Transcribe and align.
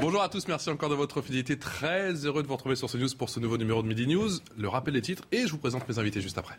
Bonjour 0.00 0.22
à 0.22 0.28
tous, 0.28 0.48
merci 0.48 0.70
encore 0.70 0.88
de 0.88 0.94
votre 0.94 1.22
fidélité. 1.22 1.58
Très 1.58 2.12
heureux 2.26 2.42
de 2.42 2.48
vous 2.48 2.54
retrouver 2.54 2.76
sur 2.76 2.90
CNews 2.90 3.08
pour 3.16 3.30
ce 3.30 3.40
nouveau 3.40 3.58
numéro 3.58 3.82
de 3.82 3.88
Midi 3.88 4.06
News. 4.06 4.30
Le 4.56 4.68
rappel 4.68 4.94
des 4.94 5.02
titres 5.02 5.24
et 5.32 5.46
je 5.46 5.52
vous 5.52 5.58
présente 5.58 5.88
mes 5.88 5.98
invités 5.98 6.20
juste 6.20 6.38
après. 6.38 6.58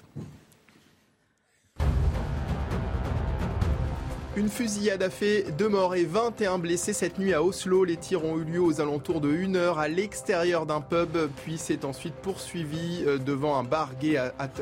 Une 4.37 4.49
fusillade 4.49 5.01
a 5.01 5.09
fait 5.09 5.45
deux 5.57 5.67
morts 5.67 5.95
et 5.95 6.03
21 6.03 6.59
blessés 6.59 6.93
cette 6.93 7.17
nuit 7.17 7.33
à 7.33 7.41
Oslo. 7.41 7.83
Les 7.83 7.97
tirs 7.97 8.23
ont 8.23 8.37
eu 8.37 8.43
lieu 8.43 8.61
aux 8.61 8.79
alentours 8.79 9.19
de 9.19 9.29
1 9.35 9.55
heure 9.55 9.79
à 9.79 9.87
l'extérieur 9.87 10.67
d'un 10.67 10.79
pub, 10.79 11.17
puis 11.37 11.57
s'est 11.57 11.83
ensuite 11.83 12.13
poursuivi 12.13 13.03
euh, 13.07 13.17
devant 13.17 13.57
un 13.57 13.63
bar 13.63 13.95
gay 13.99 14.15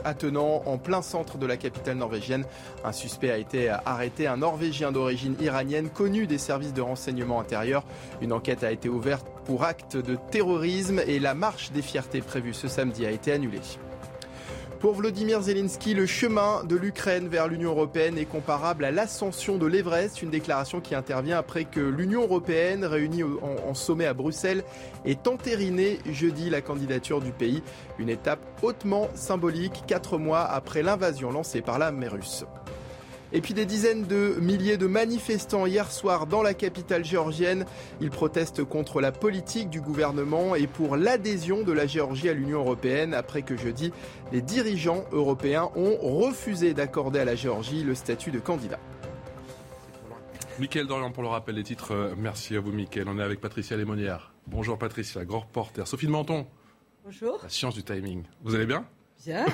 attenant 0.06 0.64
en 0.66 0.78
plein 0.78 1.02
centre 1.02 1.38
de 1.38 1.46
la 1.46 1.58
capitale 1.58 1.98
norvégienne. 1.98 2.46
Un 2.86 2.94
suspect 2.94 3.32
a 3.32 3.38
été 3.38 3.68
arrêté, 3.68 4.28
un 4.28 4.38
Norvégien 4.38 4.94
d'origine 4.94 5.36
iranienne 5.42 5.90
connu 5.90 6.26
des 6.26 6.38
services 6.38 6.74
de 6.74 6.82
renseignement 6.82 7.42
intérieur. 7.42 7.84
Une 8.22 8.32
enquête 8.32 8.64
a 8.64 8.72
été 8.72 8.88
ouverte 8.88 9.28
pour 9.44 9.66
acte 9.66 9.98
de 9.98 10.18
terrorisme 10.32 11.02
et 11.06 11.20
la 11.20 11.34
marche 11.34 11.74
des 11.74 11.82
fiertés 11.82 12.22
prévue 12.22 12.54
ce 12.54 12.70
samedi 12.70 13.06
a 13.06 13.12
été 13.12 13.34
annulée. 13.34 13.60
Pour 14.86 14.94
Vladimir 14.94 15.42
Zelensky, 15.42 15.96
le 15.96 16.06
chemin 16.06 16.64
de 16.64 16.76
l'Ukraine 16.76 17.28
vers 17.28 17.48
l'Union 17.48 17.72
européenne 17.72 18.20
est 18.20 18.26
comparable 18.26 18.86
à 18.86 18.92
l'ascension 18.92 19.58
de 19.58 19.66
l'Everest, 19.66 20.22
une 20.22 20.30
déclaration 20.30 20.80
qui 20.80 20.94
intervient 20.94 21.40
après 21.40 21.66
que 21.66 21.80
l'Union 21.80 22.22
européenne, 22.22 22.86
réunie 22.86 23.24
en, 23.24 23.74
sommet 23.74 24.06
à 24.06 24.14
Bruxelles, 24.14 24.64
ait 25.04 25.28
entériné 25.28 25.98
jeudi 26.12 26.52
la 26.52 26.62
candidature 26.62 27.20
du 27.20 27.32
pays. 27.32 27.64
Une 27.98 28.10
étape 28.10 28.42
hautement 28.62 29.10
symbolique, 29.16 29.86
quatre 29.88 30.20
mois 30.20 30.44
après 30.44 30.84
l'invasion 30.84 31.32
lancée 31.32 31.62
par 31.62 31.80
l'armée 31.80 32.08
russe. 32.08 32.46
Et 33.36 33.42
puis 33.42 33.54
des 33.54 33.66
dizaines 33.66 34.08
de 34.08 34.38
milliers 34.40 34.78
de 34.78 34.88
manifestants 34.88 35.66
hier 35.66 35.92
soir 35.92 36.26
dans 36.26 36.42
la 36.42 36.54
capitale 36.54 37.04
géorgienne. 37.04 37.66
Ils 38.00 38.10
protestent 38.10 38.64
contre 38.64 39.02
la 39.02 39.12
politique 39.12 39.70
du 39.70 39.82
gouvernement 39.82 40.56
et 40.56 40.68
pour 40.68 40.96
l'adhésion 40.96 41.62
de 41.62 41.74
la 41.74 41.86
Géorgie 41.86 42.30
à 42.30 42.34
l'Union 42.34 42.60
européenne 42.60 43.14
après 43.14 43.42
que 43.42 43.58
jeudi, 43.58 43.92
les 44.32 44.42
dirigeants 44.42 45.04
européens 45.12 45.70
ont 45.76 45.98
refusé 45.98 46.74
d'accorder 46.74 47.20
à 47.20 47.26
la 47.26 47.36
Géorgie 47.36 47.84
le 47.84 47.94
statut 47.94 48.32
de 48.32 48.40
candidat. 48.40 48.80
Mickaël 50.58 50.88
Dorian 50.88 51.12
pour 51.12 51.24
le 51.24 51.28
rappel 51.28 51.56
des 51.56 51.64
titres. 51.64 51.92
Euh, 51.92 52.16
merci 52.18 52.56
à 52.56 52.62
vous, 52.62 52.72
Mickaël. 52.72 53.10
On 53.10 53.20
est 53.20 53.24
avec 53.24 53.42
Patricia 53.42 53.76
Lémonière. 53.76 54.32
Bonjour, 54.48 54.78
Patricia, 54.78 55.26
grand 55.26 55.42
reporter. 55.42 55.86
Sophie 55.86 56.06
de 56.06 56.12
Menton. 56.12 56.48
Bonjour. 57.04 57.38
La 57.44 57.50
science 57.50 57.76
du 57.76 57.84
timing. 57.84 58.24
Vous 58.46 58.56
allez 58.56 58.66
bien? 58.66 58.86
Bien. 59.26 59.46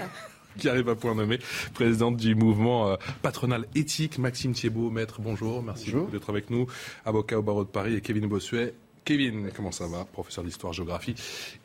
qui 0.58 0.70
arrive 0.70 0.90
à 0.90 0.96
point 0.96 1.16
nommé, 1.16 1.40
présidente 1.74 2.18
du 2.18 2.36
mouvement 2.36 2.90
euh, 2.90 2.96
patronal 3.22 3.66
éthique, 3.76 4.18
Maxime 4.18 4.54
Thiebaud, 4.54 4.90
maître, 4.90 5.22
bonjour, 5.22 5.64
merci 5.64 5.94
d'être 6.12 6.30
avec 6.30 6.50
nous, 6.50 6.68
avocat 7.06 7.40
au 7.40 7.42
barreau 7.42 7.64
de 7.64 7.70
Paris, 7.70 7.96
et 7.96 8.02
Kevin 8.02 8.28
Bossuet, 8.28 8.74
Kevin, 9.04 9.50
comment 9.56 9.72
ça 9.72 9.88
va 9.88 10.06
Professeur 10.06 10.44
d'histoire-géographie 10.44 11.16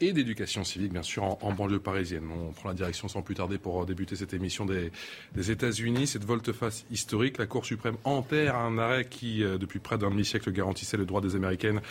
et 0.01 0.13
d'éducation 0.13 0.65
civique, 0.65 0.93
bien 0.93 1.03
sûr, 1.03 1.23
en, 1.23 1.53
banlieue 1.53 1.79
parisienne. 1.79 2.25
On 2.31 2.53
prend 2.53 2.71
la 2.71 2.75
direction 2.75 3.09
sans 3.09 3.21
plus 3.21 3.35
tarder 3.35 3.59
pour 3.59 3.85
débuter 3.85 4.17
cette 4.17 4.33
émission 4.33 4.65
des, 4.65 4.91
États-Unis. 5.51 6.07
Cette 6.07 6.25
volte-face 6.25 6.87
historique, 6.91 7.37
la 7.37 7.47
Cour 7.47 7.67
suprême 7.67 7.97
enterre 8.05 8.57
un 8.57 8.79
arrêt 8.79 9.05
qui, 9.05 9.45
euh, 9.45 9.59
depuis 9.59 9.81
près 9.81 9.99
d'un 9.99 10.11
demi-siècle, 10.11 10.51
garantissait 10.51 10.97
le 10.97 11.05
droit 11.05 11.21
des 11.21 11.37
Américaines 11.37 11.83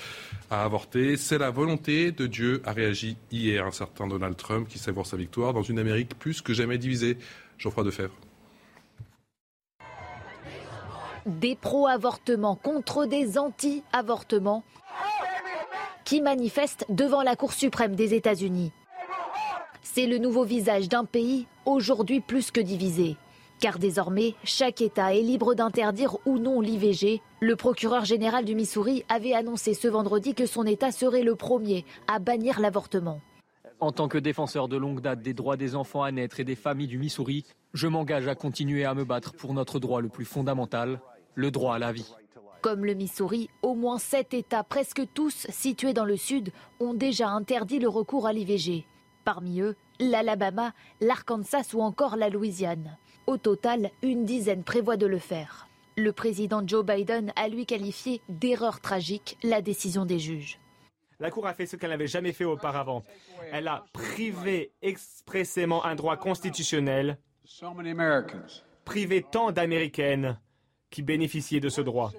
à 0.50 0.64
avorter. 0.64 1.16
C'est 1.16 1.38
la 1.38 1.52
volonté 1.52 2.12
de 2.12 2.26
Dieu, 2.26 2.62
a 2.66 2.72
réagi 2.72 3.16
hier 3.32 3.66
un 3.66 3.72
certain 3.72 4.08
Donald 4.08 4.36
Trump 4.38 4.68
qui 4.68 4.80
savoure 4.80 5.06
sa 5.06 5.16
victoire 5.16 5.54
dans 5.54 5.64
une 5.64 5.78
Amérique 5.78 6.18
plus 6.18 6.42
que 6.42 6.54
jamais 6.54 6.80
divisée. 6.80 7.18
Geoffroy 7.60 7.84
Defebvre. 7.84 8.16
Des 11.26 11.56
pro-avortements 11.56 12.56
contre 12.56 13.06
des 13.06 13.38
anti-avortements 13.38 14.64
qui 16.06 16.22
manifestent 16.22 16.86
devant 16.90 17.24
la 17.24 17.36
Cour 17.36 17.52
suprême 17.52 17.96
des 17.96 18.14
États-Unis. 18.14 18.72
C'est 19.82 20.08
le 20.08 20.20
nouveau 20.20 20.44
visage 20.44 20.88
d'un 20.88 21.04
pays 21.04 21.48
aujourd'hui 21.66 22.22
plus 22.22 22.52
que 22.52 22.62
divisé. 22.62 23.18
Car 23.60 23.80
désormais, 23.80 24.36
chaque 24.44 24.82
État 24.82 25.16
est 25.16 25.22
libre 25.22 25.56
d'interdire 25.56 26.18
ou 26.26 26.38
non 26.38 26.62
l'IVG. 26.62 27.22
Le 27.40 27.56
procureur 27.56 28.06
général 28.06 28.46
du 28.46 28.54
Missouri 28.54 29.04
avait 29.10 29.34
annoncé 29.34 29.74
ce 29.74 29.88
vendredi 29.88 30.36
que 30.36 30.46
son 30.46 30.66
État 30.66 30.92
serait 30.92 31.24
le 31.24 31.36
premier 31.36 31.86
à 32.08 32.20
bannir 32.20 32.60
l'avortement. 32.60 33.22
En 33.80 33.92
tant 33.92 34.08
que 34.08 34.18
défenseur 34.18 34.68
de 34.68 34.78
longue 34.78 35.02
date 35.02 35.22
des 35.22 35.34
droits 35.34 35.58
des 35.58 35.76
enfants 35.76 36.04
à 36.04 36.12
naître 36.12 36.40
et 36.40 36.44
des 36.44 36.56
familles 36.56 36.88
du 36.88 36.98
Missouri, 36.98 37.46
je 37.74 37.88
m'engage 37.88 38.28
à 38.28 38.36
continuer 38.36 38.86
à 38.86 38.94
me 38.94 39.06
battre 39.06 39.34
pour 39.34 39.54
notre 39.54 39.80
droit 39.80 40.02
le 40.02 40.10
plus 40.10 40.26
fondamental, 40.26 41.00
le 41.34 41.52
droit 41.52 41.76
à 41.76 41.80
la 41.80 41.92
vie. 41.92 42.14
Comme 42.66 42.84
le 42.84 42.96
Missouri, 42.96 43.52
au 43.62 43.76
moins 43.76 44.00
sept 44.00 44.34
États, 44.34 44.64
presque 44.64 45.04
tous 45.14 45.46
situés 45.52 45.94
dans 45.94 46.04
le 46.04 46.18
sud, 46.18 46.52
ont 46.80 46.96
déjà 46.96 47.30
interdit 47.30 47.78
le 47.78 47.88
recours 47.88 48.26
à 48.26 48.34
l'IVG. 48.34 48.88
Parmi 49.24 49.62
eux, 49.62 49.76
l'Alabama, 50.00 50.74
l'Arkansas 51.00 51.76
ou 51.76 51.84
encore 51.84 52.16
la 52.16 52.28
Louisiane. 52.28 52.98
Au 53.28 53.38
total, 53.38 53.92
une 54.02 54.26
dizaine 54.26 54.64
prévoit 54.64 54.98
de 54.98 55.06
le 55.06 55.20
faire. 55.20 55.68
Le 55.96 56.12
président 56.12 56.64
Joe 56.66 56.84
Biden 56.84 57.32
a 57.36 57.50
lui 57.50 57.68
qualifié 57.68 58.20
d'erreur 58.30 58.82
tragique 58.82 59.38
la 59.44 59.62
décision 59.62 60.04
des 60.04 60.18
juges. 60.18 60.60
La 61.20 61.30
Cour 61.30 61.46
a 61.46 61.54
fait 61.54 61.68
ce 61.68 61.76
qu'elle 61.76 61.92
n'avait 61.92 62.08
jamais 62.08 62.34
fait 62.34 62.46
auparavant. 62.46 63.04
Elle 63.52 63.68
a 63.68 63.86
privé 63.94 64.72
expressément 64.82 65.86
un 65.86 65.94
droit 65.94 66.18
constitutionnel, 66.18 67.20
privé 68.86 69.24
tant 69.32 69.52
d'Américaines 69.52 70.40
qui 70.90 71.04
bénéficiaient 71.04 71.60
de 71.60 71.70
ce 71.70 71.82
droit. 71.82 72.12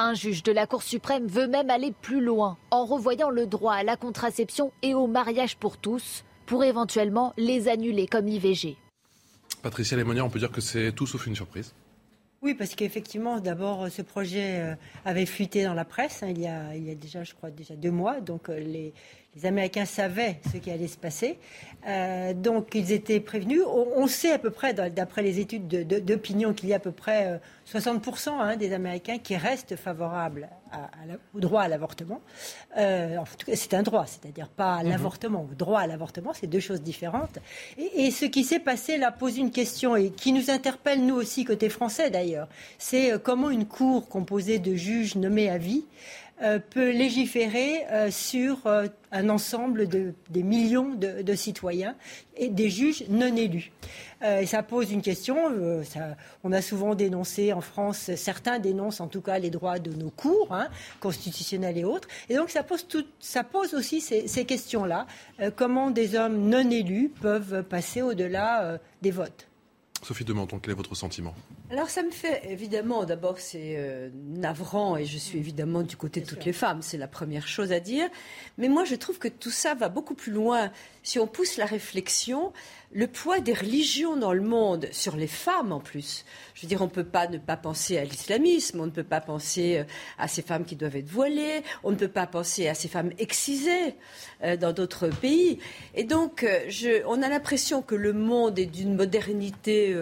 Un 0.00 0.14
juge 0.14 0.44
de 0.44 0.52
la 0.52 0.68
Cour 0.68 0.84
suprême 0.84 1.26
veut 1.26 1.48
même 1.48 1.70
aller 1.70 1.90
plus 1.90 2.20
loin 2.20 2.56
en 2.70 2.84
revoyant 2.84 3.30
le 3.30 3.48
droit 3.48 3.74
à 3.74 3.82
la 3.82 3.96
contraception 3.96 4.70
et 4.80 4.94
au 4.94 5.08
mariage 5.08 5.56
pour 5.56 5.76
tous 5.76 6.24
pour 6.46 6.62
éventuellement 6.62 7.34
les 7.36 7.66
annuler 7.66 8.06
comme 8.06 8.26
l'IVG. 8.26 8.76
Patricia 9.60 9.96
Lémonière, 9.96 10.24
on 10.24 10.30
peut 10.30 10.38
dire 10.38 10.52
que 10.52 10.60
c'est 10.60 10.92
tout 10.92 11.08
sauf 11.08 11.26
une 11.26 11.34
surprise. 11.34 11.74
Oui, 12.42 12.54
parce 12.54 12.76
qu'effectivement, 12.76 13.40
d'abord, 13.40 13.88
ce 13.90 14.02
projet 14.02 14.60
euh, 14.60 14.74
avait 15.04 15.26
fuité 15.26 15.64
dans 15.64 15.74
la 15.74 15.84
presse 15.84 16.22
hein, 16.22 16.28
il, 16.28 16.40
y 16.40 16.46
a, 16.46 16.76
il, 16.76 16.84
y 16.84 16.90
a, 16.92 16.94
déjà, 16.94 17.24
je 17.24 17.34
crois, 17.34 17.50
déjà 17.50 17.74
deux 17.74 17.90
mois. 17.90 18.20
Donc, 18.20 18.48
euh, 18.48 18.60
les, 18.60 18.94
les 19.36 19.46
Américains 19.46 19.84
savaient 19.84 20.40
ce 20.52 20.56
qui 20.56 20.70
allait 20.70 20.88
se 20.88 20.96
passer. 20.96 21.38
Euh, 21.86 22.34
donc, 22.34 22.74
ils 22.74 22.92
étaient 22.92 23.20
prévenus. 23.20 23.62
On, 23.66 24.06
sait 24.06 24.32
à 24.32 24.38
peu 24.38 24.50
près, 24.50 24.74
d'après 24.74 25.22
les 25.22 25.38
études 25.38 25.68
d'opinion, 25.68 26.52
qu'il 26.52 26.68
y 26.68 26.72
a 26.72 26.76
à 26.76 26.80
peu 26.80 26.90
près 26.90 27.40
60% 27.72 28.28
euh, 28.28 28.32
hein, 28.40 28.56
des 28.56 28.72
Américains 28.72 29.18
qui 29.18 29.36
restent 29.36 29.76
favorables 29.76 30.48
au 31.34 31.40
droit 31.40 31.62
à 31.62 31.68
l'avortement. 31.68 32.20
Euh, 32.76 33.16
en 33.16 33.24
tout 33.24 33.46
cas, 33.46 33.56
c'est 33.56 33.74
un 33.74 33.82
droit, 33.82 34.06
c'est-à-dire 34.06 34.48
pas 34.48 34.82
mhm. 34.82 34.90
l'avortement. 34.90 35.46
Le 35.48 35.54
droit 35.54 35.80
à 35.80 35.86
l'avortement, 35.86 36.32
c'est 36.34 36.46
deux 36.46 36.60
choses 36.60 36.82
différentes. 36.82 37.38
Et, 37.78 38.06
et 38.06 38.10
ce 38.10 38.24
qui 38.24 38.44
s'est 38.44 38.58
passé 38.58 38.98
là 38.98 39.12
pose 39.12 39.38
une 39.38 39.50
question 39.50 39.94
et 39.94 40.10
qui 40.10 40.32
nous 40.32 40.50
interpelle, 40.50 41.06
nous 41.06 41.14
aussi, 41.14 41.44
côté 41.44 41.68
français 41.68 42.10
d'ailleurs. 42.10 42.48
C'est 42.78 43.22
comment 43.22 43.50
une 43.50 43.66
cour 43.66 44.08
composée 44.08 44.58
de 44.58 44.74
juges 44.74 45.14
nommés 45.14 45.48
à 45.48 45.58
vie 45.58 45.84
peut 46.70 46.90
légiférer 46.90 47.84
euh, 47.90 48.10
sur 48.10 48.66
euh, 48.66 48.86
un 49.12 49.28
ensemble 49.28 49.88
de 49.88 50.14
des 50.30 50.42
millions 50.42 50.94
de, 50.94 51.34
citoyens 51.34 51.94
et 52.36 52.48
des 52.48 52.70
juges 52.70 53.04
non 53.08 53.34
élus. 53.34 53.72
et 54.22 54.46
ça 54.46 54.62
pose 54.62 54.92
une 54.92 55.00
question. 55.02 55.36
on 56.44 56.52
a 56.52 56.62
souvent 56.62 56.94
dénoncé 56.94 57.52
en 57.52 57.60
France, 57.60 58.10
certains 58.16 58.58
dénoncent 58.58 59.00
en 59.00 59.06
tout 59.06 59.22
cas 59.22 59.38
les 59.38 59.50
droits 59.50 59.78
de 59.78 59.92
nos 59.92 60.10
cours 60.10 60.52
hein, 60.52 60.68
constitutionnels 61.00 61.78
et 61.78 61.84
autres. 61.84 62.08
Et 62.28 62.36
donc 62.36 62.50
ça 62.50 62.62
pose, 62.62 63.74
aussi 63.74 64.00
ces, 64.00 64.28
ces 64.28 64.44
questions-là. 64.44 65.06
comment 65.56 65.90
des 65.90 66.14
hommes 66.14 66.48
non 66.48 66.70
élus 66.70 67.10
peuvent 67.20 67.62
passer 67.62 68.02
au-delà 68.02 68.78
des 69.00 69.10
votes? 69.10 69.48
Sophie 70.02 70.24
de 70.24 70.32
Menton, 70.32 70.58
quel 70.58 70.72
est 70.72 70.76
votre 70.76 70.94
sentiment? 70.94 71.34
Alors 71.70 71.90
ça 71.90 72.02
me 72.02 72.10
fait 72.10 72.42
évidemment, 72.50 73.04
d'abord 73.04 73.38
c'est 73.38 73.74
euh, 73.76 74.10
navrant 74.14 74.96
et 74.96 75.04
je 75.04 75.18
suis 75.18 75.38
évidemment 75.38 75.82
du 75.82 75.96
côté 75.96 76.20
de 76.20 76.26
toutes 76.26 76.44
les 76.44 76.52
femmes, 76.52 76.82
c'est 76.82 76.96
la 76.96 77.08
première 77.08 77.46
chose 77.48 77.72
à 77.72 77.80
dire. 77.80 78.08
Mais 78.56 78.68
moi 78.68 78.84
je 78.84 78.94
trouve 78.94 79.18
que 79.18 79.28
tout 79.28 79.50
ça 79.50 79.74
va 79.74 79.88
beaucoup 79.88 80.14
plus 80.14 80.32
loin. 80.32 80.70
Si 81.02 81.18
on 81.18 81.26
pousse 81.26 81.56
la 81.56 81.66
réflexion 81.66 82.52
le 82.92 83.06
poids 83.06 83.40
des 83.40 83.52
religions 83.52 84.16
dans 84.16 84.32
le 84.32 84.40
monde, 84.40 84.88
sur 84.92 85.16
les 85.16 85.26
femmes 85.26 85.72
en 85.72 85.80
plus. 85.80 86.24
Je 86.54 86.62
veux 86.62 86.68
dire, 86.68 86.80
on 86.80 86.86
ne 86.86 86.90
peut 86.90 87.04
pas 87.04 87.28
ne 87.28 87.36
pas 87.36 87.56
penser 87.56 87.98
à 87.98 88.04
l'islamisme, 88.04 88.80
on 88.80 88.86
ne 88.86 88.90
peut 88.90 89.04
pas 89.04 89.20
penser 89.20 89.78
euh, 89.78 89.84
à 90.18 90.26
ces 90.26 90.40
femmes 90.40 90.64
qui 90.64 90.74
doivent 90.74 90.96
être 90.96 91.08
voilées, 91.08 91.62
on 91.84 91.90
ne 91.90 91.96
peut 91.96 92.08
pas 92.08 92.26
penser 92.26 92.66
à 92.66 92.74
ces 92.74 92.88
femmes 92.88 93.12
excisées 93.18 93.94
euh, 94.42 94.56
dans 94.56 94.72
d'autres 94.72 95.08
pays. 95.08 95.58
Et 95.94 96.04
donc, 96.04 96.44
euh, 96.44 97.02
on 97.06 97.22
a 97.22 97.28
l'impression 97.28 97.82
que 97.82 97.94
le 97.94 98.14
monde 98.14 98.58
est 98.58 98.66
d'une 98.66 98.94
modernité 98.94 99.94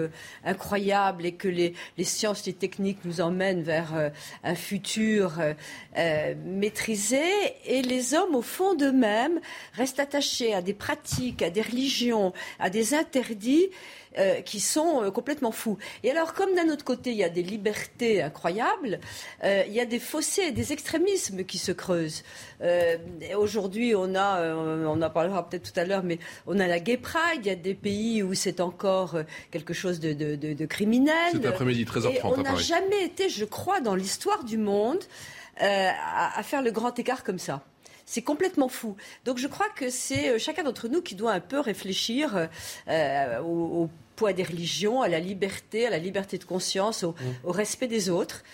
incroyable 0.45 1.27
et 1.27 1.33
que 1.33 1.49
les, 1.49 1.75
les, 1.99 2.05
sciences, 2.05 2.47
les 2.47 2.53
techniques 2.53 3.05
nous 3.05 3.21
emmènent 3.21 3.63
vers 3.63 4.13
un 4.45 4.55
futur 4.55 5.41
maîtrisé. 6.45 7.23
Et 7.65 7.83
les 7.83 8.15
hommes, 8.15 8.35
au 8.35 8.43
fond 8.43 8.75
d'eux-mêmes, 8.75 9.41
restent 9.75 10.01
attachés 10.01 10.55
à 10.55 10.63
des 10.63 10.75
pratiques, 10.75 11.43
à 11.43 11.51
des 11.51 11.63
religions, 11.63 12.33
à 12.59 12.71
des 12.71 12.76
des 12.77 12.93
interdits 12.93 13.71
euh, 14.19 14.43
qui 14.43 14.61
sont 14.61 15.03
euh, 15.03 15.11
complètement 15.11 15.51
fous. 15.51 15.79
Et 16.03 16.11
alors, 16.11 16.35
comme 16.35 16.55
d'un 16.55 16.69
autre 16.69 16.85
côté, 16.85 17.11
il 17.11 17.17
y 17.17 17.25
a 17.25 17.31
des 17.31 17.43
libertés 17.43 18.21
incroyables, 18.23 19.01
euh, 19.45 19.63
il 19.67 19.73
y 19.73 19.81
a 19.81 19.87
des 19.87 19.99
fossés, 19.99 20.53
des 20.53 20.75
extrémismes 20.75 21.45
qui 21.45 21.57
se 21.57 21.73
creusent. 21.73 22.23
Aujourd'hui, 23.37 23.95
on 23.95 24.15
a, 24.15 24.55
on 24.55 25.01
en 25.01 25.11
parlera 25.11 25.47
peut-être 25.47 25.73
tout 25.73 25.81
à 25.81 25.85
l'heure, 25.85 26.03
mais 26.03 26.19
on 26.47 26.59
a 26.59 26.67
la 26.67 26.81
Gay 26.81 26.99
Pride. 26.99 27.41
Il 27.45 27.47
y 27.47 27.51
a 27.51 27.55
des 27.71 27.75
pays 27.75 28.23
où 28.23 28.35
c'est 28.35 28.61
encore 28.61 29.17
quelque 29.51 29.75
chose 29.75 30.01
de, 30.01 30.13
de, 30.15 30.67
criminel. 30.67 31.33
Cet 31.33 31.47
après-midi, 31.47 31.85
13h30 31.85 32.15
Et 32.15 32.21
on 32.25 32.37
n'a 32.39 32.57
jamais 32.57 33.05
été, 33.05 33.29
je 33.29 33.45
crois, 33.45 33.81
dans 33.81 33.95
l'histoire 33.95 34.45
du 34.45 34.59
monde, 34.59 35.03
à 35.59 36.43
faire 36.43 36.63
le 36.63 36.71
grand 36.71 36.99
écart 36.99 37.25
comme 37.25 37.39
ça. 37.39 37.63
C'est 38.09 38.23
complètement 38.23 38.69
fou. 38.69 38.97
Donc 39.25 39.39
je 39.39 39.49
crois 39.49 39.69
que 39.69 39.91
c'est 39.91 40.31
euh, 40.31 40.39
chacun 40.39 40.63
d'entre 40.63 40.87
nous 40.87 41.03
qui 41.03 41.17
doit 41.17 41.33
un 41.33 41.41
peu 41.41 41.59
réfléchir 41.59 42.37
euh, 42.37 42.47
euh, 42.89 43.41
au, 43.41 43.91
poids 44.15 44.33
des 44.33 44.45
religions, 44.45 45.03
à 45.03 45.09
la 45.09 45.19
liberté, 45.19 45.87
à 45.87 45.91
la 45.91 45.99
liberté 45.99 46.39
de 46.39 46.45
conscience, 46.45 47.03
au, 47.03 47.13
mmh. 47.13 47.51
respect 47.51 47.89
des 47.89 48.09
autres. 48.09 48.45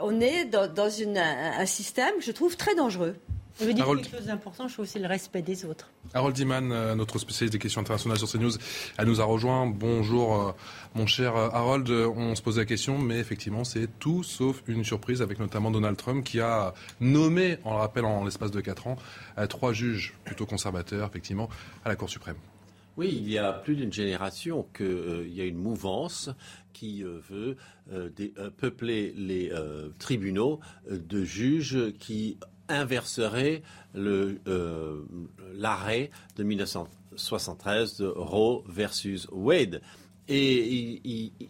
on 0.00 0.20
est 0.20 0.44
dans, 0.44 0.70
un 1.16 1.66
système, 1.66 2.14
je 2.20 2.30
trouve, 2.30 2.56
très 2.56 2.76
dangereux. 2.76 3.16
Je 3.60 3.66
veux 3.66 3.72
dire 3.72 3.86
quelque 3.86 4.10
chose 4.10 4.26
d'important, 4.26 4.66
je 4.66 4.72
trouve 4.72 4.84
aussi 4.84 4.98
le 4.98 5.06
respect 5.06 5.40
des 5.40 5.64
autres. 5.64 5.88
Harold 6.12 6.34
Diman, 6.34 6.72
euh, 6.72 6.96
notre 6.96 7.20
spécialiste 7.20 7.52
des 7.52 7.60
questions 7.60 7.80
internationales 7.80 8.18
sur 8.18 8.28
CNews, 8.28 8.50
elle 8.98 9.06
nous 9.06 9.20
a 9.20 9.24
rejoint. 9.24 9.66
Bonjour, 9.66 10.34
euh, 10.34 10.52
mon 10.96 11.06
cher 11.06 11.36
euh, 11.36 11.50
Harold. 11.52 11.88
On 11.88 12.34
se 12.34 12.42
pose 12.42 12.58
la 12.58 12.64
question, 12.64 12.98
mais 12.98 13.18
effectivement, 13.20 13.62
c'est 13.62 13.88
tout 14.00 14.24
sauf 14.24 14.62
une 14.66 14.82
surprise, 14.82 15.22
avec 15.22 15.38
notamment 15.38 15.70
Donald 15.70 15.96
Trump 15.96 16.24
qui 16.24 16.40
a 16.40 16.74
nommé, 17.00 17.58
on 17.64 17.70
le 17.70 17.76
rappelle, 17.76 18.04
en 18.04 18.24
l'espace 18.24 18.50
de 18.50 18.60
4 18.60 18.88
ans, 18.88 18.96
trois 19.48 19.72
juges 19.72 20.14
plutôt 20.24 20.46
conservateurs, 20.46 21.08
effectivement, 21.08 21.48
à 21.84 21.88
la 21.88 21.96
Cour 21.96 22.10
suprême. 22.10 22.36
Oui, 22.96 23.08
il 23.12 23.28
y 23.28 23.38
a 23.38 23.52
plus 23.52 23.76
d'une 23.76 23.92
génération 23.92 24.66
qu'il 24.76 25.32
y 25.32 25.40
a 25.40 25.44
une 25.44 25.58
mouvance 25.58 26.30
qui 26.72 27.02
veut 27.02 27.56
peupler 28.56 29.12
les 29.16 29.52
tribunaux 29.98 30.60
de 30.88 31.24
juges 31.24 31.92
qui 31.98 32.38
inverserait 32.68 33.62
euh, 33.96 35.04
l'arrêt 35.54 36.10
de 36.36 36.42
1973 36.42 37.98
de 37.98 38.06
Roe 38.06 38.64
versus 38.68 39.28
Wade. 39.32 39.80
Et 40.26 41.02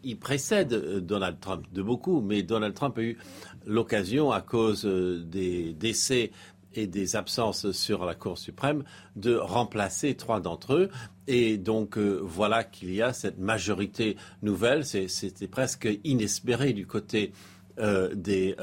il, 0.02 0.18
précède 0.18 0.74
Donald 0.98 1.38
Trump 1.38 1.64
de 1.72 1.80
beaucoup, 1.80 2.20
mais 2.20 2.42
Donald 2.42 2.74
Trump 2.74 2.98
a 2.98 3.02
eu 3.02 3.18
l'occasion, 3.66 4.32
à 4.32 4.40
cause 4.40 4.84
euh, 4.84 5.22
des 5.24 5.72
décès 5.74 6.32
et 6.74 6.88
des 6.88 7.14
absences 7.14 7.70
sur 7.70 8.04
la 8.04 8.16
Cour 8.16 8.36
suprême, 8.36 8.82
de 9.14 9.36
remplacer 9.36 10.16
trois 10.16 10.40
d'entre 10.40 10.74
eux. 10.74 10.88
Et 11.28 11.56
donc 11.56 11.96
euh, 11.96 12.18
voilà 12.20 12.64
qu'il 12.64 12.92
y 12.92 13.00
a 13.00 13.12
cette 13.12 13.38
majorité 13.38 14.16
nouvelle. 14.42 14.84
C'était 14.84 15.46
presque 15.46 15.88
inespéré 16.02 16.72
du 16.72 16.86
côté 16.86 17.32
de 17.78 18.54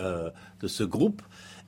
ce 0.68 0.84
groupe. 0.84 1.22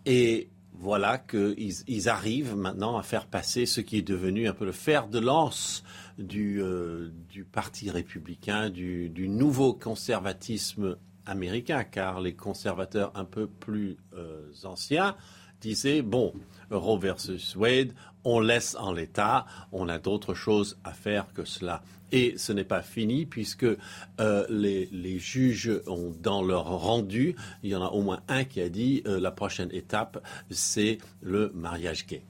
Et 0.06 0.50
voilà 0.75 1.18
qu'ils 1.18 2.10
arrivent 2.10 2.56
maintenant 2.56 2.98
à 2.98 3.04
faire 3.04 3.28
passer 3.28 3.66
ce 3.66 3.81
qui 3.81 3.98
est 3.98 4.08
devenu 4.08 4.48
un 4.48 4.54
peu 4.54 4.66
le 4.66 4.72
fer 4.72 5.08
de 5.08 5.20
lance 5.20 5.84
du, 6.18 6.62
euh, 6.62 7.10
Parti 7.52 7.90
républicain, 7.90 8.70
du, 8.70 9.28
nouveau 9.30 9.74
conservatisme 9.74 10.98
américain, 11.25 11.84
car 11.84 12.20
les 12.20 12.34
conservateurs 12.34 13.12
un 13.16 13.25
peu 13.25 13.48
plus 13.48 13.98
euh, 14.16 14.52
anciens 14.64 15.16
disaient, 15.62 16.02
bon, 16.02 16.34
Roe 16.75 16.98
versus 16.98 17.56
Wade, 17.56 17.94
on 18.24 18.40
laisse 18.40 18.75
en 18.80 18.94
l'état, 18.94 19.46
on 19.72 19.90
a 19.90 20.00
d'autres 20.00 20.34
choses 20.34 20.78
à 20.84 20.94
faire 20.94 21.28
que 21.34 21.46
cela. 21.46 21.81
Et 22.12 22.36
ce 22.38 22.54
n'est 22.54 22.64
pas 22.64 22.84
fini 22.84 23.25
puisque 23.25 23.66
euh, 23.66 24.46
les, 24.48 25.20
juges 25.20 25.72
ont 25.88 26.14
dans 26.22 26.44
leur 26.44 26.66
rendu, 26.66 27.36
il 27.64 27.72
y 27.72 27.75
en 27.75 27.84
a 27.84 27.90
au 27.90 28.02
moins 28.02 28.20
un 28.28 28.44
qui 28.44 28.62
a 28.62 28.70
dit 28.70 29.02
euh, 29.08 29.20
la 29.20 29.31
prochaine 29.31 29.70
étape, 29.72 30.24
c'est 30.52 31.00
le 31.22 31.52
mariage 31.56 32.06
gay. 32.06 32.22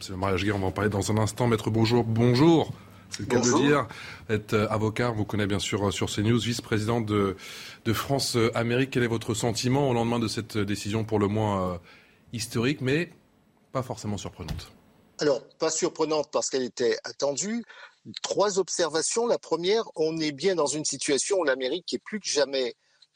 C'est 0.00 0.10
le 0.10 0.16
mariage 0.16 0.44
gay, 0.44 0.52
on 0.52 0.58
va 0.58 0.66
en 0.66 0.72
parler 0.72 0.90
dans 0.90 1.12
un 1.12 1.18
instant. 1.18 1.46
Maître, 1.46 1.70
bonjour. 1.70 2.02
Bonjour. 2.02 2.72
C'est 3.10 3.20
le 3.20 3.26
cas 3.26 3.40
de 3.40 3.62
dire. 3.62 3.86
Être 4.28 4.54
euh, 4.54 4.66
avocat, 4.70 5.10
vous 5.10 5.24
connaissez 5.24 5.46
bien 5.46 5.58
sûr 5.60 5.92
sur 5.92 6.10
CNews, 6.10 6.38
vice-président 6.38 7.00
de, 7.00 7.36
de 7.84 7.92
France 7.92 8.36
Amérique. 8.54 8.90
Quel 8.90 9.04
est 9.04 9.08
votre 9.08 9.34
sentiment 9.34 9.88
au 9.88 9.94
lendemain 9.94 10.18
de 10.18 10.28
cette 10.28 10.58
décision 10.58 11.04
pour 11.04 11.20
le 11.20 11.28
moins 11.28 11.78
historique, 12.32 12.80
mais 12.80 13.10
pas 13.72 13.82
forcément 13.82 14.18
surprenante 14.18 14.72
alors, 15.22 15.40
pas 15.58 15.70
surprenante 15.70 16.30
parce 16.32 16.50
qu'elle 16.50 16.64
était 16.64 16.98
attendue. 17.04 17.64
Trois 18.22 18.58
observations. 18.58 19.28
La 19.28 19.38
première, 19.38 19.84
on 19.94 20.18
est 20.18 20.32
bien 20.32 20.56
dans 20.56 20.66
une 20.66 20.84
situation 20.84 21.38
où 21.38 21.44
l'Amérique 21.44 21.94
est 21.94 22.00
plus 22.00 22.18
que 22.18 22.28
jamais 22.28 22.74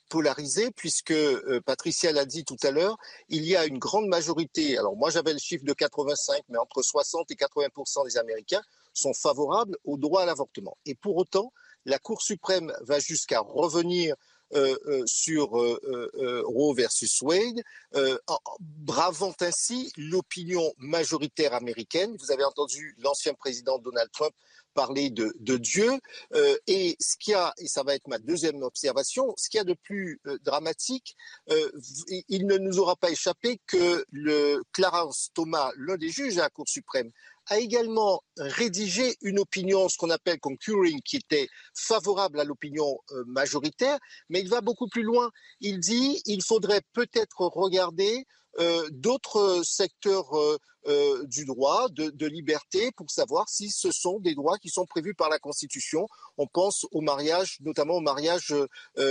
polarisée, 0.09 0.71
puisque 0.71 1.11
euh, 1.11 1.61
Patricia 1.67 2.13
l'a 2.13 2.25
dit 2.25 2.45
tout 2.45 2.59
à 2.63 2.71
l'heure, 2.71 2.97
il 3.29 3.45
y 3.45 3.57
a 3.57 3.67
une 3.67 3.79
grande 3.79 4.07
majorité, 4.07 4.79
alors 4.79 4.95
moi 4.95 5.11
j'avais 5.11 5.33
le 5.33 5.41
chiffre 5.41 5.65
de 5.65 5.73
85, 5.73 6.43
mais 6.49 6.59
entre 6.59 6.81
60 6.81 7.29
et 7.33 7.35
80% 7.35 8.05
des 8.05 8.17
Américains 8.17 8.63
sont 8.93 9.13
favorables 9.13 9.77
au 9.85 9.97
droit 9.97 10.23
à 10.23 10.27
l'avortement. 10.27 10.77
Et 10.87 10.95
pour 10.95 11.17
autant, 11.17 11.53
la 11.87 11.99
Cour 11.99 12.23
suprême 12.23 12.73
va 12.83 13.01
jusqu'à 13.01 13.41
revenir 13.41 14.15
sur 15.07 15.59
euh, 15.59 16.43
Roe 16.47 16.75
versus 16.75 17.21
Wade, 17.23 17.63
bravant 18.61 19.35
ainsi 19.41 19.93
l'opinion 19.97 20.73
majoritaire 20.79 21.55
américaine. 21.55 22.17
Vous 22.19 22.33
avez 22.33 22.45
entendu 22.45 22.95
l'ancien 22.99 23.35
président 23.35 23.79
Donald 23.79 24.11
Trump 24.13 24.35
parler 24.75 25.09
de, 25.09 25.57
Dieu. 25.57 25.91
et 26.67 26.97
ce 27.01 27.17
qui 27.19 27.33
a, 27.33 27.55
et 27.57 27.67
ça 27.67 27.83
va 27.83 27.95
être 27.95 28.09
ma 28.09 28.19
deuxième 28.19 28.63
observation, 28.63 29.33
ce 29.39 29.49
qu'il 29.49 29.57
y 29.57 29.61
a 29.63 29.65
de 29.65 29.73
plus 29.73 30.21
dramatique, 30.45 31.17
il 32.29 32.47
ne 32.47 32.59
nous 32.59 32.79
aura 32.79 32.95
pas 32.95 33.11
échappé 33.11 33.59
que 33.67 34.05
le 34.13 34.63
Clarence 34.73 35.31
Thomas, 35.33 35.71
l'un 35.79 35.97
des 35.97 36.11
juges 36.11 36.37
à 36.37 36.43
la 36.43 36.51
Cour 36.51 36.69
suprême, 36.69 37.11
a 37.47 37.59
également 37.59 38.23
rédigé 38.39 39.17
une 39.23 39.39
opinion, 39.39 39.89
ce 39.89 39.97
qu'on 39.97 40.11
appelle 40.11 40.41
concurring, 40.41 41.01
qui 41.03 41.17
était 41.17 41.49
favorable 41.75 42.41
à 42.41 42.45
l'opinion 42.45 42.99
euh, 43.13 43.25
majoritaire, 43.27 43.99
mais 44.29 44.41
il 44.41 44.49
va 44.49 44.61
beaucoup 44.61 44.89
plus 44.89 45.03
loin. 45.03 45.31
Il 45.61 45.79
dit 45.79 46.21
il 46.27 46.43
faudrait 46.43 46.83
peut-être 46.93 47.41
regarder 47.41 48.25
d'autres 48.91 49.63
secteurs 49.65 50.33
euh, 50.35 50.57
euh, 50.89 51.25
du 51.27 51.45
droit, 51.45 51.89
de, 51.91 52.27
liberté, 52.27 52.93
pour 52.93 53.11
savoir 53.11 53.49
si 53.49 53.71
ce 53.71 53.91
sont 53.91 54.21
des 54.21 54.35
droits 54.35 54.57
qui 54.59 54.69
sont 54.69 54.87
prévus 54.87 55.15
par 55.15 55.29
la 55.29 55.39
Constitution. 55.39 56.07
On 56.39 56.47
pense 56.47 56.87
au 56.93 57.01
mariage, 57.01 57.59
notamment 57.61 57.95
au 57.95 58.01
mariage 58.01 58.55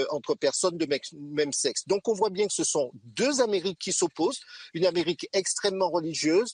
entre 0.10 0.36
personnes 0.36 0.78
de 0.78 0.88
même 1.20 1.52
sexe. 1.52 1.86
Donc 1.88 2.08
on 2.08 2.14
voit 2.14 2.30
bien 2.30 2.48
que 2.48 2.54
ce 2.54 2.64
sont 2.64 2.92
deux 2.94 3.42
Amériques 3.42 3.80
qui 3.80 3.92
s'opposent, 3.92 4.40
une 4.74 4.86
Amérique 4.86 5.28
extrêmement 5.34 5.90
religieuse, 5.90 6.54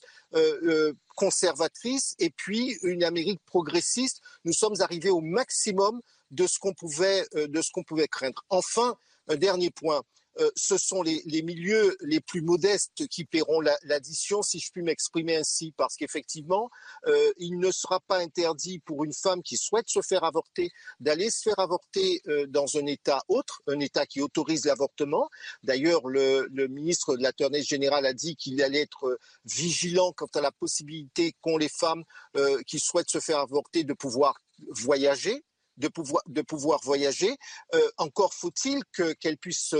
conservatrice, 1.14 2.14
et 2.18 2.30
puis 2.30 2.76
une 2.82 3.04
Amérique 3.04 3.40
progressiste. 3.46 4.20
Nous 4.44 4.52
sommes 4.52 4.80
arrivés 4.80 5.10
au 5.10 5.20
maximum 5.20 6.00
de 6.32 6.46
ce 6.46 6.58
qu'on 6.58 6.74
pouvait, 6.74 7.24
de 7.34 7.62
ce 7.62 7.70
qu'on 7.70 7.84
pouvait 7.84 8.08
craindre. 8.08 8.44
Enfin, 8.48 8.96
un 9.28 9.36
dernier 9.36 9.70
point. 9.70 10.02
Euh, 10.40 10.50
ce 10.56 10.78
sont 10.78 11.02
les, 11.02 11.22
milieux 11.42 11.96
les 12.00 12.20
plus 12.20 12.42
modestes 12.42 13.06
qui 13.08 13.24
paieront 13.24 13.60
l'addition, 13.82 14.42
si 14.42 14.60
je 14.60 14.70
puis 14.70 14.82
m'exprimer 14.82 15.36
ainsi, 15.36 15.72
parce 15.76 15.96
qu'effectivement, 15.96 16.70
euh, 17.06 17.32
il 17.38 17.58
ne 17.58 17.70
sera 17.70 18.00
pas 18.00 18.18
interdit 18.18 18.78
pour 18.80 19.04
une 19.04 19.12
femme 19.12 19.42
qui 19.42 19.56
souhaite 19.56 19.88
se 19.88 20.00
faire 20.00 20.24
avorter 20.24 20.70
d'aller 21.00 21.30
se 21.30 21.42
faire 21.42 21.58
avorter 21.58 22.20
euh, 22.28 22.46
dans 22.46 22.76
un 22.76 22.86
État 22.86 23.22
autre, 23.28 23.62
un 23.66 23.80
État 23.80 24.06
qui 24.06 24.20
autorise 24.20 24.64
l'avortement. 24.64 25.28
D'ailleurs, 25.62 26.08
le, 26.08 26.48
ministre 26.68 27.16
de 27.16 27.22
l'Attorney 27.22 27.62
général 27.62 28.06
a 28.06 28.12
dit 28.12 28.36
qu'il 28.36 28.62
allait 28.62 28.82
être 28.82 29.18
vigilant 29.44 30.12
quant 30.12 30.28
à 30.34 30.40
la 30.40 30.52
possibilité 30.52 31.34
qu'ont 31.40 31.56
les 31.56 31.68
femmes 31.68 32.04
qui 32.66 32.78
souhaitent 32.78 33.10
se 33.10 33.20
faire 33.20 33.38
avorter 33.38 33.84
de 33.84 33.92
pouvoir 33.92 34.38
voyager 34.70 35.44
de 35.82 36.42
pouvoir, 36.42 36.80
voyager. 36.82 37.36
encore 37.98 38.34
faut-il 38.34 38.82
qu'elle 39.20 39.36
puisse 39.38 39.74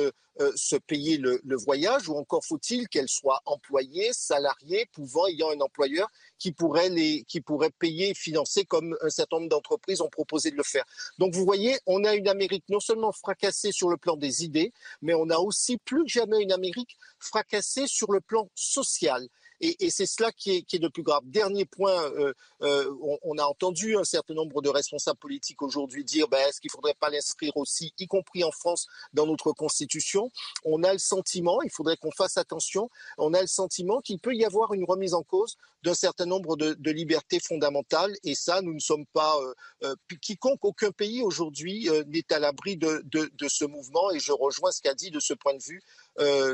se 0.57 0.77
payer 0.77 1.19
le, 1.19 1.41
le, 1.45 1.57
voyage 1.57 2.09
ou 2.09 2.17
encore 2.17 2.45
faut-il 2.45 2.89
qu'elle 2.89 3.09
soit 3.09 3.41
employée, 3.45 4.13
salariée, 4.13 4.87
pouvant, 4.93 5.27
ayant 5.27 5.51
un 5.51 5.61
employeur 5.61 6.09
qui 6.39 6.53
pourrait, 6.53 6.89
les, 6.89 7.23
qui 7.29 7.41
pourrait 7.41 7.71
payer 7.71 8.11
et 8.11 8.15
financer 8.15 8.65
comme 8.65 8.97
un 9.01 9.11
certain 9.11 9.37
nombre 9.37 9.49
d'entreprises 9.49 10.01
ont 10.01 10.09
proposé 10.09 10.51
de 10.51 10.57
le 10.57 10.65
faire. 10.65 10.85
Donc 11.19 11.35
vous 11.35 11.45
voyez, 11.45 11.79
on 11.87 12.03
a 12.05 12.15
une 12.15 12.29
Amérique 12.29 12.65
non 12.69 12.81
seulement 12.81 13.13
fracassée 13.13 13.71
sur 13.71 13.89
le 13.89 13.97
plan 13.97 14.17
des 14.17 14.45
idées, 14.45 14.73
mais 15.03 15.15
on 15.15 15.31
a 15.31 15.39
aussi 15.39 15.77
plus 15.79 16.03
que 16.03 16.11
jamais 16.11 16.43
une 16.43 16.53
Amérique 16.53 16.97
fracassée 17.21 17.87
sur 17.87 18.11
le 18.11 18.21
plan 18.21 18.51
social. 18.55 19.29
Et, 19.65 19.91
c'est 19.91 20.07
cela 20.07 20.33
qui 20.33 20.51
est, 20.51 20.79
le 20.83 20.91
plus 20.91 21.05
grave. 21.05 21.23
Dernier 21.25 21.65
point, 21.65 22.03
euh, 22.17 22.35
euh, 22.63 22.93
on, 23.23 23.39
a 23.39 23.45
entendu 23.45 23.97
un 23.97 24.03
certain 24.03 24.35
nombre 24.35 24.61
de 24.61 24.69
responsables 24.69 25.21
politiques 25.21 25.63
aujourd'hui 25.63 26.05
dire 26.05 26.27
ben, 26.27 26.39
est-ce 26.49 26.61
qu'il 26.61 26.69
ne 26.69 26.73
faudrait 26.73 26.97
pas 26.99 27.11
l'inscrire 27.11 27.57
aussi, 27.57 27.95
y 27.97 28.09
compris 28.09 28.43
en 28.43 28.51
France, 28.51 28.89
dans 29.13 29.25
notre 29.25 29.53
Constitution? 29.53 30.33
On 30.65 30.83
a 30.83 30.93
le 30.93 30.99
sentiment, 30.99 31.63
il 31.63 31.71
faudrait 31.71 31.97
qu'on 31.97 32.11
fasse 32.11 32.39
attention, 32.39 32.91
on 33.19 33.35
a 33.35 33.41
le 33.41 33.47
sentiment 33.47 34.01
qu'il 34.01 34.19
peut 34.19 34.35
y 34.35 34.45
avoir 34.45 34.75
une 34.75 34.85
remise 34.85 35.15
en 35.15 35.23
cause 35.23 35.57
d'un 35.85 35.95
certain 35.95 36.27
nombre 36.27 36.57
de, 36.57 36.91
libertés 36.91 37.39
fondamentales. 37.39 38.13
Et 38.25 38.35
ça, 38.35 38.63
nous 38.63 38.75
ne 38.75 38.81
sommes 38.81 39.07
pas 39.07 39.37
euh, 39.85 39.95
quiconque, 40.21 40.65
aucun 40.65 40.91
pays 40.91 41.23
aujourd'hui 41.23 41.89
n'est 42.09 42.33
à 42.33 42.41
l'abri 42.41 42.77
de, 42.77 43.01
de, 43.05 43.49
ce 43.49 43.65
mouvement. 43.65 44.11
Et 44.11 44.19
je 44.19 44.33
rejoins 44.33 44.73
ce 44.73 44.81
qu'a 44.83 44.95
dit 44.95 45.13
de 45.13 45.21
ce 45.21 45.35
point 45.35 45.55
de 45.55 45.63
vue 45.63 45.83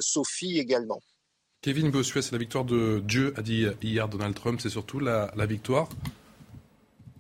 Sophie 0.00 0.58
également. 0.58 1.00
Kevin 1.60 1.90
Bossuet, 1.90 2.22
c'est 2.22 2.32
la 2.32 2.38
victoire 2.38 2.64
de 2.64 3.02
Dieu, 3.04 3.34
a 3.36 3.42
dit 3.42 3.66
hier 3.82 4.08
Donald 4.08 4.34
Trump. 4.34 4.60
C'est 4.60 4.68
surtout 4.68 5.00
la, 5.00 5.32
victoire 5.46 5.88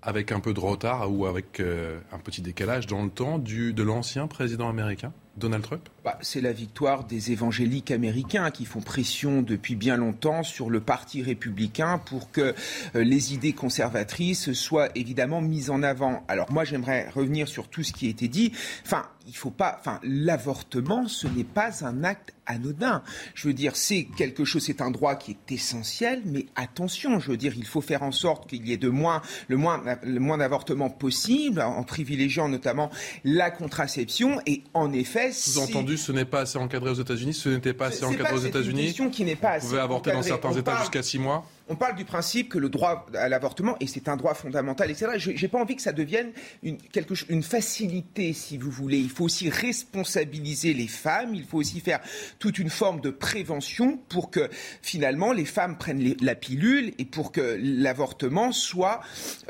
avec 0.00 0.30
un 0.30 0.38
peu 0.38 0.54
de 0.54 0.60
retard 0.60 1.12
ou 1.12 1.26
avec 1.26 1.58
euh, 1.58 1.98
un 2.12 2.18
petit 2.18 2.40
décalage 2.40 2.86
dans 2.86 3.02
le 3.02 3.10
temps 3.10 3.38
de 3.40 3.82
l'ancien 3.82 4.28
président 4.28 4.68
américain 4.68 5.12
Donald 5.38 5.64
Trump 5.64 5.88
bah, 6.04 6.18
C'est 6.22 6.40
la 6.40 6.52
victoire 6.52 7.04
des 7.04 7.32
évangéliques 7.32 7.90
américains 7.90 8.50
qui 8.50 8.64
font 8.64 8.80
pression 8.80 9.42
depuis 9.42 9.74
bien 9.74 9.96
longtemps 9.96 10.42
sur 10.42 10.70
le 10.70 10.80
Parti 10.80 11.22
républicain 11.22 11.98
pour 11.98 12.30
que 12.30 12.54
euh, 12.94 13.04
les 13.04 13.34
idées 13.34 13.52
conservatrices 13.52 14.52
soient 14.52 14.88
évidemment 14.94 15.40
mises 15.40 15.70
en 15.70 15.82
avant. 15.82 16.24
Alors 16.28 16.50
moi 16.52 16.64
j'aimerais 16.64 17.08
revenir 17.10 17.48
sur 17.48 17.68
tout 17.68 17.82
ce 17.82 17.92
qui 17.92 18.06
a 18.06 18.10
été 18.10 18.28
dit. 18.28 18.52
Enfin, 18.84 19.04
il 19.28 19.36
faut 19.36 19.50
pas. 19.50 19.76
Enfin, 19.78 20.00
l'avortement, 20.02 21.06
ce 21.06 21.28
n'est 21.28 21.44
pas 21.44 21.84
un 21.84 22.02
acte 22.02 22.32
anodin. 22.46 23.02
Je 23.34 23.46
veux 23.46 23.54
dire, 23.54 23.76
c'est 23.76 24.04
quelque 24.16 24.44
chose, 24.44 24.64
c'est 24.64 24.80
un 24.80 24.90
droit 24.90 25.16
qui 25.16 25.32
est 25.32 25.52
essentiel, 25.52 26.22
mais 26.24 26.46
attention, 26.56 27.20
je 27.20 27.30
veux 27.30 27.36
dire, 27.36 27.52
il 27.56 27.66
faut 27.66 27.82
faire 27.82 28.02
en 28.02 28.10
sorte 28.10 28.48
qu'il 28.48 28.66
y 28.66 28.72
ait 28.72 28.78
de 28.78 28.88
moins, 28.88 29.20
le 29.48 29.58
moins, 29.58 29.82
le 30.02 30.18
moins 30.18 30.38
d'avortements 30.38 30.88
possible, 30.88 31.60
en 31.60 31.82
privilégiant 31.82 32.48
notamment 32.48 32.90
la 33.22 33.50
contraception. 33.50 34.40
Et 34.46 34.64
en 34.72 34.92
effet, 34.92 35.27
sous-entendu, 35.32 35.96
ce 35.96 36.12
n'est 36.12 36.24
pas 36.24 36.40
assez 36.40 36.58
encadré 36.58 36.90
aux 36.90 36.94
États-Unis. 36.94 37.34
Ce 37.34 37.48
n'était 37.48 37.72
pas 37.72 37.86
assez 37.86 38.04
encadré 38.04 38.34
aux 38.34 38.38
États-Unis. 38.38 38.80
Une 38.80 38.86
question 38.86 39.10
qui 39.10 39.24
n'est 39.24 39.36
pas 39.36 39.52
assez. 39.52 39.66
Vous 39.66 39.70
pouvez 39.70 39.82
avorter 39.82 40.12
dans 40.12 40.22
certains 40.22 40.52
États 40.52 40.78
jusqu'à 40.80 41.02
six 41.02 41.18
mois. 41.18 41.44
On 41.68 41.76
parle 41.76 41.96
du 41.96 42.04
principe 42.04 42.48
que 42.48 42.58
le 42.58 42.68
droit 42.68 43.06
à 43.14 43.28
l'avortement, 43.28 43.76
et 43.80 43.86
c'est 43.86 44.08
un 44.08 44.16
droit 44.16 44.34
fondamental, 44.34 44.90
etc. 44.90 45.12
Je 45.16 45.30
n'ai 45.30 45.48
pas 45.48 45.58
envie 45.58 45.76
que 45.76 45.82
ça 45.82 45.92
devienne 45.92 46.32
une, 46.62 46.78
quelque, 46.78 47.14
une 47.28 47.42
facilité, 47.42 48.32
si 48.32 48.56
vous 48.56 48.70
voulez. 48.70 48.98
Il 48.98 49.10
faut 49.10 49.24
aussi 49.24 49.50
responsabiliser 49.50 50.74
les 50.74 50.86
femmes, 50.86 51.34
il 51.34 51.44
faut 51.44 51.58
aussi 51.58 51.80
faire 51.80 52.00
toute 52.38 52.58
une 52.58 52.70
forme 52.70 53.00
de 53.00 53.10
prévention 53.10 53.98
pour 54.08 54.30
que 54.30 54.48
finalement 54.82 55.32
les 55.32 55.44
femmes 55.44 55.76
prennent 55.76 56.14
la 56.20 56.34
pilule 56.34 56.94
et 56.98 57.04
pour 57.04 57.32
que 57.32 57.58
l'avortement 57.60 58.52
soit 58.52 59.00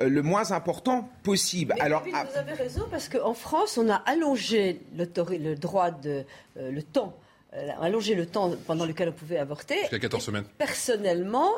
euh, 0.00 0.08
le 0.08 0.22
moins 0.22 0.52
important 0.52 1.08
possible. 1.22 1.74
Alors, 1.80 2.02
vous 2.04 2.38
avez 2.38 2.52
raison, 2.52 2.86
parce 2.90 3.08
qu'en 3.08 3.34
France, 3.34 3.78
on 3.78 3.88
a 3.88 3.96
allongé 3.96 4.80
le 4.96 5.54
droit 5.54 5.90
de 5.90 6.24
euh, 6.56 6.70
le 6.70 6.82
temps 6.82 7.16
euh, 7.54 7.70
allongé 7.80 8.14
le 8.14 8.26
temps 8.26 8.52
pendant 8.66 8.84
lequel 8.84 9.08
on 9.08 9.12
pouvait 9.12 9.38
avorter. 9.38 9.78
Jusqu'à 9.80 9.98
14 9.98 10.22
semaines. 10.22 10.44
Personnellement, 10.58 11.50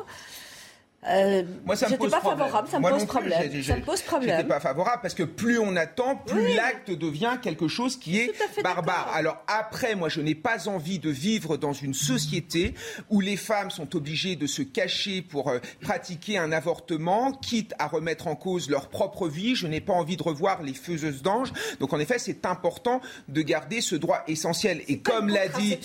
euh, 1.07 1.43
Moi, 1.65 1.75
ça 1.75 1.89
me 1.89 1.97
pose 1.97 2.11
pas 2.11 2.21
favorable, 2.21 2.67
ça 2.69 2.79
me 2.79 2.89
pose 2.89 3.05
problème. 3.05 3.63
Ça 3.63 3.75
me 3.75 3.81
pose 3.81 4.01
problème. 4.01 4.47
pas 4.47 4.59
favorable 4.59 4.99
parce 5.01 5.13
que 5.13 5.23
plus 5.23 5.57
on 5.57 5.75
attend, 5.75 6.15
plus 6.15 6.53
l'acte 6.55 6.91
devient 6.91 7.37
quelque 7.41 7.67
chose 7.67 7.97
qui 7.97 8.19
est 8.19 8.33
barbare. 8.63 9.09
Alors 9.13 9.43
après, 9.47 9.95
moi, 9.95 10.09
je 10.09 10.21
n'ai 10.21 10.35
pas 10.35 10.67
envie 10.67 10.99
de 10.99 11.09
vivre 11.09 11.57
dans 11.57 11.73
une 11.73 11.93
société 11.93 12.75
où 13.09 13.19
les 13.19 13.37
femmes 13.37 13.71
sont 13.71 13.95
obligées 13.95 14.35
de 14.35 14.47
se 14.47 14.61
cacher 14.61 15.21
pour 15.21 15.49
euh, 15.49 15.59
pratiquer 15.81 16.37
un 16.37 16.51
avortement, 16.51 17.31
quitte 17.31 17.73
à 17.79 17.87
remettre 17.87 18.27
en 18.27 18.35
cause 18.35 18.69
leur 18.69 18.89
propre 18.89 19.27
vie. 19.27 19.55
Je 19.55 19.67
n'ai 19.67 19.81
pas 19.81 19.93
envie 19.93 20.17
de 20.17 20.23
revoir 20.23 20.61
les 20.61 20.73
faiseuses 20.73 21.21
d'anges. 21.21 21.51
Donc 21.79 21.93
en 21.93 21.99
effet, 21.99 22.19
c'est 22.19 22.45
important 22.45 23.01
de 23.27 23.41
garder 23.41 23.81
ce 23.81 23.95
droit 23.95 24.23
essentiel. 24.27 24.81
Et 24.87 24.99
comme 24.99 25.29
l'a 25.29 25.47
dit, 25.47 25.77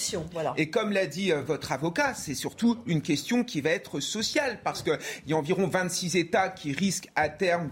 et 0.56 0.70
comme 0.70 0.92
l'a 0.92 1.06
dit 1.06 1.32
euh, 1.32 1.42
votre 1.42 1.72
avocat, 1.72 2.14
c'est 2.14 2.34
surtout 2.34 2.78
une 2.86 3.02
question 3.02 3.44
qui 3.44 3.60
va 3.60 3.70
être 3.70 4.00
sociale 4.00 4.60
parce 4.62 4.82
que 4.82 4.90
il 5.24 5.30
y 5.30 5.34
a 5.34 5.36
environ 5.36 5.66
26 5.66 6.16
États 6.16 6.48
qui 6.48 6.72
risquent 6.72 7.08
à 7.14 7.28
terme 7.28 7.70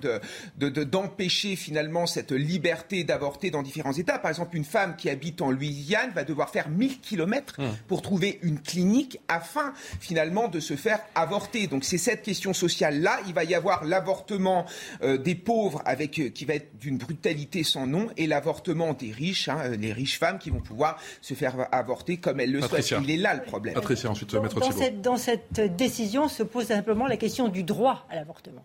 d'empêcher 0.56 1.52
de, 1.52 1.56
finalement 1.56 2.06
cette 2.06 2.32
liberté 2.32 3.04
d'avorter 3.04 3.50
dans 3.50 3.62
différents 3.62 3.92
États. 3.92 4.18
Par 4.18 4.30
exemple, 4.30 4.56
une 4.56 4.64
femme 4.64 4.96
qui 4.96 5.10
habite 5.10 5.42
en 5.42 5.50
Louisiane 5.50 6.10
va 6.14 6.24
devoir 6.24 6.50
faire 6.50 6.68
1000 6.68 7.00
kilomètres 7.00 7.56
hum. 7.58 7.74
pour 7.88 8.02
trouver 8.02 8.38
une 8.42 8.60
clinique 8.60 9.20
afin 9.28 9.72
finalement 10.00 10.48
de 10.48 10.60
se 10.60 10.76
faire 10.76 11.00
avorter. 11.14 11.66
Donc 11.66 11.84
c'est 11.84 11.98
cette 11.98 12.22
question 12.22 12.52
sociale-là. 12.52 13.20
Il 13.26 13.34
va 13.34 13.44
y 13.44 13.54
avoir 13.54 13.84
l'avortement 13.84 14.66
euh, 15.02 15.16
des 15.18 15.34
pauvres 15.34 15.82
avec, 15.84 16.18
euh, 16.18 16.28
qui 16.28 16.44
va 16.44 16.54
être 16.54 16.78
d'une 16.78 16.98
brutalité 16.98 17.62
sans 17.62 17.86
nom 17.86 18.08
et 18.16 18.26
l'avortement 18.26 18.92
des 18.92 19.10
riches, 19.10 19.48
hein, 19.48 19.58
euh, 19.64 19.76
les 19.76 19.92
riches 19.92 20.18
femmes 20.18 20.38
qui 20.38 20.50
vont 20.50 20.60
pouvoir 20.60 20.98
se 21.20 21.34
faire 21.34 21.68
avorter 21.72 22.16
comme 22.18 22.40
elles 22.40 22.52
le 22.52 22.60
souhaitent. 22.60 22.94
Il 23.02 23.10
est 23.10 23.16
là 23.16 23.34
le 23.34 23.42
problème. 23.42 23.74
Patricia, 23.74 24.10
ensuite, 24.10 24.32
dans, 24.32 24.42
dans 24.42 24.72
cette, 24.72 25.00
dans 25.00 25.16
cette 25.16 25.76
décision 25.76 26.28
se 26.28 26.42
pose 26.42 26.66
simplement 26.66 27.06
la 27.06 27.16
question 27.16 27.23
du 27.48 27.62
droit 27.62 28.06
à 28.10 28.16
l'avortement. 28.16 28.64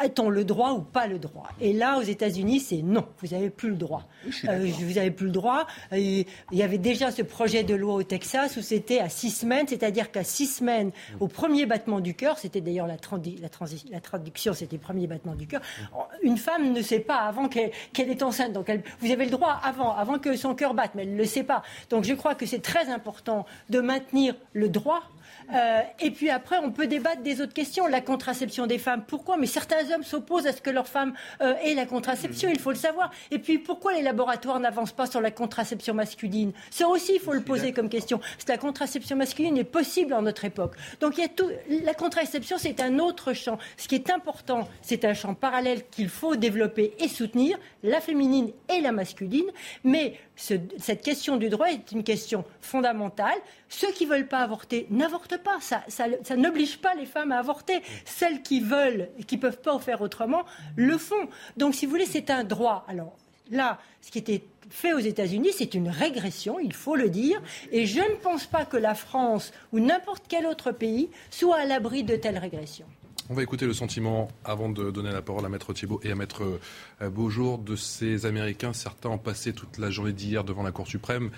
A-t-on 0.00 0.30
le 0.30 0.44
droit 0.44 0.72
ou 0.72 0.80
pas 0.80 1.06
le 1.06 1.20
droit? 1.20 1.48
Et 1.60 1.72
là, 1.72 1.98
aux 1.98 2.02
États-Unis, 2.02 2.58
c'est 2.58 2.82
non, 2.82 3.06
vous 3.20 3.28
n'avez 3.28 3.50
plus 3.50 3.68
le 3.68 3.76
droit. 3.76 4.02
Euh, 4.48 4.68
vous 4.80 4.94
n'avez 4.94 5.12
plus 5.12 5.26
le 5.26 5.32
droit. 5.32 5.64
il 5.92 6.26
y 6.50 6.64
avait 6.64 6.78
déjà 6.78 7.12
ce 7.12 7.22
projet 7.22 7.62
de 7.62 7.72
loi 7.76 7.94
au 7.94 8.02
Texas 8.02 8.56
où 8.56 8.62
c'était 8.62 8.98
à 8.98 9.08
six 9.08 9.30
semaines, 9.30 9.68
c'est-à-dire 9.68 10.10
qu'à 10.10 10.24
six 10.24 10.46
semaines, 10.46 10.88
mm. 10.88 11.16
au 11.20 11.28
premier 11.28 11.66
battement 11.66 12.00
du 12.00 12.14
cœur, 12.14 12.36
c'était 12.36 12.60
d'ailleurs 12.60 12.88
la, 12.88 12.96
la, 13.40 14.00
traduction, 14.00 14.54
c'était 14.54 14.76
premier 14.76 15.06
battement 15.06 15.36
du 15.36 15.46
cœur, 15.46 15.60
une 16.22 16.36
femme 16.36 16.72
ne 16.72 16.82
sait 16.82 16.98
pas 16.98 17.18
avant 17.18 17.48
qu'elle 17.48 17.70
est 18.10 18.22
enceinte. 18.24 18.52
Donc 18.52 18.68
vous 18.98 19.12
avez 19.12 19.24
le 19.24 19.30
droit 19.30 19.60
avant, 19.62 19.94
avant 19.94 20.18
que 20.18 20.36
son 20.36 20.56
cœur 20.56 20.74
batte, 20.74 20.96
mais 20.96 21.02
elle 21.02 21.12
ne 21.12 21.18
le 21.18 21.26
sait 21.26 21.44
pas. 21.44 21.62
Donc 21.90 22.02
je 22.02 22.14
crois 22.14 22.34
que 22.34 22.44
c'est 22.44 22.62
très 22.62 22.88
important 22.88 23.46
de 23.70 23.78
maintenir 23.78 24.34
le 24.52 24.68
droit 24.68 25.02
euh, 25.54 25.80
et 26.00 26.10
puis 26.10 26.30
après, 26.30 26.58
on 26.58 26.70
peut 26.70 26.86
débattre 26.86 27.22
des 27.22 27.40
autres 27.40 27.52
questions. 27.52 27.86
La 27.86 28.00
contraception 28.00 28.66
des 28.66 28.78
femmes, 28.78 29.04
pourquoi? 29.06 29.36
Mais 29.36 29.46
certains 29.46 29.90
hommes 29.92 30.02
s'opposent 30.02 30.46
à 30.46 30.52
ce 30.52 30.60
que 30.60 30.70
leurs 30.70 30.88
femmes 30.88 31.14
euh, 31.40 31.54
aient 31.62 31.74
la 31.74 31.86
contraception, 31.86 32.48
il 32.50 32.58
faut 32.58 32.70
le 32.70 32.76
savoir. 32.76 33.10
Et 33.30 33.38
puis 33.38 33.58
pourquoi 33.58 33.94
les 33.94 34.02
laboratoires 34.02 34.60
n'avancent 34.60 34.92
pas 34.92 35.06
sur 35.06 35.20
la 35.20 35.30
contraception 35.30 35.94
masculine? 35.94 36.52
Ça 36.70 36.88
aussi, 36.88 37.14
il 37.14 37.20
faut 37.20 37.32
le 37.32 37.42
poser 37.42 37.72
comme 37.72 37.88
question. 37.88 38.20
La 38.48 38.58
contraception 38.58 39.16
masculine 39.16 39.56
est 39.56 39.64
possible 39.64 40.12
en 40.14 40.22
notre 40.22 40.44
époque. 40.44 40.74
Donc 41.00 41.18
il 41.18 41.22
y 41.22 41.24
a 41.24 41.28
tout. 41.28 41.50
La 41.84 41.94
contraception, 41.94 42.56
c'est 42.58 42.80
un 42.80 42.98
autre 42.98 43.32
champ. 43.32 43.58
Ce 43.76 43.88
qui 43.88 43.94
est 43.94 44.10
important, 44.10 44.68
c'est 44.82 45.04
un 45.04 45.14
champ 45.14 45.34
parallèle 45.34 45.82
qu'il 45.90 46.08
faut 46.08 46.36
développer 46.36 46.94
et 46.98 47.08
soutenir, 47.08 47.58
la 47.82 48.00
féminine 48.00 48.50
et 48.68 48.80
la 48.80 48.92
masculine. 48.92 49.46
Mais 49.84 50.18
cette 50.36 51.02
question 51.02 51.36
du 51.36 51.48
droit 51.48 51.68
est 51.68 51.92
une 51.92 52.04
question 52.04 52.44
fondamentale. 52.60 53.38
Ceux 53.68 53.90
qui 53.92 54.04
ne 54.06 54.10
veulent 54.10 54.28
pas 54.28 54.40
avorter 54.40 54.86
n'avortent 54.90 55.35
pas. 55.38 55.58
Ça, 55.60 56.36
n'oblige 56.36 56.78
pas 56.78 56.94
les 56.94 57.06
femmes 57.06 57.32
à 57.32 57.38
avorter. 57.38 57.82
Celles 58.04 58.42
qui 58.42 58.60
veulent 58.60 59.08
et 59.18 59.24
qui 59.24 59.36
ne 59.36 59.40
peuvent 59.40 59.60
pas 59.60 59.78
faire 59.78 60.00
autrement 60.02 60.44
le 60.76 60.98
font. 60.98 61.28
Donc, 61.56 61.74
si 61.74 61.86
vous 61.86 61.92
voulez, 61.92 62.06
c'est 62.06 62.30
un 62.30 62.44
droit. 62.44 62.84
Alors 62.88 63.16
là, 63.50 63.78
ce 64.00 64.10
qui 64.10 64.18
était 64.18 64.42
fait 64.70 64.92
aux 64.92 64.98
États-Unis, 64.98 65.50
c'est 65.56 65.74
une 65.74 65.88
régression, 65.88 66.58
il 66.58 66.72
faut 66.72 66.96
le 66.96 67.08
dire. 67.08 67.40
Et 67.72 67.86
je 67.86 68.00
ne 68.00 68.16
pense 68.16 68.46
pas 68.46 68.64
que 68.64 68.76
la 68.76 68.94
France 68.94 69.52
ou 69.72 69.80
n'importe 69.80 70.24
quel 70.28 70.46
autre 70.46 70.72
pays 70.72 71.08
soit 71.30 71.58
à 71.58 71.64
l'abri 71.64 72.04
de 72.04 72.16
telles 72.16 72.38
régressions. 72.38 72.86
On 73.28 73.34
va 73.34 73.42
écouter 73.42 73.66
le 73.66 73.72
sentiment, 73.72 74.28
avant 74.44 74.68
de 74.68 74.92
donner 74.92 75.10
la 75.10 75.20
parole 75.20 75.44
à 75.44 75.48
Maître 75.48 75.72
Thibault 75.72 76.00
et 76.04 76.12
à 76.12 76.14
Maître 76.14 76.60
euh, 77.02 77.10
Beaujour, 77.10 77.58
de 77.58 77.74
ces 77.74 78.24
Américains. 78.24 78.72
Certains 78.72 79.08
ont 79.08 79.18
passé 79.18 79.52
toute 79.52 79.78
la 79.78 79.90
journée 79.90 80.12
d'hier 80.12 80.44
devant 80.44 80.62
la 80.62 80.70
Cour 80.70 80.86
suprême, 80.86 81.30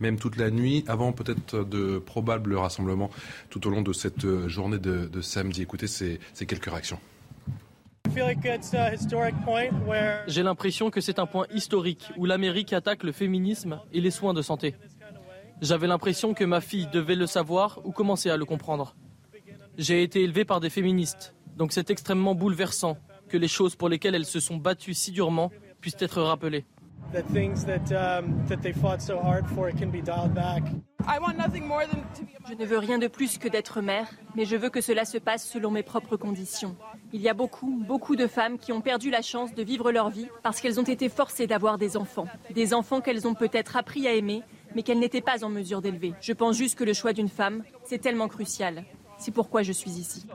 même 0.00 0.18
toute 0.18 0.36
la 0.36 0.50
nuit, 0.50 0.84
avant 0.88 1.12
peut-être 1.12 1.64
de 1.64 1.98
probables 1.98 2.54
rassemblements 2.54 3.10
tout 3.50 3.66
au 3.66 3.70
long 3.70 3.82
de 3.82 3.92
cette 3.92 4.24
euh, 4.24 4.48
journée 4.48 4.78
de, 4.78 5.20
samedi. 5.20 5.62
Écoutez 5.62 5.86
ces, 5.86 6.20
ces 6.34 6.46
quelques 6.46 6.66
réactions. 6.66 7.00
J'ai 10.26 10.42
l'impression 10.42 10.90
que 10.90 11.00
c'est 11.00 11.18
un 11.18 11.26
point 11.26 11.46
historique 11.52 12.10
où 12.16 12.24
l'Amérique 12.24 12.72
attaque 12.72 13.02
le 13.02 13.12
féminisme 13.12 13.80
et 13.92 14.00
les 14.00 14.10
soins 14.10 14.34
de 14.34 14.42
santé. 14.42 14.74
J'avais 15.60 15.86
l'impression 15.86 16.34
que 16.34 16.44
ma 16.44 16.60
fille 16.60 16.88
devait 16.92 17.16
le 17.16 17.26
savoir 17.26 17.80
ou 17.84 17.92
commencer 17.92 18.30
à 18.30 18.36
le 18.36 18.44
comprendre. 18.44 18.94
J'ai 19.78 20.02
été 20.02 20.22
élevé 20.22 20.44
par 20.44 20.60
des 20.60 20.70
féministes 20.70 21.34
donc 21.56 21.72
c'est 21.72 21.90
extrêmement 21.90 22.34
bouleversant 22.34 22.98
que 23.28 23.38
les 23.38 23.48
choses 23.48 23.74
pour 23.74 23.88
lesquelles 23.88 24.14
elles 24.14 24.26
se 24.26 24.40
sont 24.40 24.56
battues 24.56 24.94
si 24.94 25.10
durement 25.10 25.50
puissent 25.80 25.96
être 26.00 26.20
rappelés. 27.12 27.50
Je 32.48 32.54
ne 32.54 32.64
veux 32.64 32.78
rien 32.78 32.98
de 32.98 33.06
plus 33.06 33.38
que 33.38 33.48
d'être 33.48 33.80
mère, 33.80 34.08
mais 34.34 34.44
je 34.44 34.56
veux 34.56 34.70
que 34.70 34.80
cela 34.80 35.04
se 35.04 35.18
passe 35.18 35.48
selon 35.48 35.70
mes 35.70 35.82
propres 35.82 36.16
conditions. 36.16 36.76
Il 37.12 37.20
y 37.20 37.28
a 37.28 37.34
beaucoup, 37.34 37.82
beaucoup 37.86 38.16
de 38.16 38.26
femmes 38.26 38.58
qui 38.58 38.72
ont 38.72 38.80
perdu 38.80 39.10
la 39.10 39.22
chance 39.22 39.54
de 39.54 39.62
vivre 39.62 39.92
leur 39.92 40.10
vie 40.10 40.28
parce 40.42 40.60
qu'elles 40.60 40.80
ont 40.80 40.84
été 40.84 41.08
forcées 41.08 41.46
d'avoir 41.46 41.78
des 41.78 41.96
enfants. 41.96 42.26
Des 42.54 42.74
enfants 42.74 43.00
qu'elles 43.00 43.26
ont 43.26 43.34
peut-être 43.34 43.76
appris 43.76 44.08
à 44.08 44.14
aimer, 44.14 44.42
mais 44.74 44.82
qu'elles 44.82 44.98
n'étaient 44.98 45.20
pas 45.20 45.44
en 45.44 45.48
mesure 45.48 45.80
d'élever. 45.80 46.12
Je 46.20 46.32
pense 46.32 46.56
juste 46.56 46.76
que 46.76 46.84
le 46.84 46.92
choix 46.92 47.12
d'une 47.12 47.28
femme, 47.28 47.62
c'est 47.84 47.98
tellement 47.98 48.28
crucial. 48.28 48.84
C'est 49.18 49.32
pourquoi 49.32 49.62
je 49.62 49.72
suis 49.72 49.92
ici. 49.92 50.26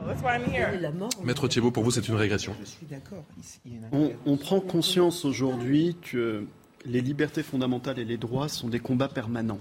Maître 1.22 1.46
Thiebaud, 1.46 1.70
pour 1.70 1.84
vous, 1.84 1.92
c'est 1.92 2.08
une 2.08 2.16
régression. 2.16 2.54
On, 3.92 4.10
on 4.26 4.36
prend 4.36 4.60
conscience 4.60 5.24
aujourd'hui 5.24 5.96
que 6.02 6.46
les 6.84 7.00
libertés 7.00 7.42
fondamentales 7.42 7.98
et 7.98 8.04
les 8.04 8.16
droits 8.16 8.48
sont 8.48 8.68
des 8.68 8.80
combats 8.80 9.08
permanents. 9.08 9.60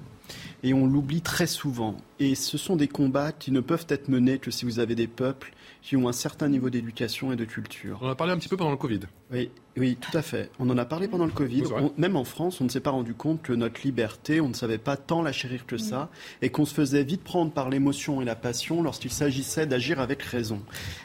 Et 0.63 0.73
on 0.73 0.85
l'oublie 0.85 1.21
très 1.21 1.47
souvent. 1.47 1.97
Et 2.19 2.35
ce 2.35 2.57
sont 2.57 2.75
des 2.75 2.87
combats 2.87 3.31
qui 3.31 3.51
ne 3.51 3.61
peuvent 3.61 3.87
être 3.89 4.07
menés 4.07 4.37
que 4.37 4.51
si 4.51 4.63
vous 4.65 4.79
avez 4.79 4.93
des 4.93 5.07
peuples 5.07 5.53
qui 5.81 5.95
ont 5.97 6.07
un 6.07 6.13
certain 6.13 6.47
niveau 6.47 6.69
d'éducation 6.69 7.31
et 7.31 7.35
de 7.35 7.45
culture. 7.45 7.97
On 8.01 8.07
en 8.07 8.11
a 8.11 8.15
parlé 8.15 8.33
un 8.33 8.37
petit 8.37 8.49
peu 8.49 8.57
pendant 8.57 8.69
le 8.69 8.77
Covid. 8.77 8.99
Oui, 9.31 9.49
oui, 9.75 9.97
tout 9.99 10.15
à 10.15 10.21
fait. 10.21 10.51
On 10.59 10.69
en 10.69 10.77
a 10.77 10.85
parlé 10.85 11.07
pendant 11.07 11.25
le 11.25 11.31
Covid. 11.31 11.63
On, 11.75 11.91
même 11.97 12.15
en 12.15 12.23
France, 12.23 12.61
on 12.61 12.65
ne 12.65 12.69
s'est 12.69 12.81
pas 12.81 12.91
rendu 12.91 13.15
compte 13.15 13.41
que 13.41 13.53
notre 13.53 13.81
liberté, 13.81 14.39
on 14.39 14.49
ne 14.49 14.53
savait 14.53 14.77
pas 14.77 14.97
tant 14.97 15.23
la 15.23 15.31
chérir 15.31 15.65
que 15.65 15.77
ça, 15.77 16.11
et 16.43 16.49
qu'on 16.49 16.65
se 16.65 16.75
faisait 16.75 17.03
vite 17.03 17.23
prendre 17.23 17.51
par 17.51 17.69
l'émotion 17.69 18.21
et 18.21 18.25
la 18.25 18.35
passion 18.35 18.83
lorsqu'il 18.83 19.11
s'agissait 19.11 19.65
d'agir 19.65 19.99
avec 19.99 20.21
raison. 20.21 20.61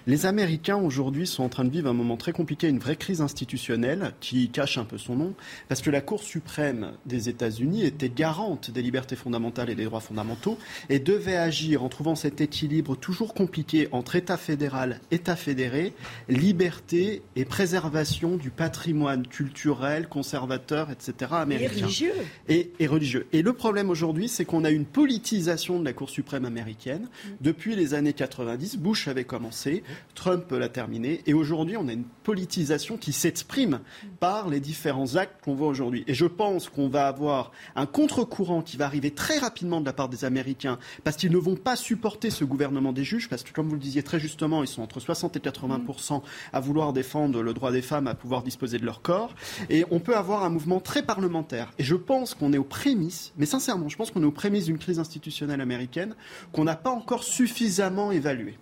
Les 0.06 0.26
Américains, 0.26 0.76
aujourd'hui, 0.76 1.26
sont 1.26 1.44
en 1.44 1.48
train 1.48 1.64
de 1.64 1.70
vivre 1.70 1.88
un 1.88 1.94
moment 1.94 2.18
très 2.18 2.32
compliqué, 2.32 2.68
une 2.68 2.80
vraie 2.80 2.96
crise 2.96 3.22
institutionnelle, 3.22 4.12
qui 4.20 4.50
cache 4.50 4.76
un 4.76 4.84
peu 4.84 4.98
son 4.98 5.16
nom, 5.16 5.34
parce 5.68 5.80
que 5.80 5.90
la 5.90 6.02
Cour 6.02 6.22
suprême 6.22 6.92
des 7.06 7.30
États-Unis 7.30 7.84
était 7.84 8.10
garante 8.10 8.70
des 8.70 8.82
libertés 8.82 9.16
fondamentales 9.16 9.45
et 9.68 9.74
des 9.74 9.84
droits 9.84 10.00
fondamentaux, 10.00 10.58
et 10.88 10.98
devait 10.98 11.36
agir 11.36 11.82
en 11.82 11.88
trouvant 11.88 12.14
cet 12.14 12.40
équilibre 12.40 12.96
toujours 12.96 13.34
compliqué 13.34 13.88
entre 13.92 14.16
État 14.16 14.36
fédéral, 14.36 15.00
État 15.10 15.36
fédéré, 15.36 15.92
liberté 16.28 17.22
et 17.36 17.44
préservation 17.44 18.36
du 18.36 18.50
patrimoine 18.50 19.26
culturel, 19.26 20.08
conservateur, 20.08 20.90
etc. 20.90 21.32
américain. 21.32 21.72
Et 21.72 21.80
religieux. 21.80 22.12
Et, 22.48 22.72
et 22.78 22.86
religieux. 22.86 23.26
Et 23.32 23.42
le 23.42 23.52
problème 23.52 23.90
aujourd'hui, 23.90 24.28
c'est 24.28 24.44
qu'on 24.44 24.64
a 24.64 24.70
une 24.70 24.84
politisation 24.84 25.78
de 25.80 25.84
la 25.84 25.92
Cour 25.92 26.10
suprême 26.10 26.44
américaine. 26.44 27.08
Depuis 27.40 27.74
les 27.76 27.94
années 27.94 28.12
90, 28.12 28.78
Bush 28.78 29.08
avait 29.08 29.24
commencé, 29.24 29.82
Trump 30.14 30.50
l'a 30.50 30.68
terminé, 30.68 31.22
et 31.26 31.34
aujourd'hui, 31.34 31.76
on 31.76 31.88
a 31.88 31.92
une 31.92 32.04
politisation 32.04 32.96
qui 32.96 33.12
s'exprime 33.12 33.80
par 34.20 34.48
les 34.48 34.60
différents 34.60 35.16
actes 35.16 35.42
qu'on 35.44 35.54
voit 35.54 35.68
aujourd'hui. 35.68 36.04
Et 36.06 36.14
je 36.14 36.26
pense 36.26 36.68
qu'on 36.68 36.88
va 36.88 37.06
avoir 37.06 37.52
un 37.74 37.86
contre-courant 37.86 38.62
qui 38.62 38.76
va 38.76 38.86
arriver 38.86 39.10
très 39.10 39.35
rapidement 39.38 39.80
de 39.80 39.86
la 39.86 39.92
part 39.92 40.08
des 40.08 40.24
Américains, 40.24 40.78
parce 41.04 41.16
qu'ils 41.16 41.32
ne 41.32 41.38
vont 41.38 41.56
pas 41.56 41.76
supporter 41.76 42.30
ce 42.30 42.44
gouvernement 42.44 42.92
des 42.92 43.04
juges, 43.04 43.28
parce 43.28 43.42
que 43.42 43.52
comme 43.52 43.68
vous 43.68 43.74
le 43.74 43.80
disiez 43.80 44.02
très 44.02 44.20
justement, 44.20 44.62
ils 44.62 44.68
sont 44.68 44.82
entre 44.82 45.00
60 45.00 45.36
et 45.36 45.40
80% 45.40 46.22
à 46.52 46.60
vouloir 46.60 46.92
défendre 46.92 47.42
le 47.42 47.54
droit 47.54 47.72
des 47.72 47.82
femmes 47.82 48.06
à 48.06 48.14
pouvoir 48.14 48.42
disposer 48.42 48.78
de 48.78 48.84
leur 48.84 49.02
corps. 49.02 49.34
Et 49.70 49.84
on 49.90 50.00
peut 50.00 50.16
avoir 50.16 50.44
un 50.44 50.50
mouvement 50.50 50.80
très 50.80 51.02
parlementaire. 51.02 51.72
Et 51.78 51.84
je 51.84 51.94
pense 51.94 52.34
qu'on 52.34 52.52
est 52.52 52.58
aux 52.58 52.64
prémices, 52.64 53.32
mais 53.36 53.46
sincèrement, 53.46 53.88
je 53.88 53.96
pense 53.96 54.10
qu'on 54.10 54.22
est 54.22 54.26
aux 54.26 54.32
prémices 54.32 54.66
d'une 54.66 54.78
crise 54.78 54.98
institutionnelle 54.98 55.60
américaine 55.60 56.14
qu'on 56.52 56.64
n'a 56.64 56.76
pas 56.76 56.90
encore 56.90 57.24
suffisamment 57.24 58.12
évaluée. 58.12 58.58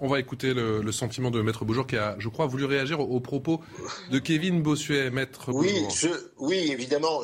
On 0.00 0.08
va 0.08 0.20
écouter 0.20 0.52
le, 0.52 0.82
le, 0.82 0.92
sentiment 0.92 1.30
de 1.30 1.40
Maître 1.40 1.64
Boujour 1.64 1.86
qui 1.86 1.96
a, 1.96 2.16
je 2.18 2.28
crois, 2.28 2.46
voulu 2.46 2.66
réagir 2.66 3.00
aux, 3.00 3.04
aux 3.04 3.20
propos 3.20 3.62
de 4.10 4.18
Kevin 4.18 4.62
Bossuet, 4.62 5.10
Maître 5.10 5.50
oui. 5.52 5.72
Je, 5.94 6.08
oui, 6.36 6.70
évidemment, 6.70 7.22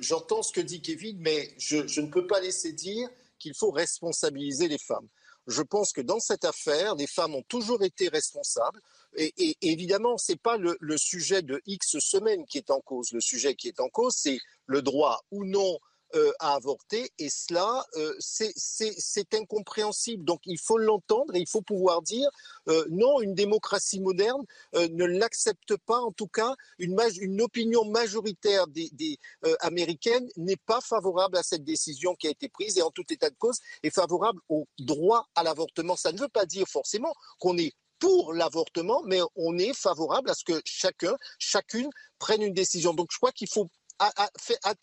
j'entends 0.00 0.42
je, 0.42 0.48
ce 0.48 0.52
que 0.52 0.60
dit 0.60 0.82
Kevin, 0.82 1.18
mais 1.20 1.54
je, 1.58 1.86
je 1.86 2.00
ne 2.00 2.08
peux 2.08 2.26
pas 2.26 2.40
laisser 2.40 2.72
dire 2.72 3.08
qu'il 3.38 3.54
faut 3.54 3.70
responsabiliser 3.70 4.66
les 4.66 4.78
femmes. 4.78 5.06
Je 5.46 5.62
pense 5.62 5.92
que 5.92 6.00
dans 6.00 6.20
cette 6.20 6.44
affaire, 6.44 6.96
les 6.96 7.06
femmes 7.06 7.34
ont 7.34 7.44
toujours 7.48 7.82
été 7.82 8.08
responsables. 8.08 8.80
Et, 9.16 9.32
et, 9.38 9.56
évidemment, 9.62 10.18
ce 10.18 10.32
n'est 10.32 10.38
pas 10.38 10.56
le, 10.56 10.76
le, 10.80 10.98
sujet 10.98 11.42
de 11.42 11.60
X 11.66 11.98
semaines 11.98 12.44
qui 12.46 12.58
est 12.58 12.70
en 12.70 12.80
cause. 12.80 13.12
Le 13.12 13.20
sujet 13.20 13.54
qui 13.54 13.68
est 13.68 13.80
en 13.80 13.88
cause, 13.88 14.14
c'est 14.16 14.38
le 14.66 14.82
droit 14.82 15.20
ou 15.30 15.44
non 15.44 15.78
euh, 16.14 16.32
à 16.40 16.54
avorter. 16.54 17.10
Et 17.18 17.30
cela, 17.30 17.84
euh, 17.94 18.14
c'est 18.18 19.34
incompréhensible. 19.34 20.24
Donc 20.24 20.40
il 20.44 20.58
faut 20.58 20.78
l'entendre 20.78 21.34
et 21.36 21.38
il 21.38 21.48
faut 21.48 21.62
pouvoir 21.62 22.02
dire 22.02 22.28
euh, 22.68 22.84
non, 22.90 23.20
une 23.20 23.34
démocratie 23.34 24.00
moderne 24.00 24.44
ne 24.74 25.04
l'accepte 25.04 25.76
pas. 25.86 26.00
En 26.00 26.12
tout 26.12 26.26
cas, 26.26 26.54
une, 26.78 26.98
une 27.20 27.40
opinion 27.40 27.84
majoritaire 27.84 28.66
des, 28.66 28.90
des 28.92 29.18
américaines 29.60 30.28
n'est 30.36 30.56
pas 30.56 30.80
favorable 30.80 31.36
à 31.36 31.42
cette 31.42 31.64
décision 31.64 32.14
qui 32.16 32.26
a 32.26 32.30
été 32.30 32.48
prise 32.48 32.78
et 32.78 32.82
en 32.82 32.90
tout 32.90 33.04
état 33.10 33.30
de 33.30 33.36
cause 33.36 33.58
est 33.82 33.94
favorable 33.94 34.40
au 34.48 34.66
droit 34.78 35.28
à 35.34 35.42
l'avortement. 35.42 35.96
Ça 35.96 36.12
ne 36.12 36.18
veut 36.18 36.28
pas 36.28 36.46
dire 36.46 36.66
forcément 36.66 37.14
qu'on 37.38 37.56
est 37.56 37.72
pour 38.00 38.32
l'avortement, 38.32 39.02
mais 39.04 39.20
on 39.36 39.58
est 39.58 39.74
favorable 39.74 40.30
à 40.30 40.34
ce 40.34 40.42
que 40.42 40.60
chacun, 40.64 41.16
chacune 41.38 41.90
prenne 42.18 42.42
une 42.42 42.54
décision. 42.54 42.94
Donc 42.94 43.08
je 43.12 43.18
crois 43.18 43.30
qu'il 43.30 43.48
faut 43.48 43.68
à, 44.00 44.30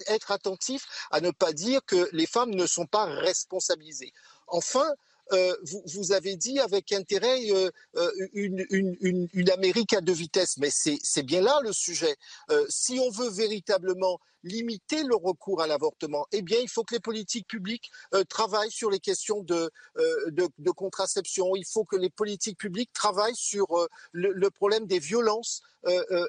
être 0.08 0.32
attentif 0.32 0.86
à 1.12 1.22
ne 1.22 1.32
pas 1.32 1.52
dire 1.52 1.82
que 1.86 2.10
les 2.14 2.28
femmes 2.28 2.52
ne 2.52 2.68
sont 2.68 2.86
pas 2.86 3.06
responsabilisées. 3.06 4.14
Enfin, 4.48 4.88
euh, 5.34 5.56
vous, 5.64 5.84
vous, 5.88 6.12
avez 6.14 6.38
dit 6.38 6.60
avec 6.60 6.92
intérêt 6.94 7.40
euh, 7.52 7.70
une, 8.34 8.66
une, 8.70 9.28
une, 9.34 9.50
Amérique 9.50 9.94
à 9.94 10.02
deux 10.02 10.14
vitesses, 10.14 10.58
mais 10.58 10.70
c'est 10.72 11.24
bien 11.24 11.42
là 11.42 11.60
le 11.64 11.74
sujet. 11.74 12.16
Euh, 12.50 12.66
si 12.70 13.00
on 13.00 13.10
veut 13.10 13.30
véritablement 13.30 14.20
limiter 14.48 15.04
le 15.04 15.16
recours 15.16 15.62
à 15.62 15.68
l'avortement, 15.68 16.26
eh 16.32 16.42
bien, 16.42 16.60
il 16.60 16.70
faut 16.70 16.84
que 16.84 16.96
les 16.96 17.00
politiques 17.00 17.48
publiques 17.48 17.92
euh, 18.14 18.24
travaillent 18.24 18.72
sur 18.72 18.90
les 18.90 19.00
questions 19.00 19.42
de, 19.44 19.70
euh, 19.98 20.32
de, 20.32 20.48
de, 20.58 20.72
contraception. 20.72 21.56
Il 21.56 21.66
faut 21.66 21.86
que 21.86 21.96
les 21.96 22.10
politiques 22.10 22.58
publiques 22.58 22.92
travaillent 22.94 23.36
sur 23.36 23.78
euh, 23.78 23.88
le, 24.12 24.50
problème 24.50 24.88
des 24.88 25.00
violences 25.00 25.62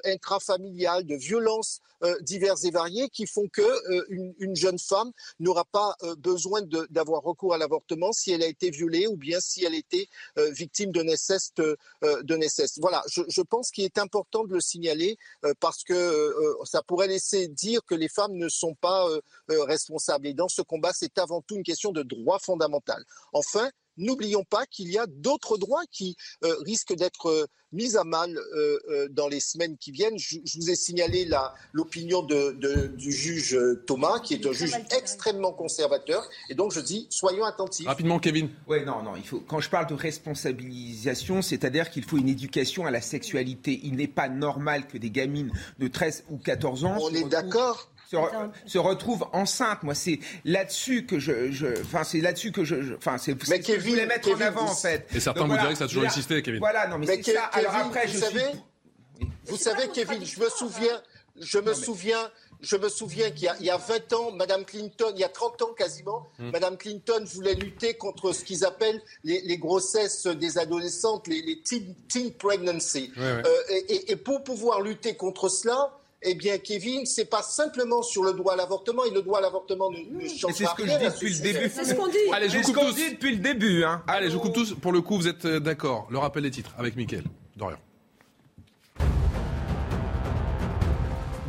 intrafamiliales, 0.05 1.05
de 1.05 1.15
violences 1.15 1.81
diverses 2.21 2.63
et 2.63 2.71
variées, 2.71 3.09
qui 3.09 3.25
font 3.25 3.47
que 3.51 3.61
une, 4.09 4.33
une, 4.39 4.55
jeune 4.55 4.79
femme 4.79 5.11
n'aura 5.39 5.65
pas 5.65 5.97
besoin 6.17 6.61
d'avoir 6.89 7.23
recours 7.23 7.53
à 7.53 7.57
l'avortement 7.57 8.13
si 8.13 8.31
elle 8.31 8.43
a 8.43 8.47
été 8.47 8.69
violée 8.69 9.07
ou 9.07 9.17
bien 9.17 9.39
si 9.41 9.65
elle 9.65 9.75
était 9.75 10.07
victime 10.37 10.91
de 10.91 11.01
nécesse. 11.01 11.51
de 11.57 12.35
nécesse. 12.35 12.77
Voilà, 12.79 13.03
je, 13.09 13.21
je 13.27 13.41
pense 13.41 13.71
qu'il 13.71 13.83
est 13.83 13.97
important 13.97 14.45
de 14.45 14.53
le 14.53 14.61
signaler 14.61 15.17
parce 15.59 15.83
que 15.83 16.33
ça 16.63 16.81
pourrait 16.83 17.07
laisser 17.07 17.49
dire 17.49 17.81
que 17.85 17.95
les 17.95 18.08
femmes 18.09 18.33
ne 18.33 18.49
sont 18.49 18.75
pas 18.75 19.07
euh, 19.07 19.21
euh, 19.51 19.63
responsables. 19.63 20.27
Et 20.27 20.33
dans 20.33 20.49
ce 20.49 20.61
combat, 20.61 20.91
c'est 20.93 21.17
avant 21.17 21.41
tout 21.41 21.55
une 21.55 21.63
question 21.63 21.91
de 21.91 22.03
droit 22.03 22.39
fondamental. 22.39 23.03
Enfin, 23.33 23.69
n'oublions 23.99 24.43
pas 24.43 24.65
qu'il 24.65 24.89
y 24.89 24.97
a 24.97 25.05
d'autres 25.07 25.57
droits 25.57 25.83
qui 25.91 26.15
euh, 26.43 26.55
risquent 26.65 26.95
d'être 26.95 27.27
euh, 27.27 27.45
mis 27.71 27.97
à 27.97 28.03
mal 28.03 28.35
euh, 28.35 28.79
euh, 28.89 29.07
dans 29.09 29.27
les 29.27 29.39
semaines 29.39 29.77
qui 29.77 29.91
viennent. 29.91 30.17
Je, 30.17 30.37
je 30.43 30.57
vous 30.57 30.69
ai 30.71 30.75
signalé 30.75 31.29
l'opinion 31.73 32.23
de, 32.23 32.51
de, 32.53 32.87
du 32.87 33.11
juge 33.11 33.57
Thomas, 33.85 34.19
qui 34.19 34.33
est 34.33 34.45
un 34.45 34.53
juge 34.53 34.73
extrêmement 34.97 35.51
conservateur. 35.51 36.27
Et 36.49 36.55
donc, 36.55 36.71
je 36.71 36.79
dis, 36.79 37.07
soyons 37.09 37.43
attentifs. 37.43 37.85
Rapidement, 37.85 38.19
Kevin. 38.19 38.49
Oui, 38.67 38.83
non, 38.85 39.03
non. 39.03 39.15
Il 39.15 39.27
faut, 39.27 39.41
quand 39.41 39.59
je 39.59 39.69
parle 39.69 39.87
de 39.87 39.93
responsabilisation, 39.93 41.41
c'est-à-dire 41.41 41.89
qu'il 41.91 42.03
faut 42.03 42.17
une 42.17 42.29
éducation 42.29 42.85
à 42.85 42.91
la 42.91 43.01
sexualité. 43.01 43.79
Il 43.83 43.97
n'est 43.97 44.07
pas 44.07 44.29
normal 44.29 44.87
que 44.87 44.97
des 44.97 45.11
gamines 45.11 45.51
de 45.77 45.87
13 45.87 46.25
ou 46.29 46.37
14 46.37 46.85
ans... 46.85 46.97
On 47.01 47.13
est 47.13 47.27
d'accord 47.27 47.89
se, 48.09 48.15
re, 48.15 48.51
se 48.65 48.77
retrouve 48.77 49.27
enceinte. 49.33 49.83
Moi, 49.83 49.93
c'est 49.93 50.19
là-dessus 50.45 51.05
que 51.05 51.19
je, 51.19 51.79
enfin, 51.81 52.03
c'est 52.03 52.21
là-dessus 52.21 52.51
que 52.51 52.63
je, 52.63 52.95
enfin, 52.95 53.17
c'est 53.17 53.31
ce 53.41 53.55
que 53.55 53.79
je 53.79 53.87
voulais 53.87 54.05
mettre 54.05 54.29
Kevin, 54.29 54.43
en 54.43 54.47
avant, 54.47 54.65
vous, 54.65 54.71
en 54.71 54.75
fait. 54.75 55.07
Et 55.13 55.19
certains 55.19 55.41
Donc, 55.41 55.49
vous 55.49 55.53
voilà, 55.53 55.61
diraient 55.63 55.73
que 55.73 55.79
ça 55.79 55.85
a 55.85 55.87
toujours 55.87 56.03
là, 56.03 56.09
existé, 56.09 56.41
Kevin. 56.41 56.59
Voilà, 56.59 56.87
non, 56.87 56.97
mais, 56.97 57.05
mais 57.05 57.15
c'est 57.17 57.21
Kevin, 57.21 57.39
ça. 57.39 57.45
Alors 57.47 57.75
après, 57.75 58.07
vous 58.07 58.13
je 58.13 58.17
savez, 58.17 58.39
suis. 58.39 59.27
vous 59.45 59.57
savez, 59.57 59.89
Kevin, 59.93 60.25
je 60.25 60.39
me 60.39 60.49
souviens, 60.49 61.01
je 61.39 61.59
me 61.59 61.73
souviens, 61.75 62.31
je 62.61 62.77
me 62.77 62.89
souviens 62.89 63.29
qu'il 63.29 63.53
y, 63.59 63.65
y, 63.65 63.69
a 63.69 63.77
20 63.77 64.13
ans, 64.13 64.31
Madame 64.31 64.65
Clinton, 64.65 65.11
il 65.13 65.21
y 65.21 65.23
a 65.23 65.29
30 65.29 65.61
ans 65.61 65.73
quasiment, 65.77 66.25
mm. 66.39 66.49
Madame 66.49 66.77
Clinton 66.77 67.23
voulait 67.25 67.53
lutter 67.53 67.93
contre 67.93 68.33
ce 68.33 68.43
qu'ils 68.43 68.65
appellent 68.65 69.01
les, 69.23 69.41
les, 69.41 69.57
grossesses 69.59 70.25
des 70.25 70.57
adolescentes, 70.57 71.27
les, 71.27 71.43
les 71.43 71.61
teen, 71.61 71.93
teen, 72.07 72.33
pregnancy. 72.33 73.13
Ouais, 73.15 73.21
ouais. 73.21 73.43
Euh, 73.45 73.81
et, 73.87 74.11
et, 74.11 74.15
pour 74.15 74.43
pouvoir 74.43 74.81
lutter 74.81 75.15
contre 75.15 75.47
cela, 75.47 75.95
eh 76.21 76.35
bien, 76.35 76.57
Kevin, 76.57 77.05
c'est 77.05 77.25
pas 77.29 77.41
simplement 77.41 78.01
sur 78.01 78.23
le 78.23 78.33
droit 78.33 78.53
à 78.53 78.55
l'avortement, 78.57 79.05
et 79.05 79.09
le 79.11 79.21
droit 79.21 79.39
à 79.39 79.41
l'avortement 79.41 79.89
ne, 79.89 79.99
ne 80.23 80.27
change 80.27 80.53
C'est 80.53 80.65
ce 80.65 80.75
que 80.75 80.85
je 80.85 80.97
dis 80.97 81.05
depuis 81.05 81.33
le 81.33 81.39
début. 81.39 81.71
C'est 81.73 81.85
ce 81.85 81.93
qu'on 81.95 82.07
dit. 82.07 82.17
Allez, 82.33 82.49
je 82.49 82.57
vous 82.57 82.63
C'est 82.63 82.67
ce 82.67 82.73
coupe 82.73 82.83
qu'on 82.83 82.89
tous. 82.89 82.95
dit 82.95 83.11
depuis 83.11 83.31
le 83.31 83.37
début. 83.37 83.83
Hein. 83.83 84.03
Allez, 84.07 84.29
je 84.29 84.33
vous 84.35 84.41
coupe 84.41 84.53
tous. 84.53 84.73
Pour 84.73 84.91
le 84.91 85.01
coup, 85.01 85.15
vous 85.15 85.27
êtes 85.27 85.45
euh, 85.45 85.59
d'accord. 85.59 86.07
Le 86.09 86.17
rappel 86.17 86.43
des 86.43 86.51
titres 86.51 86.73
avec 86.77 86.95
Mickaël. 86.95 87.23
Dorian. 87.55 87.77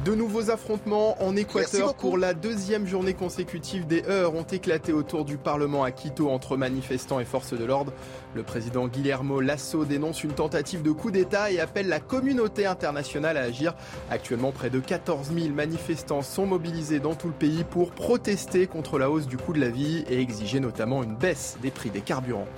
De 0.05 0.15
nouveaux 0.15 0.51
affrontements 0.51 1.23
en 1.23 1.37
Équateur 1.37 1.95
pour 1.95 2.17
la 2.17 2.33
deuxième 2.33 2.87
journée 2.87 3.13
consécutive. 3.13 3.87
Des 3.87 4.03
heures 4.05 4.35
ont 4.35 4.45
éclaté 4.45 4.95
autour 4.95 5.27
du 5.27 5.37
Parlement 5.37 5.85
à 5.85 5.91
Quito 5.91 6.31
entre 6.31 6.57
manifestants 6.57 7.21
et 7.21 7.27
forces 7.27 7.53
de 7.53 7.63
l'ordre. 7.67 7.93
Le 8.35 8.43
président 8.43 8.89
Guillermo 8.89 9.43
Lasso 9.43 9.85
dénonce 9.85 10.25
une 10.25 10.33
tentative 10.33 10.81
de 10.81 10.91
coup 10.91 11.11
d'État 11.11 11.51
et 11.51 11.61
appelle 11.61 11.89
la 11.89 12.01
communauté 12.01 12.65
internationale 12.65 13.37
à 13.37 13.43
agir. 13.43 13.75
Actuellement, 14.11 14.53
près 14.53 14.71
de 14.71 14.81
14 14.81 15.33
000 15.35 15.55
manifestants 15.55 16.23
sont 16.23 16.47
mobilisés 16.47 16.99
dans 17.01 17.15
tout 17.15 17.29
le 17.29 17.35
pays 17.35 17.65
pour 17.65 17.91
protester 17.91 18.67
contre 18.67 18.99
la 18.99 19.11
hausse 19.11 19.27
du 19.27 19.37
coût 19.37 19.53
de 19.53 19.61
la 19.61 19.69
vie 19.69 20.03
et 20.09 20.19
exiger 20.19 20.61
notamment 20.61 21.03
une 21.03 21.15
baisse 21.15 21.59
des 21.61 21.71
prix 21.71 21.91
des 21.91 22.01
carburants. 22.01 22.49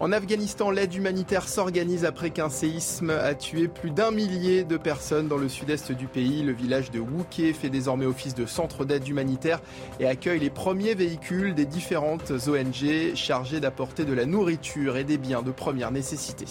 En 0.00 0.10
Afghanistan, 0.10 0.70
l'aide 0.70 0.92
humanitaire 0.94 1.48
s'organise 1.48 2.04
après 2.04 2.30
qu'un 2.30 2.48
séisme 2.48 3.10
a 3.10 3.34
tué 3.34 3.68
plus 3.68 3.90
d'un 3.90 4.10
millier 4.10 4.64
de 4.64 4.76
personnes 4.76 5.28
dans 5.28 5.36
le 5.36 5.48
sud-est 5.48 5.92
du 5.92 6.08
pays. 6.08 6.42
Le 6.42 6.52
village 6.52 6.90
de 6.90 6.98
Wouké 6.98 7.52
fait 7.52 7.70
désormais 7.70 8.04
office 8.04 8.34
de 8.34 8.44
centre 8.44 8.84
d'aide 8.84 9.06
humanitaire 9.06 9.60
et 10.00 10.06
accueille 10.06 10.40
les 10.40 10.50
premiers 10.50 10.94
véhicules 10.94 11.54
des 11.54 11.64
différentes 11.64 12.32
ONG 12.48 13.14
chargées 13.14 13.60
d'apporter 13.60 14.04
de 14.04 14.12
la 14.12 14.26
nourriture 14.26 14.96
et 14.96 15.04
des 15.04 15.16
biens 15.16 15.42
de 15.42 15.52
première 15.52 15.92
nécessité. 15.92 16.46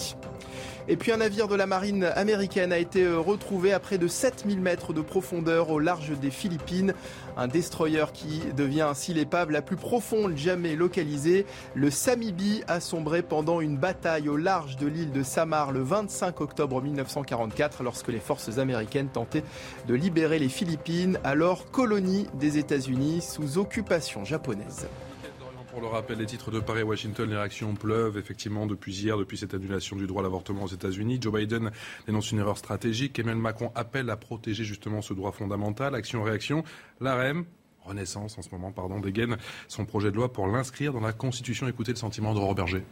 Et 0.89 0.97
puis 0.97 1.13
un 1.13 1.17
navire 1.17 1.47
de 1.47 1.55
la 1.55 1.65
marine 1.65 2.03
américaine 2.03 2.73
a 2.73 2.77
été 2.77 3.03
euh, 3.03 3.17
retrouvé 3.17 3.71
à 3.71 3.79
près 3.79 3.97
de 3.97 4.09
7000 4.09 4.59
mètres 4.59 4.91
de 4.91 4.99
profondeur 4.99 5.69
au 5.69 5.79
large 5.79 6.11
des 6.19 6.29
Philippines. 6.29 6.93
Un 7.37 7.47
destroyer 7.47 8.05
qui 8.13 8.41
devient 8.57 8.81
ainsi 8.81 9.13
l'épave 9.13 9.49
la 9.49 9.61
plus 9.61 9.77
profonde 9.77 10.35
jamais 10.35 10.75
localisée. 10.75 11.45
Le 11.73 11.89
Samibi 11.89 12.63
a 12.67 12.81
sombré 12.81 13.21
pendant 13.21 13.61
une 13.61 13.77
bataille 13.77 14.27
au 14.27 14.35
large 14.35 14.75
de 14.75 14.87
l'île 14.87 15.13
de 15.13 15.23
Samar 15.23 15.71
le 15.71 15.81
25 15.81 16.41
octobre 16.41 16.81
1944 16.81 17.81
lorsque 17.81 18.09
les 18.09 18.19
forces 18.19 18.57
américaines 18.57 19.07
tentaient 19.07 19.43
de 19.87 19.93
libérer 19.93 20.37
les 20.37 20.49
Philippines, 20.49 21.17
alors 21.23 21.71
colonie 21.71 22.27
des 22.33 22.57
États-Unis 22.57 23.21
sous 23.21 23.57
occupation 23.57 24.25
japonaise. 24.25 24.87
Pour 25.73 25.81
le 25.81 25.87
rappel, 25.87 26.19
les 26.19 26.27
titres 26.27 26.51
de 26.51 26.59
Paris 26.59 26.83
Washington, 26.83 27.27
les 27.27 27.35
réactions 27.35 27.73
pleuvent 27.73 28.15
effectivement 28.15 28.67
depuis 28.67 28.93
hier, 28.93 29.17
depuis 29.17 29.39
cette 29.39 29.55
annulation 29.55 29.95
du 29.95 30.05
droit 30.05 30.21
à 30.21 30.23
l'avortement 30.23 30.65
aux 30.65 30.67
États-Unis. 30.67 31.17
Joe 31.19 31.33
Biden 31.33 31.71
dénonce 32.05 32.31
une 32.31 32.37
erreur 32.37 32.59
stratégique. 32.59 33.17
Emmanuel 33.17 33.41
Macron 33.41 33.71
appelle 33.73 34.11
à 34.11 34.15
protéger 34.15 34.65
justement 34.65 35.01
ce 35.01 35.15
droit 35.15 35.31
fondamental. 35.31 35.95
Action-réaction. 35.95 36.63
L'AREM, 37.01 37.45
Renaissance 37.85 38.37
en 38.37 38.43
ce 38.43 38.51
moment, 38.51 38.71
pardon, 38.71 38.99
dégaine 38.99 39.37
son 39.67 39.85
projet 39.85 40.11
de 40.11 40.15
loi 40.15 40.31
pour 40.31 40.45
l'inscrire 40.45 40.93
dans 40.93 41.01
la 41.01 41.11
Constitution. 41.11 41.67
Écoutez 41.67 41.91
le 41.93 41.97
sentiment 41.97 42.35
d'Aurore 42.35 42.53
Berger. 42.53 42.83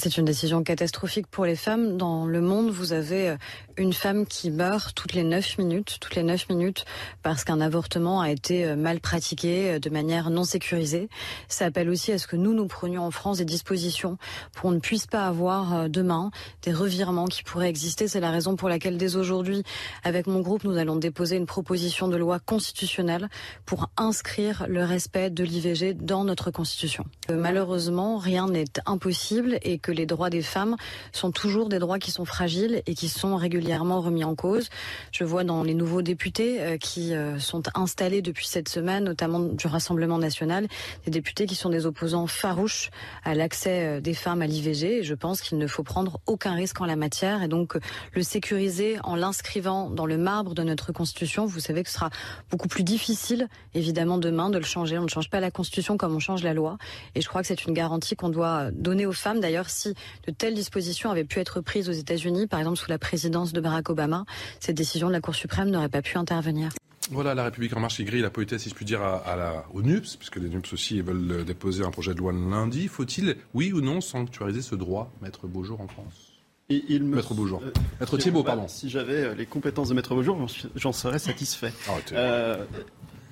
C'est 0.00 0.16
une 0.16 0.26
décision 0.26 0.62
catastrophique 0.62 1.26
pour 1.26 1.44
les 1.44 1.56
femmes. 1.56 1.96
Dans 1.96 2.24
le 2.24 2.40
monde, 2.40 2.70
vous 2.70 2.92
avez 2.92 3.30
euh, 3.30 3.36
une 3.76 3.92
femme 3.92 4.26
qui 4.26 4.52
meurt 4.52 4.94
toutes 4.94 5.12
les 5.12 5.24
9 5.24 5.58
minutes, 5.58 5.96
toutes 6.00 6.14
les 6.14 6.22
9 6.22 6.50
minutes, 6.50 6.84
parce 7.24 7.42
qu'un 7.42 7.60
avortement 7.60 8.20
a 8.20 8.30
été 8.30 8.64
euh, 8.64 8.76
mal 8.76 9.00
pratiqué 9.00 9.72
euh, 9.72 9.78
de 9.80 9.90
manière 9.90 10.30
non 10.30 10.44
sécurisée. 10.44 11.08
Ça 11.48 11.64
appelle 11.64 11.88
aussi 11.88 12.12
à 12.12 12.18
ce 12.18 12.28
que 12.28 12.36
nous, 12.36 12.54
nous 12.54 12.68
prenions 12.68 13.02
en 13.02 13.10
France 13.10 13.38
des 13.38 13.44
dispositions 13.44 14.18
pour 14.52 14.62
qu'on 14.62 14.70
ne 14.70 14.78
puisse 14.78 15.08
pas 15.08 15.26
avoir 15.26 15.88
demain 15.88 16.30
des 16.62 16.72
revirements 16.72 17.26
qui 17.26 17.42
pourraient 17.42 17.68
exister. 17.68 18.06
C'est 18.06 18.20
la 18.20 18.30
raison 18.30 18.54
pour 18.54 18.68
laquelle, 18.68 18.98
dès 18.98 19.16
aujourd'hui, 19.16 19.64
avec 20.04 20.28
mon 20.28 20.42
groupe, 20.42 20.62
nous 20.62 20.76
allons 20.76 20.94
déposer 20.94 21.34
une 21.34 21.46
proposition 21.46 22.06
de 22.06 22.16
loi 22.16 22.38
constitutionnelle 22.38 23.28
pour 23.66 23.90
inscrire 23.96 24.64
le 24.68 24.84
respect 24.84 25.30
de 25.30 25.42
l'IVG 25.42 25.94
dans 25.94 26.22
notre 26.22 26.52
Constitution. 26.52 27.04
Malheureusement, 27.28 28.18
rien 28.18 28.46
n'est 28.46 28.64
impossible 28.86 29.58
et 29.62 29.80
que 29.88 29.92
les 29.92 30.04
droits 30.04 30.28
des 30.28 30.42
femmes 30.42 30.76
sont 31.12 31.30
toujours 31.30 31.70
des 31.70 31.78
droits 31.78 31.98
qui 31.98 32.10
sont 32.10 32.26
fragiles 32.26 32.82
et 32.84 32.94
qui 32.94 33.08
sont 33.08 33.36
régulièrement 33.36 34.02
remis 34.02 34.22
en 34.22 34.34
cause. 34.34 34.68
Je 35.12 35.24
vois 35.24 35.44
dans 35.44 35.62
les 35.62 35.72
nouveaux 35.72 36.02
députés 36.02 36.60
euh, 36.60 36.76
qui 36.76 37.14
euh, 37.14 37.38
sont 37.38 37.62
installés 37.74 38.20
depuis 38.20 38.46
cette 38.46 38.68
semaine, 38.68 39.04
notamment 39.04 39.40
du 39.40 39.66
Rassemblement 39.66 40.18
national, 40.18 40.68
des 41.06 41.10
députés 41.10 41.46
qui 41.46 41.54
sont 41.54 41.70
des 41.70 41.86
opposants 41.86 42.26
farouches 42.26 42.90
à 43.24 43.34
l'accès 43.34 43.86
euh, 43.86 44.00
des 44.02 44.12
femmes 44.12 44.42
à 44.42 44.46
l'IVG. 44.46 45.02
Je 45.04 45.14
pense 45.14 45.40
qu'il 45.40 45.56
ne 45.56 45.66
faut 45.66 45.84
prendre 45.84 46.20
aucun 46.26 46.52
risque 46.52 46.82
en 46.82 46.84
la 46.84 46.96
matière 46.96 47.42
et 47.42 47.48
donc 47.48 47.78
le 48.12 48.22
sécuriser 48.22 48.98
en 49.04 49.16
l'inscrivant 49.16 49.88
dans 49.88 50.04
le 50.04 50.18
marbre 50.18 50.52
de 50.52 50.64
notre 50.64 50.92
Constitution. 50.92 51.46
Vous 51.46 51.60
savez 51.60 51.82
que 51.82 51.88
ce 51.88 51.94
sera 51.94 52.10
beaucoup 52.50 52.68
plus 52.68 52.84
difficile, 52.84 53.48
évidemment, 53.72 54.18
demain 54.18 54.50
de 54.50 54.58
le 54.58 54.64
changer. 54.64 54.98
On 54.98 55.04
ne 55.04 55.08
change 55.08 55.30
pas 55.30 55.40
la 55.40 55.50
Constitution 55.50 55.96
comme 55.96 56.14
on 56.14 56.20
change 56.20 56.42
la 56.42 56.52
loi. 56.52 56.76
Et 57.14 57.22
je 57.22 57.28
crois 57.28 57.40
que 57.40 57.46
c'est 57.46 57.64
une 57.64 57.72
garantie 57.72 58.16
qu'on 58.16 58.28
doit 58.28 58.70
donner 58.70 59.06
aux 59.06 59.12
femmes. 59.12 59.40
D'ailleurs, 59.40 59.70
si 59.78 59.94
de 60.26 60.32
telles 60.32 60.54
dispositions 60.54 61.10
avaient 61.10 61.24
pu 61.24 61.38
être 61.38 61.60
prises 61.60 61.88
aux 61.88 61.92
États-Unis, 61.92 62.46
par 62.46 62.60
exemple 62.60 62.78
sous 62.78 62.90
la 62.90 62.98
présidence 62.98 63.52
de 63.52 63.60
Barack 63.60 63.90
Obama, 63.90 64.24
cette 64.60 64.76
décision 64.76 65.08
de 65.08 65.12
la 65.12 65.20
Cour 65.20 65.34
suprême 65.34 65.70
n'aurait 65.70 65.88
pas 65.88 66.02
pu 66.02 66.18
intervenir. 66.18 66.70
Voilà, 67.10 67.34
la 67.34 67.44
République 67.44 67.74
en 67.74 67.80
marche 67.80 67.96
qui 67.96 68.04
grille 68.04 68.20
la 68.20 68.30
politesse, 68.30 68.62
si 68.62 68.68
je 68.68 68.74
puis 68.74 68.84
dire, 68.84 69.02
à, 69.02 69.34
la, 69.36 69.64
aux 69.72 69.82
NUPS, 69.82 70.16
puisque 70.16 70.36
les 70.36 70.48
NUPS 70.48 70.72
aussi 70.74 71.00
veulent 71.00 71.30
euh, 71.30 71.44
déposer 71.44 71.84
un 71.84 71.90
projet 71.90 72.12
de 72.12 72.18
loi 72.18 72.32
lundi. 72.32 72.86
Faut-il, 72.86 73.36
oui 73.54 73.72
ou 73.72 73.80
non, 73.80 74.00
sanctuariser 74.00 74.60
ce 74.60 74.74
droit, 74.74 75.10
Maître 75.22 75.46
Beaujour 75.46 75.80
en 75.80 75.88
France? 75.88 76.34
Il 76.68 77.04
me... 77.04 77.16
Maître 77.16 77.32
Beaujour. 77.32 77.62
Euh, 77.64 77.72
Maître 77.98 78.18
Thibault, 78.18 78.42
pardon. 78.42 78.68
Si 78.68 78.90
j'avais 78.90 79.24
euh, 79.24 79.34
les 79.34 79.46
compétences 79.46 79.88
de 79.88 79.94
Maître 79.94 80.14
Beaujour, 80.14 80.46
j'en 80.76 80.92
serais 80.92 81.18
satisfait. 81.18 81.72
Ah, 82.14 82.58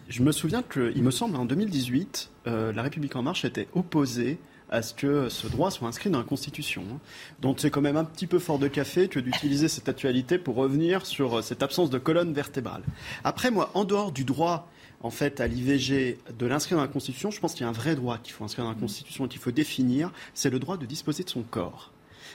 je 0.08 0.22
me 0.22 0.32
souviens 0.32 0.62
qu'il 0.62 1.02
me 1.02 1.10
semble, 1.10 1.36
en 1.36 1.44
2018, 1.44 2.30
la 2.46 2.82
République 2.82 3.16
en 3.16 3.22
marche 3.22 3.44
était 3.44 3.66
opposée 3.74 4.38
à 4.70 4.82
ce 4.82 4.94
que 4.94 5.28
ce 5.28 5.46
droit 5.46 5.70
soit 5.70 5.88
inscrit 5.88 6.10
dans 6.10 6.18
la 6.18 6.24
Constitution. 6.24 6.82
Hein. 6.92 6.98
Donc 7.40 7.60
c'est 7.60 7.70
quand 7.70 7.80
même 7.80 7.96
un 7.96 8.04
petit 8.04 8.26
peu 8.26 8.38
fort 8.38 8.58
de 8.58 8.68
café 8.68 9.08
que 9.08 9.20
d'utiliser 9.20 9.68
cette 9.68 9.88
actualité 9.88 10.38
pour 10.38 10.56
revenir 10.56 11.06
sur 11.06 11.38
euh, 11.38 11.42
cette 11.42 11.62
absence 11.62 11.90
de 11.90 11.98
colonne 11.98 12.32
vertébrale. 12.32 12.82
Après, 13.24 13.50
moi, 13.50 13.70
en 13.74 13.84
dehors 13.84 14.12
du 14.12 14.24
droit 14.24 14.68
en 15.02 15.10
fait, 15.10 15.40
à 15.40 15.46
l'IVG, 15.46 16.18
de 16.36 16.46
l'inscrire 16.46 16.78
dans 16.78 16.82
la 16.82 16.88
Constitution, 16.88 17.30
je 17.30 17.38
pense 17.38 17.52
qu'il 17.52 17.62
y 17.62 17.64
a 17.64 17.68
un 17.68 17.72
vrai 17.72 17.94
droit 17.94 18.18
qu'il 18.18 18.32
faut 18.32 18.44
inscrire 18.44 18.64
dans 18.64 18.72
la 18.72 18.78
Constitution 18.78 19.26
et 19.26 19.28
qu'il 19.28 19.40
faut 19.40 19.50
définir, 19.50 20.10
c'est 20.34 20.50
le 20.50 20.58
droit 20.58 20.76
de 20.76 20.86
disposer 20.86 21.22
de 21.22 21.28
son 21.28 21.42
corps. 21.42 21.92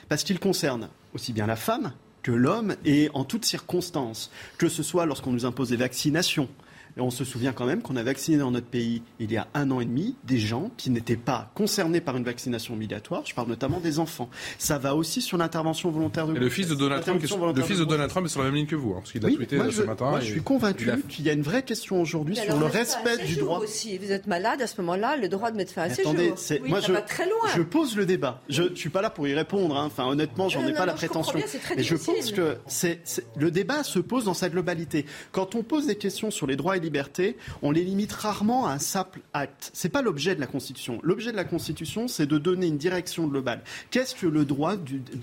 Parce 0.08 0.22
qu'il 0.22 0.38
concerne 0.38 0.88
aussi 1.12 1.32
bien 1.32 1.46
la 1.46 1.56
femme 1.56 1.92
que 2.22 2.32
l'homme 2.32 2.76
et 2.84 3.10
en 3.14 3.24
toutes 3.24 3.44
circonstances, 3.44 4.30
que 4.58 4.68
ce 4.68 4.82
soit 4.82 5.06
lorsqu'on 5.06 5.32
nous 5.32 5.44
impose 5.44 5.70
des 5.70 5.76
vaccinations, 5.76 6.48
et 6.96 7.00
on 7.00 7.10
se 7.10 7.24
souvient 7.24 7.52
quand 7.52 7.66
même 7.66 7.82
qu'on 7.82 7.96
a 7.96 8.02
vacciné 8.02 8.38
dans 8.38 8.50
notre 8.50 8.66
pays 8.66 9.02
il 9.18 9.32
y 9.32 9.36
a 9.36 9.46
un 9.54 9.70
an 9.70 9.80
et 9.80 9.84
demi 9.84 10.16
des 10.24 10.38
gens 10.38 10.70
qui 10.76 10.90
n'étaient 10.90 11.16
pas 11.16 11.50
concernés 11.54 12.00
par 12.00 12.16
une 12.16 12.24
vaccination 12.24 12.74
obligatoire. 12.74 13.22
Je 13.24 13.34
parle 13.34 13.48
notamment 13.48 13.80
des 13.80 13.98
enfants. 13.98 14.28
Ça 14.58 14.78
va 14.78 14.94
aussi 14.94 15.22
sur 15.22 15.38
l'intervention 15.38 15.90
volontaire 15.90 16.26
de. 16.26 16.36
Et 16.36 16.38
le 16.38 16.48
fils 16.48 16.68
de 16.68 16.74
Donald 16.74 17.02
Trump, 17.02 17.20
le 17.22 17.62
fils 17.62 17.78
de 17.78 17.84
Donald 17.84 18.10
Trump 18.10 18.26
est 18.26 18.30
sur 18.30 18.40
la 18.40 18.46
même 18.46 18.54
ligne 18.54 18.66
que 18.66 18.76
vous, 18.76 18.92
hein, 18.92 18.98
parce 18.98 19.12
qu'il 19.12 19.24
a 19.24 19.30
tweeté 19.30 19.56
moi, 19.56 19.70
ce 19.70 19.82
matin. 19.82 20.10
Moi, 20.10 20.20
je 20.20 20.26
suis 20.26 20.42
convaincu 20.42 20.90
qu'il 21.08 21.24
y 21.24 21.30
a 21.30 21.32
une 21.32 21.42
vraie 21.42 21.62
question 21.62 22.00
aujourd'hui 22.00 22.36
sur 22.36 22.58
le 22.58 22.66
respect 22.66 23.24
du 23.24 23.36
droit. 23.36 23.60
Si 23.66 23.98
vous 23.98 24.12
êtes 24.12 24.26
malade 24.26 24.60
à 24.60 24.66
ce 24.66 24.80
moment-là, 24.80 25.16
le 25.16 25.28
droit 25.28 25.50
de 25.50 25.56
mettre 25.56 25.72
fin 25.72 25.82
à 25.82 25.90
séjour. 25.90 26.12
Attendez, 26.12 26.32
oui, 26.62 26.68
moi 26.68 26.80
ça 26.80 26.88
je, 26.88 26.92
va 26.92 27.02
très 27.02 27.24
loin. 27.24 27.48
je 27.54 27.62
pose 27.62 27.96
le 27.96 28.06
débat. 28.06 28.42
Je 28.48 28.64
ne 28.64 28.74
suis 28.74 28.90
pas 28.90 29.02
là 29.02 29.10
pour 29.10 29.26
y 29.26 29.34
répondre. 29.34 29.76
Hein. 29.76 29.86
Enfin, 29.86 30.06
honnêtement, 30.06 30.48
j'en 30.48 30.66
ai 30.66 30.72
pas 30.72 30.86
la 30.86 30.94
prétention. 30.94 31.38
mais 31.76 31.82
je 31.82 31.96
pense 31.96 32.32
que 32.32 32.58
c'est 32.66 33.00
le 33.36 33.50
débat 33.50 33.82
se 33.82 33.98
pose 33.98 34.24
dans 34.24 34.34
sa 34.34 34.48
globalité. 34.48 35.06
Quand 35.30 35.54
on 35.54 35.62
pose 35.62 35.86
des 35.86 35.96
questions 35.96 36.30
sur 36.30 36.46
les 36.46 36.56
droits 36.56 36.76
et 36.76 36.80
libertés, 36.82 37.36
on 37.62 37.70
les 37.70 37.84
limite 37.84 38.12
rarement 38.12 38.66
à 38.66 38.72
un 38.72 38.78
simple 38.78 39.20
acte. 39.32 39.70
C'est 39.72 39.88
pas 39.88 40.02
l'objet 40.02 40.34
de 40.34 40.40
la 40.40 40.46
Constitution. 40.46 41.00
L'objet 41.02 41.32
de 41.32 41.36
la 41.36 41.44
Constitution, 41.44 42.08
c'est 42.08 42.26
de 42.26 42.36
donner 42.38 42.66
une 42.66 42.76
direction 42.76 43.26
globale. 43.26 43.62
Qu'est-ce 43.90 44.14
que 44.14 44.26
le 44.26 44.44
droit 44.44 44.74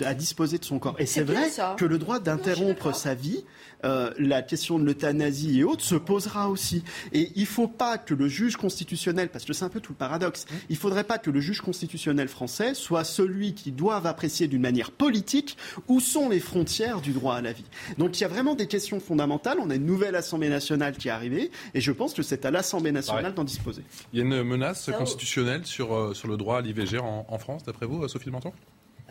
à 0.04 0.14
disposer 0.14 0.58
de 0.58 0.66
son 0.66 0.80
corps? 0.80 0.96
Et 0.98 1.06
c'est 1.06 1.24
vrai 1.24 1.50
que 1.78 1.86
le 1.86 1.98
droit 1.98 2.20
d'interrompre 2.20 2.96
sa 2.96 3.14
vie, 3.14 3.44
euh, 3.86 4.12
la 4.18 4.42
question 4.42 4.80
de 4.80 4.84
l'euthanasie 4.84 5.60
et 5.60 5.64
autres 5.64 5.84
se 5.84 5.96
posera 5.96 6.50
aussi. 6.50 6.84
Et 7.14 7.32
il 7.36 7.42
ne 7.42 7.48
faut 7.48 7.68
pas 7.68 7.98
que 7.98 8.14
le 8.14 8.28
juge 8.28 8.58
constitutionnel, 8.58 9.30
parce 9.30 9.46
que 9.46 9.54
c'est 9.54 9.66
un 9.66 9.70
peu 9.70 9.80
tout 9.80 9.94
le 9.94 9.98
paradoxe, 9.98 10.46
mmh. 10.46 10.56
il 10.70 10.74
ne 10.74 10.80
faudrait 10.80 11.04
pas 11.04 11.18
que 11.18 11.30
le 11.30 11.40
juge 11.40 11.62
constitutionnel 11.62 12.28
français 12.28 12.74
soit 12.74 13.04
celui 13.04 13.54
qui 13.54 13.72
doit 13.72 14.06
apprécier 14.08 14.48
d'une 14.48 14.62
manière 14.62 14.92
politique 14.92 15.58
où 15.88 16.00
sont 16.00 16.30
les 16.30 16.40
frontières 16.40 17.02
du 17.02 17.12
droit 17.12 17.36
à 17.36 17.42
la 17.42 17.54
vie. 17.54 17.66
Donc 17.98 18.18
il 18.18 18.22
y 18.22 18.26
a 18.26 18.28
vraiment 18.28 18.56
des 18.56 18.68
questions 18.68 19.00
fondamentales. 19.00 19.58
On 19.62 19.70
a 19.70 19.76
une 19.76 19.86
nouvelle 19.86 20.16
Assemblée 20.16 20.50
nationale 20.50 20.98
qui 20.98 21.08
est 21.08 21.12
arrivée, 21.12 21.49
et 21.74 21.82
je 21.82 21.92
pense 21.92 22.14
que 22.14 22.22
c'est 22.24 22.46
à 22.46 22.52
l'Assemblée 22.52 22.92
nationale 22.92 23.34
d'en 23.34 23.44
disposer. 23.44 23.84
Il 24.14 24.20
y 24.20 24.22
a 24.22 24.26
une 24.26 24.44
menace 24.44 24.90
constitutionnelle 24.98 25.66
sur, 25.66 25.94
euh, 25.94 26.14
sur 26.14 26.28
le 26.28 26.38
droit 26.38 26.58
à 26.58 26.62
l'IVG 26.62 27.00
en, 27.00 27.26
en 27.28 27.38
France, 27.38 27.64
d'après 27.64 27.86
vous, 27.86 28.08
Sophie 28.08 28.32
Menton 28.32 28.54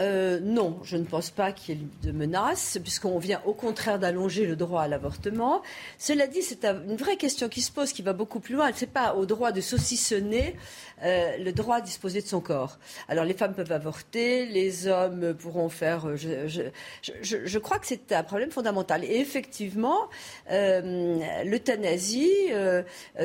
euh, 0.01 0.39
non, 0.41 0.79
je 0.85 0.97
ne 0.97 1.05
pense 1.05 1.31
pas 1.31 1.51
qu'il 1.51 1.77
y 1.77 1.81
ait 1.81 1.87
de 2.05 2.13
menace, 2.13 2.79
puisqu'on 2.83 3.19
vient 3.19 3.43
au 3.47 3.53
contraire 3.53 3.99
d'allonger 3.99 4.47
le 4.47 4.55
droit 4.55 4.83
à 4.83 4.89
l'avortement. 4.89 5.63
Cela 5.99 6.29
dit, 6.29 6.43
c'est 6.43 6.65
une 6.65 6.97
vraie 6.97 7.17
question 7.17 7.49
qui 7.49 7.61
se 7.61 7.73
pose, 7.73 7.93
qui 7.93 8.03
va 8.03 8.13
beaucoup 8.13 8.39
plus 8.39 8.55
loin. 8.55 8.71
Ce 8.73 8.85
n'est 8.85 8.91
pas 8.91 9.15
au 9.15 9.27
droit 9.27 9.51
de 9.51 9.61
saucissonner 9.61 10.55
euh, 11.03 11.37
le 11.39 11.53
droit 11.53 11.77
à 11.77 11.81
disposer 11.81 12.21
de 12.21 12.27
son 12.27 12.41
corps. 12.41 12.79
Alors, 13.09 13.25
les 13.25 13.35
femmes 13.35 13.55
peuvent 13.55 13.73
avorter, 13.73 14.47
les 14.47 14.87
hommes 14.87 15.35
pourront 15.35 15.69
faire. 15.69 16.07
Euh, 16.07 16.17
je, 16.17 17.59
crois 17.59 17.79
que 17.79 17.87
c'est 17.87 18.13
un 18.13 18.23
problème 18.23 18.51
fondamental. 18.51 19.05
Et 19.05 19.17
effectivement, 19.17 20.09
l'euthanasie, 20.51 22.31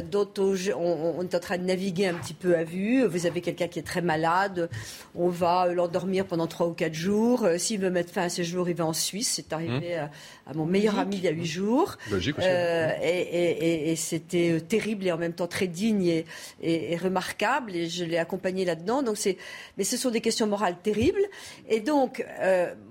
dont 0.10 0.30
on, 0.38 0.56
on, 0.76 1.22
est 1.22 1.36
en 1.36 1.40
train 1.40 1.58
de 1.58 1.64
naviguer 1.64 2.08
un 2.08 2.16
petit 2.16 2.34
peu 2.34 2.56
à 2.58 2.64
vue, 2.64 3.06
vous 3.06 3.26
avez 3.26 3.42
quelqu'un 3.42 3.68
qui 3.68 3.80
est 3.80 3.84
très 3.84 4.02
malade, 4.02 4.70
on 5.16 5.30
va 5.30 5.68
l'endormir 5.68 6.26
pendant 6.26 6.48
trois 6.48 6.64
3 6.64 6.68
ou 6.68 6.74
4 6.74 6.94
jours. 6.94 7.44
Euh, 7.44 7.58
s'il 7.58 7.80
veut 7.80 7.90
mettre 7.90 8.14
fin 8.14 8.24
à 8.24 8.30
ses 8.30 8.44
jours, 8.44 8.70
il 8.70 8.76
va 8.76 8.86
en 8.86 8.94
Suisse. 8.94 9.34
C'est 9.36 9.54
arrivé 9.54 9.96
à, 9.96 10.10
mon 10.54 10.66
meilleur 10.66 11.00
ami 11.00 11.18
il 11.18 11.24
y 11.24 11.28
a 11.28 11.32
8 11.32 11.46
jours. 11.46 11.98
Belgique 12.10 12.38
aussi. 12.38 12.48
Euh, 12.50 12.92
et, 13.02 13.92
et, 13.92 13.96
c'était 13.96 14.62
terrible 14.62 15.08
et 15.08 15.12
en 15.12 15.18
même 15.18 15.34
temps 15.34 15.48
très 15.48 15.68
digne 15.68 16.24
et, 16.62 16.98
remarquable. 16.98 17.62
Et 17.69 17.88
je 17.89 18.06
l'ai 18.06 18.17
accompagné 18.17 18.65
là-dedans. 18.65 19.04
Donc 19.04 19.17
c'est, 19.17 19.38
mais 19.78 19.84
ce 19.84 19.97
sont 19.97 20.10
des 20.10 20.21
questions 20.21 20.47
morales 20.47 20.78
terribles. 20.82 21.21
Et 21.67 21.80
donc, 21.80 22.26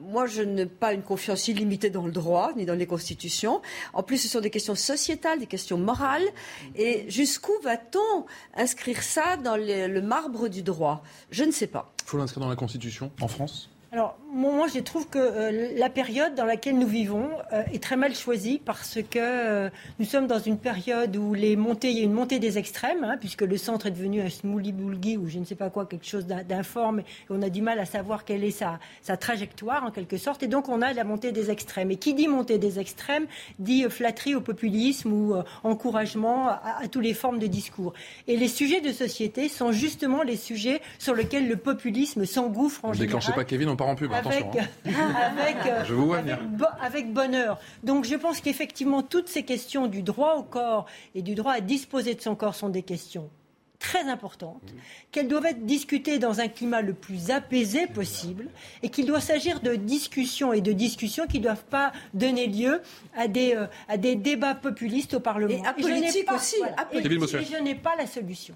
moi, 0.01 0.27
je 0.27 0.43
n'ai 0.43 0.67
pas 0.67 0.93
une 0.93 1.03
confiance 1.03 1.49
illimitée 1.49 1.91
dans 1.91 2.07
le 2.07 2.13
droit 2.13 2.53
ni 2.57 2.65
dans 2.65 2.75
les 2.75 2.87
constitutions. 2.87 3.63
En 3.93 4.03
plus, 4.03 4.19
ce 4.19 4.29
sont 4.29 4.41
des 4.41 4.51
questions 4.51 4.75
sociétales, 4.75 5.39
des 5.39 5.47
questions 5.47 5.79
morales. 5.79 6.27
Et 6.77 7.05
jusqu'où 7.11 7.53
va-t-on 7.63 8.27
inscrire 8.55 9.03
ça 9.03 9.37
dans 9.37 9.57
le 9.57 10.01
marbre 10.01 10.49
du 10.49 10.63
droit? 10.63 11.03
Je 11.31 11.45
ne 11.45 11.51
sais 11.51 11.67
pas. 11.67 11.93
Il 12.05 12.09
faut 12.09 12.19
l'inscrire 12.19 12.43
dans 12.43 12.51
la 12.51 12.57
Constitution 12.57 13.11
en 13.21 13.29
France? 13.29 13.71
Alors, 13.93 14.19
moi, 14.33 14.67
je 14.73 14.81
trouve 14.81 15.09
que 15.09 15.19
euh, 15.19 15.73
la 15.77 15.91
période 15.91 16.35
dans 16.35 16.47
laquelle 16.47 16.79
nous 16.79 16.87
vivons 16.87 17.29
euh, 17.53 17.63
est 17.73 17.83
très 17.83 17.97
mal 17.97 18.15
choisie 18.15 18.61
parce 18.65 18.99
que 19.11 19.19
euh, 19.19 19.71
nous 19.99 20.07
sommes 20.07 20.27
dans 20.27 20.39
une 20.39 20.57
période 20.57 21.15
où 21.17 21.35
les 21.35 21.55
montées, 21.55 21.91
il 21.91 21.99
y 21.99 22.01
a 22.01 22.05
une 22.05 22.15
montée 22.15 22.39
des 22.39 22.57
extrêmes, 22.57 23.05
hein, 23.05 23.17
puisque 23.21 23.43
le 23.43 23.59
centre 23.59 23.87
est 23.87 23.91
devenu 23.91 24.23
un 24.23 24.31
smouli-boulgui 24.31 25.19
ou 25.19 25.29
je 25.29 25.39
ne 25.39 25.45
sais 25.45 25.55
pas 25.55 25.69
quoi, 25.69 25.85
quelque 25.85 26.07
chose 26.07 26.27
d'informe, 26.27 27.01
et 27.01 27.05
on 27.29 27.43
a 27.43 27.51
du 27.51 27.61
mal 27.61 27.79
à 27.79 27.85
savoir 27.85 28.25
quelle 28.25 28.43
est 28.43 28.51
sa, 28.51 28.81
sa, 29.03 29.19
trajectoire 29.19 29.85
en 29.85 29.91
quelque 29.91 30.17
sorte, 30.17 30.43
et 30.43 30.49
donc 30.49 30.69
on 30.71 30.81
a 30.81 30.95
la 30.95 31.05
montée 31.05 31.33
des 31.33 31.51
extrêmes. 31.51 31.91
Et 31.91 31.97
qui 31.97 32.15
dit 32.15 32.27
montée 32.27 32.57
des 32.57 32.79
extrêmes 32.81 33.27
dit 33.59 33.85
flatterie 33.91 34.35
au 34.35 34.41
populisme 34.41 35.13
ou 35.13 35.35
encouragement 35.63 36.49
à, 36.49 36.79
à 36.81 36.89
toutes 36.89 37.05
les 37.05 37.15
formes 37.15 37.39
de 37.39 37.47
discours. 37.47 37.93
Et 38.29 38.37
les 38.37 38.49
sujets 38.49 38.81
de 38.81 38.93
société 38.93 39.49
sont 39.49 39.73
justement 39.73 40.23
les 40.23 40.37
sujets 40.37 40.81
sur 40.99 41.15
lesquels 41.15 41.49
le 41.49 41.57
populisme 41.57 42.25
s'engouffre 42.25 42.85
en 42.85 42.93
général. 42.95 43.07
Déclenchez 43.09 43.33
pas 43.33 43.45
Kevin, 43.45 43.69
on 43.69 43.77
en 43.77 43.95
pub, 43.95 44.13
attention. 44.13 44.22
Avec, 44.27 44.47
je 45.87 45.95
vous 45.95 46.13
avec, 46.13 46.37
avec, 46.81 47.13
bonheur. 47.13 47.59
Donc 47.83 48.05
je 48.05 48.15
pense 48.15 48.41
qu'effectivement, 48.41 49.03
toutes 49.03 49.29
ces 49.29 49.45
questions 49.45 49.87
du 49.87 50.03
droit 50.03 50.35
au 50.37 50.43
corps 50.43 50.87
et 51.15 51.23
du 51.23 51.35
droit 51.35 51.53
à 51.53 51.61
disposer 51.61 52.15
de 52.15 52.21
son 52.21 52.35
corps 52.35 52.55
sont 52.55 52.69
des 52.69 52.83
questions 52.83 53.31
très 53.83 54.09
importantes, 54.09 54.73
qu'elles 55.11 55.27
doivent 55.27 55.47
être 55.47 55.67
discutées 55.67 56.21
dans 56.21 56.41
un 56.41 56.47
climat 56.47 56.83
le 56.83 56.95
plus 56.95 57.31
apaisé 57.31 57.89
possible 57.89 58.47
et 58.85 58.89
qu'il 58.89 59.07
doit 59.07 59.21
s'agir 59.21 59.59
de 59.61 59.75
discussions 59.75 60.53
et 60.53 60.61
de 60.61 60.73
discussions 60.73 61.27
qui 61.27 61.39
ne 61.39 61.45
doivent 61.45 61.65
pas 61.65 61.93
donner 62.15 62.47
lieu 62.47 62.81
à 63.17 63.27
des, 63.27 63.57
euh, 63.57 63.67
à 63.89 63.97
des 63.97 64.15
débats 64.15 64.55
populistes 64.55 65.15
au 65.15 65.21
Parlement. 65.21 65.53
Et 65.53 65.85
aussi. 66.33 66.57
Et, 66.93 67.03
je 67.03 67.63
n'ai 67.63 67.75
pas 67.75 67.97
la 67.99 68.07
solution. 68.07 68.55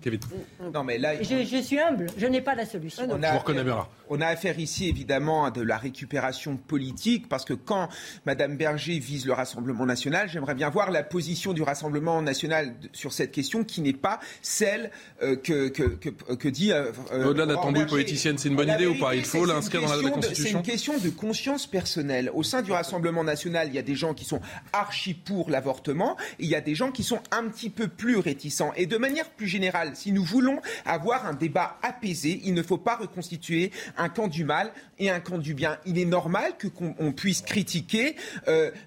Non, 0.73 0.85
mais 0.85 0.97
là, 0.97 1.21
je, 1.21 1.45
je, 1.45 1.61
suis 1.61 1.81
humble, 1.81 2.07
je 2.17 2.27
n'ai 2.27 2.41
pas 2.41 2.55
la 2.55 2.65
solution. 2.65 3.03
On 3.11 3.23
a, 3.23 3.89
on 4.09 4.21
a 4.21 4.27
affaire 4.27 4.61
ici 4.61 4.89
évidemment 4.89 5.45
à 5.47 5.51
de 5.51 5.61
la 5.61 5.77
récupération 5.77 6.57
politique 6.57 7.29
parce 7.29 7.45
que 7.45 7.55
quand 7.55 7.89
Mme 8.27 8.57
Berger 8.57 9.01
vise 9.01 9.27
le 9.27 9.33
Rassemblement 9.33 9.87
national, 9.87 10.29
j'aimerais 10.29 10.55
bien 10.55 10.71
voir 10.71 10.93
la 10.93 11.03
position 11.03 11.53
du 11.53 11.63
Rassemblement 11.63 12.23
national 12.23 12.75
sur 12.93 13.13
cette 13.13 13.33
question 13.33 13.65
qui 13.65 13.81
n'est 13.81 13.93
pas 13.93 14.21
celle 14.41 14.93
euh, 15.23 15.37
que, 15.37 15.69
que, 15.69 15.85
que, 16.11 16.49
dit. 16.49 16.73
Euh, 16.73 16.93
euh, 17.13 17.29
Au-delà 17.29 17.47
de 17.47 17.53
la 17.55 17.59
tambouille 17.59 17.87
politicienne, 17.87 18.37
c'est 18.37 18.49
une 18.49 18.57
bonne 18.57 18.69
idée 18.69 18.87
ou 18.87 18.99
pas? 18.99 19.15
Il 19.15 19.25
faut 19.25 19.47
l'inscrire 19.47 19.81
dans 19.81 19.95
la, 19.95 20.11
Constitution? 20.11 20.45
C'est 20.45 20.51
une 20.51 20.63
question 20.63 20.99
de 20.99 21.09
conscience 21.09 21.67
personnelle. 21.67 22.31
Au 22.35 22.43
sein 22.43 22.61
du 22.61 22.71
Rassemblement 22.73 23.25
national, 23.25 23.69
il 23.69 23.75
y 23.75 23.79
a 23.79 23.83
des 23.83 23.95
gens 23.95 24.13
qui 24.13 24.27
sont 24.27 24.41
archi 24.73 25.15
pour 25.15 25.49
l'avortement 25.49 26.17
il 26.39 26.49
y 26.49 26.55
a 26.55 26.61
des 26.61 26.75
gens 26.75 26.91
qui 26.93 27.03
sont 27.03 27.21
un 27.31 27.49
petit 27.49 27.71
peu 27.71 27.89
plus 27.89 28.19
réticents. 28.19 28.73
Et 28.77 28.87
de 28.87 28.99
manière 28.99 29.31
plus 29.31 29.47
générale, 29.47 29.93
si 29.95 30.13
nous 30.13 30.25
voulons 30.25 30.61
avoir 30.85 31.27
un 31.27 31.33
débat 31.33 31.79
apaisé, 31.83 32.43
il 32.45 32.53
ne 32.53 32.63
faut 32.63 32.79
pas 32.79 32.97
reconstituer 32.97 33.71
un 33.97 34.09
camp 34.09 34.29
du 34.29 34.45
mal 34.45 34.71
et 34.99 35.11
un 35.11 35.21
camp 35.21 35.39
du 35.39 35.55
bien. 35.55 35.79
Il 35.87 35.99
est 35.99 36.05
normal 36.05 36.53
que 36.59 36.69
qu'on 36.69 37.13
puisse 37.13 37.41
critiquer 37.41 38.17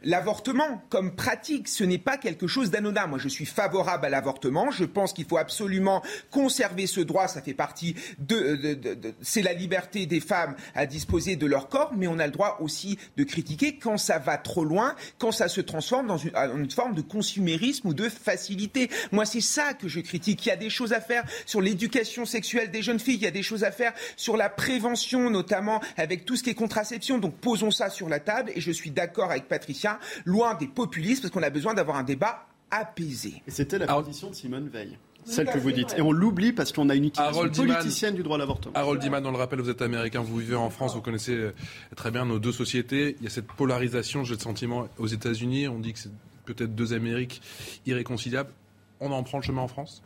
l'avortement 0.03 0.83
comme 0.89 1.15
pratique. 1.15 1.67
Ce 1.67 1.83
n'est 1.83 1.97
pas 1.97 2.17
quelque 2.17 2.47
chose 2.47 2.69
d'anodin. 2.69 3.07
Moi, 3.07 3.19
je 3.19 3.29
suis 3.29 3.45
favorable 3.45 4.05
à 4.05 4.09
l'avortement. 4.09 4.69
Je 4.71 4.85
pense 4.85 5.13
qu'il 5.13 5.25
faut 5.25 5.37
absolument 5.37 6.03
conserver 6.31 6.87
ce 6.87 7.01
droit, 7.01 7.27
ça 7.27 7.41
fait 7.41 7.53
partie 7.53 7.95
de, 8.19 8.77
c'est 9.21 9.41
la 9.41 9.53
liberté 9.53 10.05
des 10.05 10.19
femmes 10.19 10.55
à 10.75 10.85
disposer 10.85 11.35
de 11.35 11.45
leur 11.45 11.69
corps, 11.69 11.93
mais 11.95 12.07
on 12.07 12.19
a 12.19 12.25
le 12.25 12.31
droit 12.31 12.57
aussi 12.61 12.97
de 13.17 13.23
critiquer 13.23 13.77
quand 13.77 13.97
ça 13.97 14.19
va 14.19 14.37
trop 14.37 14.63
loin, 14.63 14.95
quand 15.17 15.31
ça 15.31 15.47
se 15.47 15.61
transforme 15.61 16.07
dans 16.07 16.17
une, 16.17 16.35
une 16.35 16.71
forme 16.71 16.93
de 16.93 17.01
consumérisme 17.01 17.87
ou 17.87 17.93
de 17.93 18.09
facilité. 18.09 18.89
Moi, 19.11 19.25
c'est 19.25 19.41
ça 19.41 19.73
que 19.73 19.87
je 19.87 19.99
critique. 19.99 20.45
Il 20.45 20.49
y 20.49 20.51
a 20.51 20.57
des 20.57 20.69
choses 20.69 20.93
à 20.93 21.01
faire 21.01 21.23
sur 21.45 21.61
l'éducation 21.61 22.25
sexuelle 22.25 22.71
des 22.71 22.81
jeunes 22.81 22.99
filles, 22.99 23.15
il 23.15 23.23
y 23.23 23.27
a 23.27 23.31
des 23.31 23.43
choses 23.43 23.63
à 23.63 23.71
faire 23.71 23.93
sur 24.15 24.37
la 24.37 24.49
prévention, 24.49 25.29
notamment 25.29 25.81
avec 25.97 26.25
tout 26.25 26.35
ce 26.35 26.43
qui 26.43 26.49
est 26.49 26.55
contraception. 26.55 27.17
Donc 27.17 27.35
posons 27.35 27.71
ça 27.71 27.89
sur 27.89 28.09
la 28.09 28.19
table 28.19 28.51
et 28.55 28.61
je 28.61 28.71
suis 28.71 28.91
d'accord 28.91 29.31
avec 29.31 29.47
Patricia, 29.47 29.99
loin 30.25 30.55
des 30.55 30.67
populistes, 30.67 31.21
parce 31.21 31.33
qu'on 31.33 31.43
a 31.43 31.49
besoin 31.49 31.73
d'avoir 31.73 31.97
un 31.97 32.03
débat 32.03 32.47
apaisé. 32.71 33.41
Et 33.47 33.51
c'était 33.51 33.79
la 33.79 33.87
position 33.87 34.29
de 34.29 34.35
Simone 34.35 34.69
Veil 34.69 34.97
celle 35.25 35.47
que 35.47 35.57
vous 35.57 35.71
dites. 35.71 35.95
Et 35.97 36.01
on 36.01 36.11
l'oublie 36.11 36.53
parce 36.53 36.71
qu'on 36.71 36.89
a 36.89 36.95
une 36.95 37.05
utilisation 37.05 37.49
politicienne 37.49 38.15
du 38.15 38.23
droit 38.23 38.35
à 38.37 38.39
l'avortement. 38.39 38.73
Harold 38.75 39.01
Diman, 39.01 39.25
on 39.25 39.31
le 39.31 39.37
rappelle, 39.37 39.61
vous 39.61 39.69
êtes 39.69 39.81
américain, 39.81 40.21
vous 40.21 40.37
vivez 40.37 40.55
en 40.55 40.69
France, 40.69 40.95
vous 40.95 41.01
connaissez 41.01 41.35
euh, 41.35 41.53
très 41.95 42.11
bien 42.11 42.25
nos 42.25 42.39
deux 42.39 42.51
sociétés. 42.51 43.15
Il 43.19 43.23
y 43.23 43.27
a 43.27 43.29
cette 43.29 43.47
polarisation, 43.47 44.23
j'ai 44.23 44.35
le 44.35 44.39
sentiment, 44.39 44.87
aux 44.97 45.07
États-Unis. 45.07 45.67
On 45.67 45.79
dit 45.79 45.93
que 45.93 45.99
c'est 45.99 46.11
peut-être 46.45 46.75
deux 46.75 46.93
Amériques 46.93 47.41
irréconciliables. 47.85 48.51
On 48.99 49.11
en 49.11 49.23
prend 49.23 49.37
le 49.37 49.43
chemin 49.43 49.61
en 49.61 49.67
France? 49.67 50.03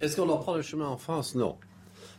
Est-ce 0.00 0.16
qu'on 0.16 0.28
en 0.28 0.38
prend 0.38 0.54
le 0.54 0.62
chemin 0.62 0.86
en 0.86 0.96
France? 0.96 1.34
Non. 1.34 1.56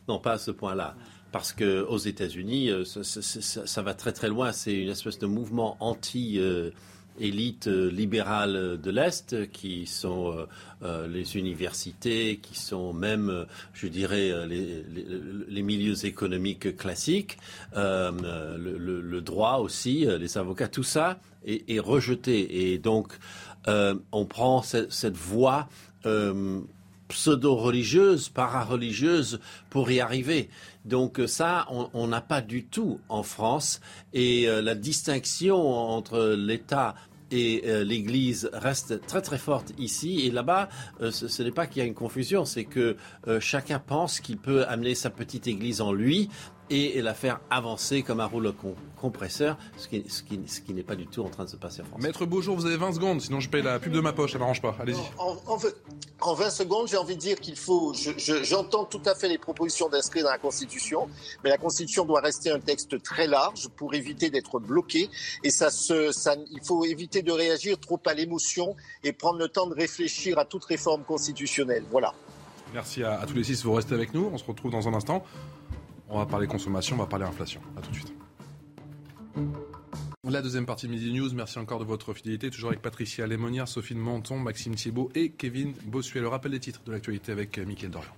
Non, 0.07 0.19
pas 0.19 0.33
à 0.33 0.37
ce 0.37 0.51
point-là. 0.51 0.95
Parce 1.31 1.51
qu'aux 1.53 1.97
États-Unis, 1.97 2.69
euh, 2.69 2.83
ça, 2.85 3.81
va 3.81 3.93
très 3.93 4.13
très 4.13 4.29
loin. 4.29 4.51
C'est 4.51 4.73
une 4.73 4.89
espèce 4.89 5.19
de 5.19 5.27
mouvement 5.27 5.77
anti. 5.79 6.39
Euh, 6.39 6.71
élites 7.19 7.67
euh, 7.67 7.89
libérales 7.89 8.79
de 8.81 8.91
l'Est, 8.91 9.49
qui 9.51 9.85
sont 9.85 10.31
euh, 10.31 10.45
euh, 10.83 11.07
les 11.07 11.37
universités, 11.37 12.39
qui 12.41 12.57
sont 12.59 12.93
même, 12.93 13.45
je 13.73 13.87
dirais, 13.87 14.33
les, 14.47 15.61
milieux 15.61 16.05
économiques 16.05 16.77
classiques, 16.77 17.37
le, 17.75 19.19
droit 19.19 19.57
aussi, 19.57 20.05
les 20.05 20.37
avocats, 20.37 20.67
tout 20.67 20.83
ça 20.83 21.19
est, 21.45 21.79
rejeté. 21.79 22.71
Et 22.71 22.77
donc, 22.77 23.13
on 23.67 24.25
prend 24.25 24.61
cette, 24.61 25.17
voie 25.17 25.67
pseudo-religieuse, 27.07 28.29
para-religieuse 28.29 29.39
pour 29.69 29.89
y 29.91 29.99
arriver. 29.99 30.49
Donc 30.85 31.21
ça, 31.27 31.67
on 31.69 32.07
n'a 32.07 32.21
pas 32.21 32.41
du 32.41 32.65
tout 32.65 32.99
en 33.09 33.23
France. 33.23 33.81
Et 34.13 34.47
la 34.47 34.73
distinction 34.73 35.57
entre 35.57 36.35
l'État 36.37 36.95
et 37.31 37.63
euh, 37.65 37.83
l'Église 37.83 38.49
reste 38.53 39.05
très 39.05 39.21
très 39.21 39.37
forte 39.37 39.73
ici 39.77 40.25
et 40.25 40.31
là-bas, 40.31 40.69
euh, 41.01 41.11
ce, 41.11 41.43
n'est 41.43 41.51
pas 41.51 41.67
qu'il 41.67 41.81
y 41.81 41.85
a 41.85 41.87
une 41.87 41.93
confusion, 41.93 42.45
c'est 42.45 42.65
que 42.65 42.95
euh, 43.27 43.39
chacun 43.39 43.79
pense 43.79 44.19
qu'il 44.19 44.37
peut 44.37 44.65
amener 44.67 44.95
sa 44.95 45.09
petite 45.09 45.47
Église 45.47 45.81
en 45.81 45.91
lui 45.91 46.29
et, 46.69 47.01
la 47.01 47.13
faire 47.13 47.39
avancer 47.49 48.03
comme 48.03 48.19
un 48.19 48.25
rouleau 48.25 48.53
compresseur, 48.99 49.57
ce 49.77 49.87
qui, 49.87 50.03
ce 50.09 50.23
qui, 50.23 50.39
ce 50.47 50.61
qui 50.61 50.73
n'est 50.73 50.83
pas 50.83 50.95
du 50.95 51.07
tout 51.07 51.23
en 51.23 51.29
train 51.29 51.45
de 51.45 51.49
se 51.49 51.55
passer 51.55 51.81
en 51.81 51.85
France. 51.85 52.01
Maître 52.01 52.25
Beaujour, 52.25 52.55
vous 52.55 52.65
avez 52.65 52.77
20 52.77 52.93
secondes, 52.93 53.21
sinon 53.21 53.39
je 53.39 53.49
paye 53.49 53.61
la 53.61 53.79
pub 53.79 53.93
de 53.93 53.99
ma 53.99 54.13
poche, 54.13 54.33
ça 54.33 54.39
m'arrange 54.39 54.61
pas. 54.61 54.75
Allez-y. 54.79 54.97
En, 56.19 56.33
20 56.33 56.49
secondes, 56.49 56.87
j'ai 56.87 56.97
envie 56.97 57.15
de 57.15 57.21
dire 57.21 57.39
qu'il 57.39 57.55
faut. 57.55 57.93
J'entends 57.93 58.85
tout 58.85 59.01
à 59.05 59.15
fait 59.15 59.29
les 59.29 59.37
propositions 59.37 59.87
d'inscrire 59.87 60.23
dans 60.25 60.31
la 60.31 60.39
Constitution, 60.39 61.07
mais 61.43 61.49
la 61.49 61.57
Constitution 61.57 62.05
doit 62.05 62.21
rester 62.21 62.49
un 62.49 62.59
texte 62.59 63.01
très 63.03 63.27
large 63.27 63.67
pour 63.75 63.93
éviter 63.93 64.29
d'être 64.29 64.59
bloqué. 64.59 65.09
Et 65.43 65.51
ça 65.51 65.69
se, 65.69 66.11
ça, 66.11 66.35
il 66.51 66.61
faut 66.63 66.83
éviter 66.85 67.21
de 67.21 67.31
réagir 67.31 67.79
trop 67.79 67.99
à 68.05 68.13
l'émotion 68.13 68.75
et 69.03 69.13
prendre 69.13 69.37
le 69.37 69.47
temps 69.47 69.67
de 69.67 69.75
réfléchir 69.75 70.39
à 70.39 70.45
toute 70.45 70.65
réforme 70.65 71.03
constitutionnelle. 71.03 71.83
Voilà. 71.91 72.13
Merci 72.73 73.03
à, 73.03 73.19
à 73.19 73.25
tous 73.25 73.35
les 73.35 73.43
six, 73.43 73.63
vous 73.63 73.73
restez 73.73 73.93
avec 73.93 74.13
nous. 74.13 74.29
On 74.33 74.37
se 74.37 74.43
retrouve 74.43 74.71
dans 74.71 74.87
un 74.87 74.93
instant. 74.93 75.23
On 76.09 76.19
va 76.19 76.25
parler 76.25 76.47
consommation, 76.47 76.95
on 76.95 76.99
va 76.99 77.05
parler 77.05 77.25
inflation. 77.25 77.61
A 77.77 77.81
tout 77.81 77.91
de 77.91 77.95
suite. 77.95 78.13
La 80.29 80.41
deuxième 80.41 80.65
partie 80.65 80.87
de 80.87 80.91
Midi 80.91 81.13
News, 81.13 81.33
merci 81.33 81.57
encore 81.57 81.79
de 81.79 81.85
votre 81.85 82.13
fidélité. 82.13 82.49
Toujours 82.49 82.69
avec 82.69 82.81
Patricia 82.81 83.25
Lémonière, 83.27 83.67
Sophie 83.67 83.95
Menton, 83.95 84.39
Maxime 84.39 84.75
Thiebaud 84.75 85.09
et 85.15 85.31
Kevin 85.31 85.73
Bossuet. 85.85 86.19
Le 86.19 86.27
rappel 86.27 86.51
des 86.51 86.59
titres 86.59 86.81
de 86.85 86.91
l'actualité 86.91 87.31
avec 87.31 87.57
Mickaël 87.57 87.91
Dorian. 87.91 88.11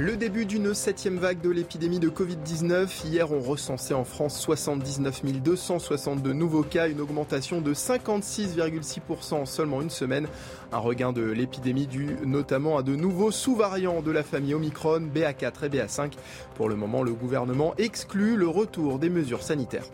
Le 0.00 0.16
début 0.16 0.46
d'une 0.46 0.72
septième 0.72 1.18
vague 1.18 1.42
de 1.42 1.50
l'épidémie 1.50 1.98
de 1.98 2.08
Covid-19. 2.08 3.06
Hier, 3.06 3.30
on 3.30 3.40
recensait 3.40 3.92
en 3.92 4.04
France 4.04 4.40
79 4.40 5.22
262 5.42 6.32
nouveaux 6.32 6.62
cas, 6.62 6.88
une 6.88 7.02
augmentation 7.02 7.60
de 7.60 7.74
56,6% 7.74 9.34
en 9.34 9.44
seulement 9.44 9.82
une 9.82 9.90
semaine. 9.90 10.26
Un 10.72 10.78
regain 10.78 11.12
de 11.12 11.20
l'épidémie 11.20 11.86
dû 11.86 12.16
notamment 12.24 12.78
à 12.78 12.82
de 12.82 12.96
nouveaux 12.96 13.30
sous-variants 13.30 14.00
de 14.00 14.10
la 14.10 14.22
famille 14.22 14.54
Omicron, 14.54 15.02
BA4 15.14 15.66
et 15.66 15.68
BA5. 15.68 16.12
Pour 16.54 16.70
le 16.70 16.76
moment, 16.76 17.02
le 17.02 17.12
gouvernement 17.12 17.74
exclut 17.76 18.36
le 18.36 18.48
retour 18.48 18.98
des 18.98 19.10
mesures 19.10 19.42
sanitaires. 19.42 19.84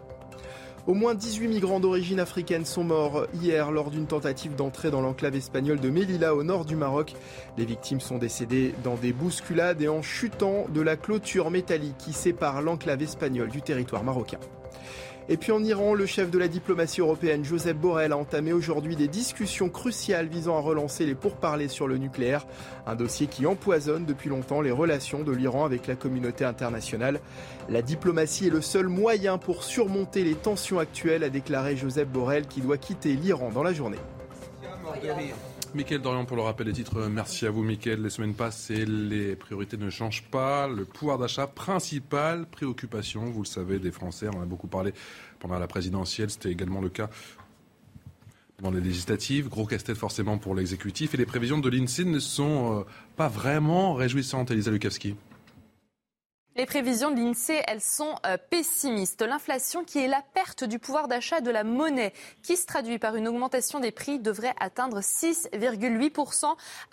Au 0.86 0.94
moins 0.94 1.16
18 1.16 1.48
migrants 1.48 1.80
d'origine 1.80 2.20
africaine 2.20 2.64
sont 2.64 2.84
morts 2.84 3.26
hier 3.34 3.72
lors 3.72 3.90
d'une 3.90 4.06
tentative 4.06 4.54
d'entrée 4.54 4.92
dans 4.92 5.00
l'enclave 5.00 5.34
espagnole 5.34 5.80
de 5.80 5.90
Melilla 5.90 6.32
au 6.32 6.44
nord 6.44 6.64
du 6.64 6.76
Maroc. 6.76 7.14
Les 7.58 7.64
victimes 7.64 8.00
sont 8.00 8.18
décédées 8.18 8.72
dans 8.84 8.94
des 8.94 9.12
bousculades 9.12 9.82
et 9.82 9.88
en 9.88 10.00
chutant 10.00 10.66
de 10.72 10.80
la 10.80 10.96
clôture 10.96 11.50
métallique 11.50 11.98
qui 11.98 12.12
sépare 12.12 12.62
l'enclave 12.62 13.02
espagnole 13.02 13.48
du 13.48 13.62
territoire 13.62 14.04
marocain. 14.04 14.38
Et 15.28 15.36
puis 15.36 15.50
en 15.50 15.64
Iran, 15.64 15.94
le 15.94 16.06
chef 16.06 16.30
de 16.30 16.38
la 16.38 16.46
diplomatie 16.46 17.00
européenne, 17.00 17.44
Joseph 17.44 17.76
Borrell, 17.76 18.12
a 18.12 18.16
entamé 18.16 18.52
aujourd'hui 18.52 18.94
des 18.94 19.08
discussions 19.08 19.68
cruciales 19.68 20.28
visant 20.28 20.56
à 20.56 20.60
relancer 20.60 21.04
les 21.04 21.16
pourparlers 21.16 21.66
sur 21.66 21.88
le 21.88 21.98
nucléaire, 21.98 22.46
un 22.86 22.94
dossier 22.94 23.26
qui 23.26 23.44
empoisonne 23.44 24.04
depuis 24.04 24.28
longtemps 24.28 24.60
les 24.60 24.70
relations 24.70 25.24
de 25.24 25.32
l'Iran 25.32 25.64
avec 25.64 25.88
la 25.88 25.96
communauté 25.96 26.44
internationale. 26.44 27.20
La 27.68 27.82
diplomatie 27.82 28.46
est 28.46 28.50
le 28.50 28.60
seul 28.60 28.86
moyen 28.86 29.36
pour 29.36 29.64
surmonter 29.64 30.22
les 30.22 30.36
tensions 30.36 30.78
actuelles, 30.78 31.24
a 31.24 31.28
déclaré 31.28 31.76
Joseph 31.76 32.08
Borrell, 32.08 32.46
qui 32.46 32.60
doit 32.60 32.78
quitter 32.78 33.14
l'Iran 33.14 33.50
dans 33.50 33.64
la 33.64 33.72
journée. 33.72 33.98
Mickaël 35.74 36.00
Dorian 36.00 36.24
pour 36.24 36.36
le 36.36 36.42
rappel 36.42 36.66
des 36.66 36.72
titres. 36.72 37.08
Merci 37.08 37.46
à 37.46 37.50
vous, 37.50 37.62
Mickaël. 37.62 38.02
Les 38.02 38.10
semaines 38.10 38.34
passent 38.34 38.70
et 38.70 38.86
les 38.86 39.36
priorités 39.36 39.76
ne 39.76 39.90
changent 39.90 40.24
pas. 40.30 40.68
Le 40.68 40.84
pouvoir 40.84 41.18
d'achat, 41.18 41.46
principale 41.46 42.46
préoccupation, 42.46 43.24
vous 43.26 43.42
le 43.42 43.46
savez, 43.46 43.78
des 43.78 43.90
Français. 43.90 44.28
On 44.32 44.38
en 44.38 44.42
a 44.42 44.46
beaucoup 44.46 44.68
parlé 44.68 44.92
pendant 45.38 45.58
la 45.58 45.66
présidentielle. 45.66 46.30
C'était 46.30 46.50
également 46.50 46.80
le 46.80 46.88
cas 46.88 47.10
pendant 48.56 48.76
les 48.76 48.82
législatives. 48.82 49.48
Gros 49.48 49.66
casse-tête 49.66 49.96
forcément 49.96 50.38
pour 50.38 50.54
l'exécutif. 50.54 51.14
Et 51.14 51.16
les 51.16 51.26
prévisions 51.26 51.58
de 51.58 51.68
l'INSEE 51.68 52.04
ne 52.04 52.18
sont 52.18 52.80
euh, 52.80 52.84
pas 53.16 53.28
vraiment 53.28 53.94
réjouissantes, 53.94 54.50
Elisa 54.50 54.70
Lukavski. 54.70 55.16
Les 56.56 56.64
prévisions 56.64 57.10
de 57.10 57.16
l'INSEE, 57.16 57.62
elles 57.66 57.82
sont 57.82 58.14
euh, 58.24 58.38
pessimistes. 58.48 59.20
L'inflation, 59.20 59.84
qui 59.84 59.98
est 59.98 60.08
la 60.08 60.22
perte 60.32 60.64
du 60.64 60.78
pouvoir 60.78 61.06
d'achat 61.06 61.42
de 61.42 61.50
la 61.50 61.64
monnaie, 61.64 62.14
qui 62.42 62.56
se 62.56 62.64
traduit 62.64 62.98
par 62.98 63.14
une 63.14 63.28
augmentation 63.28 63.78
des 63.78 63.90
prix, 63.90 64.18
devrait 64.18 64.54
atteindre 64.58 65.00
6,8% 65.00 66.46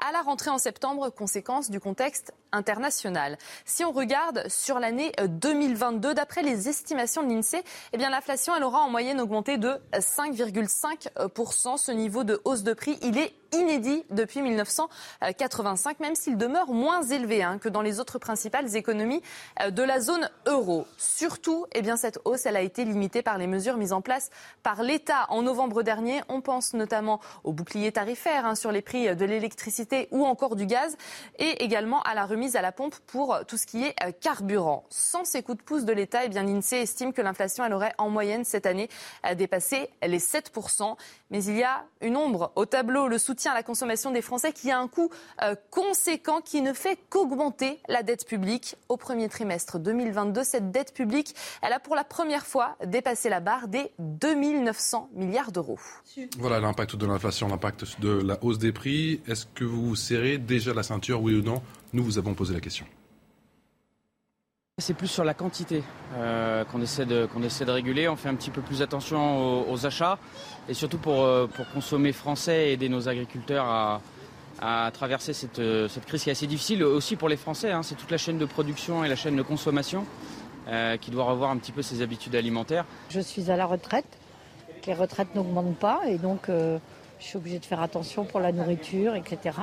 à 0.06 0.12
la 0.12 0.22
rentrée 0.22 0.50
en 0.50 0.58
septembre, 0.58 1.10
conséquence 1.12 1.70
du 1.70 1.80
contexte 1.80 2.34
international. 2.52 3.38
Si 3.64 3.86
on 3.86 3.94
regarde 3.94 4.50
sur 4.50 4.80
l'année 4.80 5.14
2022, 5.26 6.10
euh, 6.10 6.14
d'après 6.14 6.42
les 6.42 6.68
estimations 6.68 7.24
de 7.24 7.30
l'INSEE, 7.30 7.64
eh 7.94 7.98
l'inflation, 7.98 8.54
aura 8.62 8.82
en 8.82 8.90
moyenne 8.90 9.22
augmenté 9.22 9.58
de 9.58 9.80
5,5%. 9.94 11.78
Ce 11.78 11.92
niveau 11.94 12.26
de 12.26 12.42
hausse 12.44 12.64
de 12.64 12.74
prix, 12.74 13.00
il 13.02 13.18
est 13.18 13.34
inédit 13.54 14.04
depuis 14.10 14.42
1985, 14.42 16.00
même 16.00 16.16
s'il 16.16 16.38
demeure 16.38 16.72
moins 16.72 17.04
élevé 17.04 17.44
hein, 17.44 17.58
que 17.58 17.70
dans 17.70 17.82
les 17.82 18.00
autres 18.00 18.20
principales 18.20 18.76
économies 18.76 19.22
euh, 19.62 19.70
de 19.70 19.84
la 19.84 20.00
zone 20.00 20.30
euro. 20.46 20.86
Surtout, 20.98 21.66
eh 21.74 21.82
bien, 21.82 21.98
cette 21.98 22.20
hausse 22.26 22.46
elle 22.46 22.58
a 22.58 22.62
été 22.62 22.86
limitée 22.86 23.22
par 23.22 23.38
les 23.38 23.48
mesures 23.48 23.78
mises 23.78 23.94
en 23.94 24.02
place 24.02 24.30
par 24.64 24.84
l'État 24.84 25.26
en 25.30 25.42
novembre 25.42 25.84
dernier. 25.84 26.22
On 26.30 26.42
pense 26.42 26.74
notamment 26.74 27.20
au 27.44 27.54
bouclier 27.54 27.92
tarifaire 27.92 28.46
hein, 28.46 28.56
sur 28.56 28.72
les 28.72 28.82
prix 28.82 29.16
de 29.16 29.26
l'électricité 29.26 30.08
ou 30.12 30.26
encore 30.26 30.56
du 30.56 30.66
gaz 30.66 30.98
et 31.40 31.64
également 31.64 32.02
à 32.04 32.14
la 32.14 32.26
remise 32.26 32.56
à 32.56 32.62
la 32.62 32.72
pompe 32.72 32.96
pour 33.08 33.40
tout 33.48 33.58
ce 33.58 33.66
qui 33.66 33.84
est 33.84 33.96
euh, 34.04 34.12
carburant. 34.12 34.86
Sans 34.90 35.26
ces 35.26 35.44
coups 35.44 35.58
de 35.58 35.64
pouce 35.64 35.86
de 35.86 35.94
l'État, 35.94 36.26
eh 36.26 36.30
l'INSEE 36.30 36.82
estime 36.82 37.14
que 37.14 37.22
l'inflation 37.22 37.64
aurait 37.72 37.94
en 37.98 38.10
moyenne 38.10 38.44
cette 38.44 38.66
année 38.66 38.90
euh, 39.26 39.36
dépassé 39.36 39.90
les 40.02 40.20
7%. 40.20 40.96
Mais 41.34 41.44
il 41.46 41.58
y 41.58 41.64
a 41.64 41.84
une 42.02 42.16
ombre 42.16 42.52
au 42.56 42.68
tableau, 42.68 43.08
le 43.08 43.18
soutien 43.18 43.54
à 43.54 43.56
la 43.56 43.64
consommation 43.64 44.12
des 44.12 44.22
Français 44.22 44.54
qui 44.54 44.70
a 44.70 44.78
un 44.78 44.88
coût 44.88 45.10
euh, 45.42 45.56
conséquent 45.72 46.42
qui 46.42 46.62
ne 46.62 46.74
fait 46.74 47.00
qu'augmenter 47.10 47.80
la 47.90 48.04
dette 48.04 48.28
publique. 48.28 48.76
Au 48.88 48.98
premier 48.98 49.28
trimestre 49.30 49.80
2022, 49.80 50.44
cette 50.44 50.70
dette 50.70 50.94
publique, 50.94 51.34
elle 51.64 51.74
a 51.74 51.80
pour 51.80 51.96
la 51.96 52.04
première 52.04 52.46
fois 52.46 52.78
dépassé 52.86 53.30
la 53.30 53.40
barre 53.40 53.68
des 53.68 53.92
2900 53.98 55.10
milliards 55.16 55.52
d'euros. 55.52 55.80
Voilà 56.38 56.60
l'impact 56.60 56.98
de 56.98 57.08
l'inflation, 57.08 57.48
l'impact 57.48 58.00
de 58.00 58.12
la 58.12 58.38
hausse 58.44 58.60
des 58.60 58.72
prix. 58.72 59.20
Est-ce 59.28 59.48
que 59.48 59.64
vous 59.64 59.96
serrez 59.96 60.38
déjà 60.38 60.72
la 60.76 60.84
ceinture, 60.84 61.20
oui 61.24 61.34
ou 61.34 61.42
non? 61.42 61.64
Nous 61.94 62.04
vous 62.04 62.20
avons 62.20 62.36
posé 62.36 62.54
la 62.54 62.60
question. 62.60 62.86
C'est 64.80 64.96
plus 64.96 65.08
sur 65.08 65.24
la 65.24 65.36
quantité 65.36 65.84
euh, 66.16 66.66
qu'on 66.66 66.82
essaie, 66.82 67.06
de, 67.06 67.28
qu'on 67.28 67.44
essaie 67.44 67.64
de 67.64 67.70
réguler. 67.70 68.10
On 68.10 68.16
fait 68.16 68.30
un 68.30 68.34
petit 68.34 68.50
peu 68.50 68.62
plus 68.62 68.82
attention 68.82 69.70
aux, 69.70 69.86
achats 69.86 70.18
et 70.68 70.74
surtout 70.74 70.98
pour, 70.98 71.22
euh, 71.22 71.46
pour, 71.46 71.70
consommer 71.70 72.12
français 72.12 72.70
et 72.70 72.74
aider 72.74 72.90
nos 72.90 73.08
agriculteurs 73.08 73.66
à, 73.66 74.02
à 74.60 74.90
traverser 74.92 75.34
cette, 75.34 75.60
euh, 75.60 75.88
cette, 75.90 76.08
crise 76.08 76.24
qui 76.24 76.30
est 76.30 76.32
assez 76.32 76.48
difficile 76.48 76.84
aussi 76.84 77.18
pour 77.18 77.30
les 77.30 77.38
Français. 77.38 77.72
Hein. 77.72 77.84
C'est 77.84 77.94
toute 77.94 78.10
la 78.10 78.18
chaîne 78.18 78.40
de 78.40 78.46
production 78.46 79.04
et 79.04 79.10
la 79.10 79.16
chaîne 79.16 79.36
de 79.36 79.44
consommation 79.44 80.08
qui 81.02 81.12
doit 81.12 81.26
revoir 81.26 81.52
un 81.52 81.58
petit 81.58 81.72
peu 81.72 81.84
ses 81.84 82.02
habitudes 82.02 82.34
alimentaires. 82.36 82.86
Je 83.10 83.20
suis 83.20 83.52
à 83.52 83.56
la 83.56 83.68
retraite. 83.68 84.18
Les 84.88 84.96
retraites 84.96 85.36
n'augmentent 85.36 85.78
pas 85.78 86.00
et 86.08 86.18
donc 86.18 86.48
je 86.48 86.80
suis 87.20 87.38
obligée 87.38 87.60
de 87.60 87.66
faire 87.66 87.82
attention 87.82 88.26
pour 88.26 88.40
la 88.40 88.52
nourriture, 88.52 89.14
etc. 89.14 89.58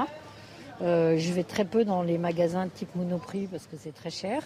je 0.81 1.33
vais 1.33 1.43
très 1.43 1.65
peu 1.65 1.85
dans 1.85 2.03
les 2.03 2.19
magasins 2.19 2.69
type 2.69 2.95
Monoprix 2.95 3.49
parce 3.51 3.67
que 3.67 3.77
c'est 3.77 3.95
très 3.95 4.11
cher. 4.11 4.43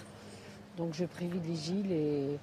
Donc 0.76 0.94
je 0.94 1.04
privilégie 1.04 1.82
les, 1.82 2.38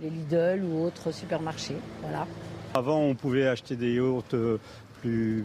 les 0.00 0.10
Lidl 0.10 0.64
ou 0.64 0.84
autres 0.84 1.12
supermarchés. 1.12 1.76
Voilà. 2.02 2.26
Avant, 2.74 3.00
on 3.00 3.14
pouvait 3.14 3.48
acheter 3.48 3.76
des 3.76 3.94
yaourts 3.94 4.24
euh, 4.34 4.58
plus 5.00 5.44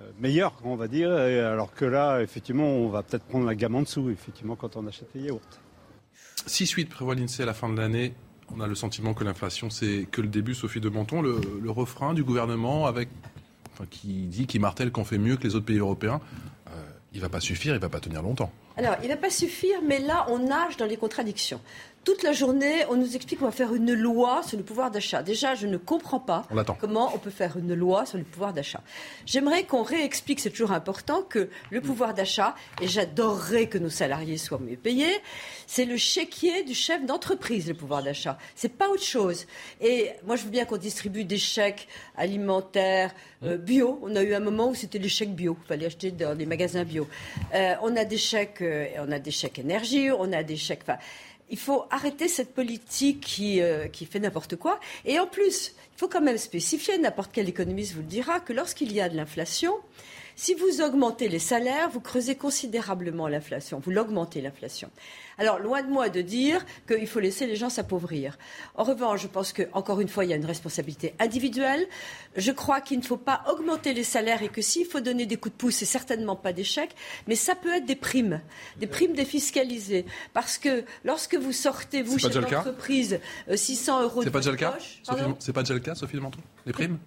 euh, 0.00 0.10
meilleurs, 0.18 0.54
on 0.64 0.76
va 0.76 0.88
dire, 0.88 1.12
alors 1.12 1.72
que 1.72 1.84
là, 1.84 2.20
effectivement, 2.20 2.66
on 2.66 2.88
va 2.88 3.02
peut-être 3.02 3.24
prendre 3.24 3.46
la 3.46 3.54
gamme 3.54 3.76
en 3.76 3.82
dessous, 3.82 4.10
effectivement, 4.10 4.56
quand 4.56 4.76
on 4.76 4.86
achète 4.86 5.08
les 5.14 5.22
yaourts. 5.22 5.40
6-8 6.46 6.88
prévoit 6.88 7.14
l'INSEE 7.14 7.42
à 7.42 7.46
la 7.46 7.54
fin 7.54 7.68
de 7.68 7.78
l'année. 7.78 8.14
On 8.54 8.60
a 8.60 8.66
le 8.66 8.74
sentiment 8.74 9.14
que 9.14 9.24
l'inflation, 9.24 9.70
c'est 9.70 10.06
que 10.10 10.20
le 10.20 10.28
début, 10.28 10.54
Sophie 10.54 10.80
de 10.80 10.88
Menton, 10.88 11.22
le, 11.22 11.70
refrain 11.70 12.12
du 12.14 12.24
gouvernement 12.24 12.86
avec, 12.86 13.08
enfin, 13.72 13.84
qui 13.88 14.26
dit, 14.26 14.46
qui 14.46 14.58
martèle 14.58 14.90
qu'on 14.90 15.04
fait 15.04 15.18
mieux 15.18 15.36
que 15.36 15.44
les 15.44 15.54
autres 15.54 15.64
pays 15.64 15.78
européens. 15.78 16.20
Euh, 16.68 16.70
il 17.12 17.18
ne 17.18 17.22
va 17.22 17.28
pas 17.28 17.40
suffire, 17.40 17.72
il 17.72 17.76
ne 17.76 17.82
va 17.82 17.88
pas 17.88 18.00
tenir 18.00 18.22
longtemps. 18.22 18.52
Alors, 18.76 18.96
il 19.02 19.08
ne 19.08 19.14
va 19.14 19.20
pas 19.20 19.30
suffire, 19.30 19.80
mais 19.82 19.98
là, 19.98 20.26
on 20.28 20.38
nage 20.38 20.76
dans 20.76 20.86
les 20.86 20.96
contradictions. 20.96 21.60
Toute 22.04 22.24
la 22.24 22.32
journée, 22.32 22.84
on 22.90 22.96
nous 22.96 23.14
explique 23.14 23.38
qu'on 23.38 23.44
va 23.44 23.52
faire 23.52 23.72
une 23.74 23.92
loi 23.92 24.42
sur 24.42 24.58
le 24.58 24.64
pouvoir 24.64 24.90
d'achat. 24.90 25.22
Déjà, 25.22 25.54
je 25.54 25.68
ne 25.68 25.76
comprends 25.76 26.18
pas 26.18 26.48
comment 26.80 27.12
on 27.14 27.18
peut 27.18 27.30
faire 27.30 27.56
une 27.56 27.74
loi 27.74 28.06
sur 28.06 28.18
le 28.18 28.24
pouvoir 28.24 28.52
d'achat. 28.52 28.82
J'aimerais 29.24 29.62
qu'on 29.62 29.84
réexplique, 29.84 30.40
c'est 30.40 30.50
toujours 30.50 30.72
important, 30.72 31.22
que 31.22 31.48
le 31.70 31.80
pouvoir 31.80 32.12
d'achat, 32.12 32.56
et 32.80 32.88
j'adorerais 32.88 33.68
que 33.68 33.78
nos 33.78 33.88
salariés 33.88 34.36
soient 34.36 34.58
mieux 34.58 34.76
payés, 34.76 35.16
c'est 35.68 35.84
le 35.84 35.96
chéquier 35.96 36.64
du 36.64 36.74
chef 36.74 37.06
d'entreprise, 37.06 37.68
le 37.68 37.74
pouvoir 37.74 38.02
d'achat. 38.02 38.36
C'est 38.56 38.76
pas 38.76 38.88
autre 38.88 39.04
chose. 39.04 39.46
Et 39.80 40.10
moi, 40.26 40.34
je 40.34 40.42
veux 40.42 40.50
bien 40.50 40.64
qu'on 40.64 40.78
distribue 40.78 41.24
des 41.24 41.38
chèques 41.38 41.86
alimentaires 42.16 43.14
euh, 43.44 43.56
bio. 43.58 44.00
On 44.02 44.16
a 44.16 44.22
eu 44.22 44.34
un 44.34 44.40
moment 44.40 44.70
où 44.70 44.74
c'était 44.74 44.98
les 44.98 45.08
chèques 45.08 45.34
bio. 45.34 45.56
Il 45.64 45.68
fallait 45.68 45.86
acheter 45.86 46.10
dans 46.10 46.34
des 46.34 46.46
magasins 46.46 46.84
bio. 46.84 47.06
Euh, 47.54 47.74
on 47.82 47.94
a 47.96 48.04
des 48.04 48.18
chèques, 48.18 48.60
euh, 48.60 48.86
on 48.98 49.12
a 49.12 49.20
des 49.20 49.30
chèques 49.30 49.60
énergie, 49.60 50.10
on 50.10 50.32
a 50.32 50.42
des 50.42 50.56
chèques 50.56 50.84
il 51.52 51.58
faut 51.58 51.84
arrêter 51.90 52.28
cette 52.28 52.54
politique 52.54 53.20
qui, 53.20 53.60
euh, 53.60 53.86
qui 53.86 54.06
fait 54.06 54.18
n'importe 54.18 54.56
quoi. 54.56 54.80
Et 55.04 55.20
en 55.20 55.26
plus, 55.26 55.74
il 55.94 55.98
faut 55.98 56.08
quand 56.08 56.22
même 56.22 56.38
spécifier, 56.38 56.96
n'importe 56.96 57.30
quel 57.32 57.48
économiste 57.48 57.92
vous 57.92 58.00
le 58.00 58.06
dira, 58.06 58.40
que 58.40 58.54
lorsqu'il 58.54 58.90
y 58.90 59.00
a 59.02 59.08
de 59.10 59.16
l'inflation, 59.16 59.74
si 60.36 60.54
vous 60.54 60.80
augmentez 60.80 61.28
les 61.28 61.38
salaires, 61.38 61.90
vous 61.90 62.00
creusez 62.00 62.34
considérablement 62.34 63.28
l'inflation, 63.28 63.80
vous 63.84 63.90
l'augmentez 63.90 64.40
l'inflation. 64.40 64.90
Alors, 65.38 65.58
loin 65.58 65.82
de 65.82 65.88
moi 65.88 66.08
de 66.08 66.20
dire 66.20 66.64
qu'il 66.86 67.06
faut 67.06 67.20
laisser 67.20 67.46
les 67.46 67.56
gens 67.56 67.70
s'appauvrir. 67.70 68.38
En 68.74 68.84
revanche, 68.84 69.22
je 69.22 69.26
pense 69.26 69.52
qu'encore 69.52 70.00
une 70.00 70.08
fois, 70.08 70.24
il 70.24 70.30
y 70.30 70.32
a 70.32 70.36
une 70.36 70.44
responsabilité 70.44 71.14
individuelle. 71.18 71.86
Je 72.36 72.52
crois 72.52 72.80
qu'il 72.80 72.98
ne 72.98 73.04
faut 73.04 73.16
pas 73.16 73.42
augmenter 73.50 73.94
les 73.94 74.04
salaires 74.04 74.42
et 74.42 74.48
que 74.48 74.62
s'il 74.62 74.86
faut 74.86 75.00
donner 75.00 75.26
des 75.26 75.36
coups 75.36 75.54
de 75.54 75.58
pouce, 75.58 75.76
c'est 75.76 75.84
certainement 75.84 76.36
pas 76.36 76.52
des 76.52 76.64
chèques, 76.64 76.94
mais 77.26 77.34
ça 77.34 77.54
peut 77.54 77.74
être 77.74 77.86
des 77.86 77.96
primes, 77.96 78.40
des 78.78 78.86
primes 78.86 79.14
défiscalisées. 79.14 80.06
Parce 80.32 80.58
que 80.58 80.84
lorsque 81.04 81.34
vous 81.34 81.52
sortez, 81.52 82.02
vous, 82.02 82.18
chef 82.18 82.32
d'entreprise, 82.34 83.18
600 83.52 83.98
euh, 83.98 84.02
euros 84.04 84.22
C'est 84.22 84.30
pas 84.30 84.40
déjà 84.40 84.50
le 84.50 84.56
cas? 84.56 84.76
C'est 85.38 85.52
pas 85.52 85.62
déjà 85.62 85.74
le 85.74 85.80
cas, 85.80 85.94
Sophie 85.94 86.16
de 86.16 86.22
Les 86.66 86.72
primes? 86.72 86.98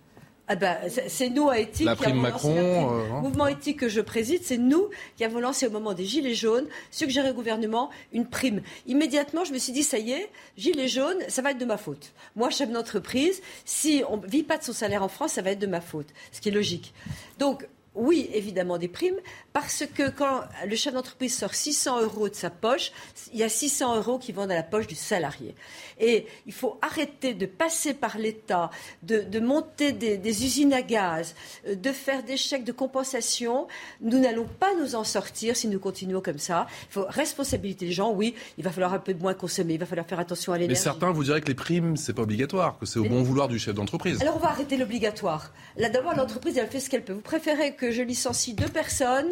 Ah 0.47 0.55
ben, 0.55 0.77
c'est 1.07 1.29
nous 1.29 1.49
à 1.49 1.57
éthique. 1.57 1.87
La 1.87 1.95
prime 1.95 2.21
Macron. 2.21 2.53
Le 2.53 2.61
euh, 2.61 3.21
mouvement 3.21 3.47
éthique 3.47 3.79
que 3.79 3.89
je 3.89 3.99
préside, 3.99 4.41
c'est 4.43 4.57
nous 4.57 4.89
qui 5.17 5.23
avons 5.23 5.39
lancé 5.39 5.65
au 5.65 5.71
moment 5.71 5.93
des 5.93 6.05
Gilets 6.05 6.35
jaunes, 6.35 6.67
suggéré 6.91 7.31
au 7.31 7.33
gouvernement 7.33 7.89
une 8.13 8.27
prime. 8.27 8.61
Immédiatement, 8.85 9.43
je 9.43 9.53
me 9.53 9.57
suis 9.57 9.73
dit, 9.73 9.83
ça 9.83 9.97
y 9.97 10.11
est, 10.11 10.29
Gilets 10.55 10.87
jaunes, 10.87 11.17
ça 11.29 11.41
va 11.41 11.51
être 11.51 11.57
de 11.57 11.65
ma 11.65 11.77
faute. 11.77 12.13
Moi, 12.35 12.51
chef 12.51 12.69
d'entreprise, 12.69 13.41
si 13.65 14.03
on 14.07 14.17
ne 14.17 14.27
vit 14.27 14.43
pas 14.43 14.57
de 14.57 14.63
son 14.63 14.73
salaire 14.73 15.01
en 15.01 15.07
France, 15.07 15.33
ça 15.33 15.41
va 15.41 15.51
être 15.51 15.59
de 15.59 15.67
ma 15.67 15.81
faute. 15.81 16.07
Ce 16.31 16.41
qui 16.41 16.49
est 16.49 16.53
logique. 16.53 16.93
Donc, 17.39 17.67
oui, 17.95 18.29
évidemment 18.33 18.77
des 18.77 18.87
primes, 18.87 19.19
parce 19.53 19.83
que 19.85 20.09
quand 20.09 20.41
le 20.67 20.75
chef 20.75 20.93
d'entreprise 20.93 21.37
sort 21.37 21.53
600 21.53 22.01
euros 22.01 22.29
de 22.29 22.35
sa 22.35 22.49
poche, 22.49 22.91
il 23.33 23.39
y 23.39 23.43
a 23.43 23.49
600 23.49 23.97
euros 23.97 24.19
qui 24.19 24.31
vont 24.31 24.47
dans 24.47 24.55
la 24.55 24.63
poche 24.63 24.87
du 24.87 24.95
salarié. 24.95 25.55
Et 25.99 26.25
il 26.45 26.53
faut 26.53 26.77
arrêter 26.81 27.33
de 27.33 27.45
passer 27.45 27.93
par 27.93 28.17
l'État, 28.17 28.69
de, 29.03 29.39
monter 29.39 29.91
des, 29.93 30.45
usines 30.45 30.73
à 30.73 30.81
gaz, 30.81 31.35
euh, 31.67 31.75
de 31.75 31.91
faire 31.91 32.23
des 32.23 32.37
chèques 32.37 32.63
de 32.63 32.71
compensation. 32.71 33.67
Nous 34.01 34.19
n'allons 34.19 34.47
pas 34.47 34.73
nous 34.79 34.95
en 34.95 35.03
sortir 35.03 35.55
si 35.55 35.67
nous 35.67 35.79
continuons 35.79 36.21
comme 36.21 36.37
ça. 36.37 36.67
Il 36.89 36.93
faut 36.93 37.05
responsabiliser 37.07 37.85
les 37.85 37.91
gens. 37.91 38.11
Oui, 38.11 38.35
il 38.57 38.63
va 38.63 38.71
falloir 38.71 38.93
un 38.93 38.99
peu 38.99 39.13
moins 39.13 39.33
consommer, 39.33 39.75
il 39.75 39.79
va 39.79 39.85
falloir 39.85 40.07
faire 40.07 40.19
attention 40.19 40.53
à 40.53 40.57
l'énergie. 40.57 40.79
Mais 40.79 40.83
certains 40.83 41.11
vous 41.11 41.23
diraient 41.23 41.41
que 41.41 41.47
les 41.47 41.55
primes, 41.55 41.95
c'est 41.95 42.13
pas 42.13 42.23
obligatoire, 42.23 42.77
que 42.77 42.85
c'est 42.85 42.99
au 42.99 43.05
bon 43.05 43.23
vouloir 43.23 43.47
du 43.47 43.59
chef 43.59 43.73
d'entreprise. 43.73 44.21
Alors 44.21 44.35
on 44.35 44.39
va 44.39 44.49
arrêter 44.49 44.77
l'obligatoire. 44.77 45.53
Là, 45.77 45.89
d'abord, 45.89 46.15
l'entreprise, 46.15 46.57
elle 46.57 46.67
fait 46.67 46.79
ce 46.79 46.89
qu'elle 46.89 47.03
peut. 47.03 47.13
Vous 47.13 47.21
préférez 47.21 47.75
que 47.75 47.84
je 47.91 48.01
licencie 48.01 48.53
deux 48.53 48.67
personnes, 48.67 49.31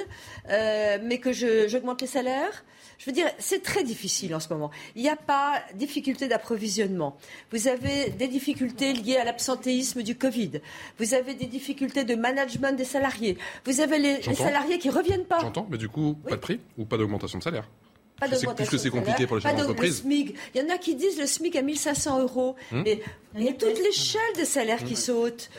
euh, 0.50 0.98
mais 1.04 1.20
que 1.20 1.32
j'augmente 1.34 2.02
les 2.02 2.08
salaires. 2.08 2.64
Je 3.00 3.06
veux 3.06 3.12
dire, 3.12 3.28
c'est 3.38 3.62
très 3.62 3.84
difficile 3.84 4.34
en 4.34 4.40
ce 4.40 4.48
moment. 4.50 4.72
Il 4.96 5.02
n'y 5.02 5.10
a 5.10 5.16
pas 5.16 5.62
difficulté 5.76 6.28
d'approvisionnement. 6.28 7.18
Vous 7.52 7.68
avez 7.68 8.12
des 8.12 8.28
difficultés 8.28 8.94
liées 8.94 9.18
à 9.18 9.26
l'absentéisme 9.26 10.04
du 10.04 10.16
Covid. 10.16 10.62
Vous 11.00 11.14
avez 11.14 11.34
des 11.34 11.48
difficultés 11.48 12.06
de 12.06 12.16
management 12.16 12.78
des 12.78 12.86
salariés. 12.86 13.38
Vous 13.66 13.82
avez 13.82 14.00
les, 14.00 14.22
salariés 14.22 14.80
qui 14.80 14.90
reviennent 14.90 15.26
pas. 15.26 15.40
J'entends, 15.40 15.68
mais 15.70 15.78
du 15.78 15.90
coup, 15.90 16.16
pas 16.28 16.36
de 16.36 16.42
prix 16.42 16.60
ou 16.78 16.86
pas 16.86 16.98
d'augmentation 16.98 17.40
de 17.40 17.44
salaire? 17.44 17.68
Puisque 18.56 18.80
c'est 18.80 18.90
compliqué 18.90 19.28
pour 19.28 19.38
les 19.38 19.42
chefs 19.42 19.56
d'entreprise. 19.56 20.04
Il 20.06 20.36
y 20.56 20.62
en 20.62 20.70
a 20.70 20.78
qui 20.78 20.96
disent 20.96 21.20
le 21.20 21.26
SMIC 21.26 21.56
à 21.56 21.62
1500 21.62 22.22
euros. 22.22 22.56
Hmm. 22.72 22.84
Mais 22.84 23.02
il 23.36 23.44
y 23.44 23.50
a 23.50 23.54
toute 23.54 23.80
l'échelle 23.80 24.22
des 24.36 24.46
salaires 24.46 24.84
qui 24.84 24.94
hmm. 24.94 24.98
sautent. 24.98 25.50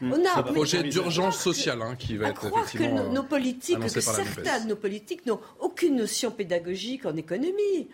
Hmm. 0.00 0.12
On 0.12 0.24
a 0.24 0.38
un 0.38 0.42
projet 0.42 0.82
d'urgence 0.82 1.38
sociale 1.38 1.82
hein, 1.82 1.96
qui 1.98 2.16
va 2.16 2.28
être 2.28 2.48
croire 2.48 2.70
que 2.70 3.12
nos, 3.12 3.22
politiques, 3.22 3.80
que 3.80 3.88
certains 3.88 4.60
de 4.60 4.68
nos 4.68 4.76
politiques 4.76 5.26
n'ont 5.26 5.40
aucune 5.60 5.96
notion 5.96 6.30
pédagogique 6.30 7.06
en 7.06 7.16
économie. 7.16 7.88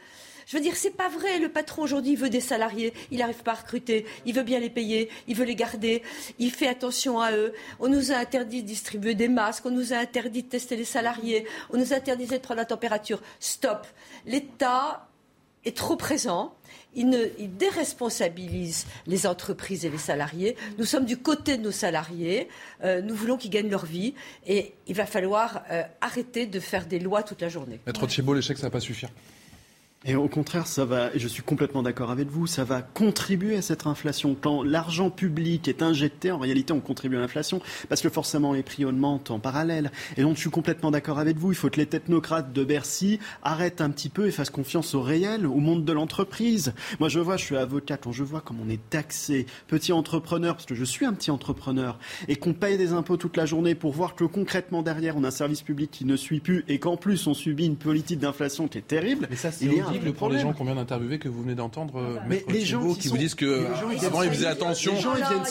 Je 0.46 0.56
veux 0.56 0.62
dire, 0.62 0.76
c'est 0.76 0.90
pas 0.90 1.08
vrai. 1.08 1.38
Le 1.38 1.48
patron 1.48 1.82
aujourd'hui 1.82 2.16
veut 2.16 2.30
des 2.30 2.40
salariés, 2.40 2.92
il 3.10 3.18
n'arrive 3.18 3.42
pas 3.42 3.52
à 3.52 3.56
recruter, 3.56 4.06
il 4.26 4.34
veut 4.34 4.42
bien 4.42 4.60
les 4.60 4.70
payer, 4.70 5.08
il 5.28 5.36
veut 5.36 5.44
les 5.44 5.54
garder, 5.54 6.02
il 6.38 6.50
fait 6.50 6.68
attention 6.68 7.20
à 7.20 7.32
eux. 7.32 7.52
On 7.80 7.88
nous 7.88 8.12
a 8.12 8.16
interdit 8.16 8.62
de 8.62 8.68
distribuer 8.68 9.14
des 9.14 9.28
masques, 9.28 9.66
on 9.66 9.70
nous 9.70 9.92
a 9.92 9.96
interdit 9.96 10.42
de 10.42 10.48
tester 10.48 10.76
les 10.76 10.84
salariés, 10.84 11.46
on 11.70 11.78
nous 11.78 11.92
a 11.92 11.96
interdit 11.96 12.26
de 12.26 12.38
prendre 12.38 12.58
la 12.58 12.64
température. 12.64 13.20
Stop. 13.40 13.86
L'État 14.26 15.08
est 15.64 15.76
trop 15.76 15.96
présent. 15.96 16.54
Il, 16.96 17.10
déresponsabilise 17.58 18.86
les 19.06 19.26
entreprises 19.26 19.84
et 19.84 19.90
les 19.90 19.98
salariés. 19.98 20.56
Nous 20.78 20.84
sommes 20.84 21.04
du 21.04 21.16
côté 21.16 21.56
de 21.56 21.62
nos 21.62 21.72
salariés. 21.72 22.48
Euh, 22.84 23.02
nous 23.02 23.14
voulons 23.16 23.36
qu'ils 23.36 23.50
gagnent 23.50 23.70
leur 23.70 23.84
vie. 23.84 24.14
Et 24.46 24.74
il 24.86 24.94
va 24.94 25.04
falloir 25.04 25.64
euh, 25.70 25.82
arrêter 26.00 26.46
de 26.46 26.60
faire 26.60 26.86
des 26.86 27.00
lois 27.00 27.24
toute 27.24 27.40
la 27.40 27.48
journée. 27.48 27.80
Maître 27.86 28.06
Tchibo, 28.06 28.32
l'échec, 28.32 28.56
ça 28.56 28.62
ne 28.62 28.66
va 28.68 28.72
pas 28.72 28.80
suffire. 28.80 29.10
Et 30.06 30.16
au 30.16 30.28
contraire, 30.28 30.66
ça 30.66 30.84
va, 30.84 31.14
et 31.14 31.18
je 31.18 31.26
suis 31.26 31.42
complètement 31.42 31.82
d'accord 31.82 32.10
avec 32.10 32.28
vous, 32.28 32.46
ça 32.46 32.62
va 32.62 32.82
contribuer 32.82 33.56
à 33.56 33.62
cette 33.62 33.86
inflation. 33.86 34.36
Quand 34.38 34.62
l'argent 34.62 35.08
public 35.08 35.66
est 35.66 35.80
injecté, 35.80 36.30
en 36.30 36.36
réalité, 36.36 36.74
on 36.74 36.80
contribue 36.80 37.16
à 37.16 37.20
l'inflation, 37.20 37.62
parce 37.88 38.02
que 38.02 38.10
forcément 38.10 38.52
les 38.52 38.62
prix 38.62 38.84
augmentent 38.84 39.30
en 39.30 39.38
parallèle. 39.38 39.90
Et 40.18 40.22
donc, 40.22 40.36
je 40.36 40.40
suis 40.40 40.50
complètement 40.50 40.90
d'accord 40.90 41.18
avec 41.18 41.38
vous. 41.38 41.52
Il 41.52 41.54
faut 41.54 41.70
que 41.70 41.78
les 41.78 41.86
technocrates 41.86 42.52
de 42.52 42.64
Bercy 42.64 43.18
arrêtent 43.42 43.80
un 43.80 43.88
petit 43.88 44.10
peu 44.10 44.26
et 44.26 44.30
fassent 44.30 44.50
confiance 44.50 44.94
au 44.94 45.00
réel, 45.00 45.46
au 45.46 45.56
monde 45.56 45.86
de 45.86 45.92
l'entreprise. 45.94 46.74
Moi, 47.00 47.08
je 47.08 47.20
vois, 47.20 47.38
je 47.38 47.44
suis 47.44 47.56
avocat, 47.56 47.96
quand 47.96 48.12
je 48.12 48.24
vois 48.24 48.42
comme 48.42 48.58
on 48.60 48.68
est 48.68 48.90
taxé, 48.90 49.46
petit 49.68 49.92
entrepreneur, 49.92 50.54
parce 50.54 50.66
que 50.66 50.74
je 50.74 50.84
suis 50.84 51.06
un 51.06 51.14
petit 51.14 51.30
entrepreneur, 51.30 51.98
et 52.28 52.36
qu'on 52.36 52.52
paye 52.52 52.76
des 52.76 52.92
impôts 52.92 53.16
toute 53.16 53.38
la 53.38 53.46
journée 53.46 53.74
pour 53.74 53.92
voir 53.92 54.16
que 54.16 54.24
concrètement 54.24 54.82
derrière, 54.82 55.16
on 55.16 55.24
a 55.24 55.28
un 55.28 55.30
service 55.30 55.62
public 55.62 55.90
qui 55.90 56.04
ne 56.04 56.16
suit 56.16 56.40
plus, 56.40 56.62
et 56.68 56.78
qu'en 56.78 56.98
plus, 56.98 57.26
on 57.26 57.32
subit 57.32 57.64
une 57.64 57.76
politique 57.76 58.18
d'inflation 58.18 58.68
qui 58.68 58.76
est 58.76 58.86
terrible. 58.86 59.28
Mais 59.30 59.36
ça, 59.36 59.50
c'est 59.50 59.64
pour 59.98 60.28
les 60.28 60.40
gens 60.40 60.52
qu'on 60.52 60.64
vient 60.64 60.74
d'interviewer 60.74 61.18
que 61.18 61.28
vous 61.28 61.42
venez 61.42 61.54
d'entendre, 61.54 61.98
euh, 61.98 62.18
mais 62.28 62.44
les 62.48 62.64
gens 62.64 62.94
qui, 62.94 63.08
vous 63.08 63.18
disent 63.18 63.34
que 63.34 63.66
avant 64.04 64.22
ils 64.22 64.30
faisaient 64.30 64.46
attention, 64.46 64.94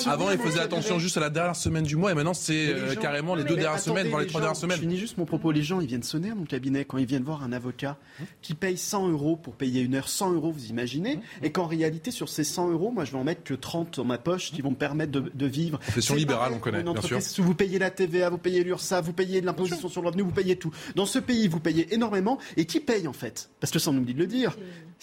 avant 0.06 0.32
ils 0.32 0.38
faisaient 0.38 0.60
attention 0.60 1.00
juste 1.00 1.18
à 1.18 1.22
la 1.22 1.30
dernière 1.30 1.56
semaine 1.56 1.84
du 1.84 1.96
mois 1.96 2.12
et 2.12 2.16
maintenant 2.16 2.34
c'est 2.34 2.70
euh, 2.70 2.96
carrément 2.96 3.36
les 3.36 3.44
deux 3.44 3.56
dernières 3.56 3.80
semaines, 3.80 4.08
voire 4.08 4.22
les 4.22 4.28
trois 4.28 4.42
dernières 4.42 4.58
semaines. 4.58 4.78
Je 4.78 4.82
finis 4.82 4.98
juste 4.98 5.18
mon 5.18 5.26
propos. 5.26 5.52
Les 5.52 5.64
gens 5.64 5.82
ils 5.82 5.88
viennent 5.88 6.04
sonner 6.04 6.32
à 6.32 6.36
mon 6.36 6.46
cabinet 6.46 6.86
quand 6.86 6.98
ils 6.98 7.06
viennent 7.06 7.24
voir 7.24 7.44
un 7.44 7.52
avocat 7.52 7.98
qui 8.42 8.54
paye 8.54 8.78
100 8.78 9.10
euros 9.10 9.36
pour 9.36 9.56
payer 9.56 9.82
une 9.82 9.96
heure, 9.96 10.10
100 10.10 10.34
euros, 10.34 10.52
vous 10.52 10.68
imaginez, 10.68 11.20
et 11.42 11.52
qu'en 11.52 11.66
réalité 11.66 12.12
sur 12.12 12.30
ces 12.30 12.44
100 12.44 12.72
euros, 12.72 12.92
moi 12.92 13.06
je 13.06 13.12
vais 13.12 13.18
en 13.18 13.24
mettre 13.24 13.44
que 13.44 13.54
30 13.54 13.98
dans 13.98 14.06
ma 14.06 14.18
poche 14.18 14.52
qui 14.52 14.62
vont 14.62 14.72
me 14.72 14.76
permettre 14.76 15.12
de, 15.12 15.46
vivre. 15.46 15.78
Profession 15.80 16.16
libérale, 16.16 16.54
on 16.56 16.60
connaît, 16.60 16.84
bien 16.84 17.02
sûr. 17.02 17.20
Vous 17.44 17.56
payez 17.56 17.80
la 17.80 17.92
TVA, 17.92 18.30
vous 18.30 18.38
payez 18.38 18.64
l'URSSA, 18.64 19.02
vous 19.02 19.14
payez 19.14 19.42
l'imposition 19.42 19.90
sur 19.90 20.02
le 20.02 20.08
revenu, 20.08 20.24
vous 20.24 20.32
payez 20.32 20.56
tout. 20.56 20.72
Dans 20.96 21.06
ce 21.06 21.20
pays, 21.20 21.48
vous 21.48 21.60
payez 21.60 21.94
énormément. 21.94 22.38
Et 22.58 22.66
qui 22.66 22.80
paye 22.80 23.08
en 23.08 23.14
fait? 23.14 23.50
Parce 23.60 23.72
que 23.72 23.80
ça 23.80 23.92
on 23.92 23.98
oublie 23.98 24.14
de 24.14 24.20
le 24.20 24.28
dire 24.28 24.33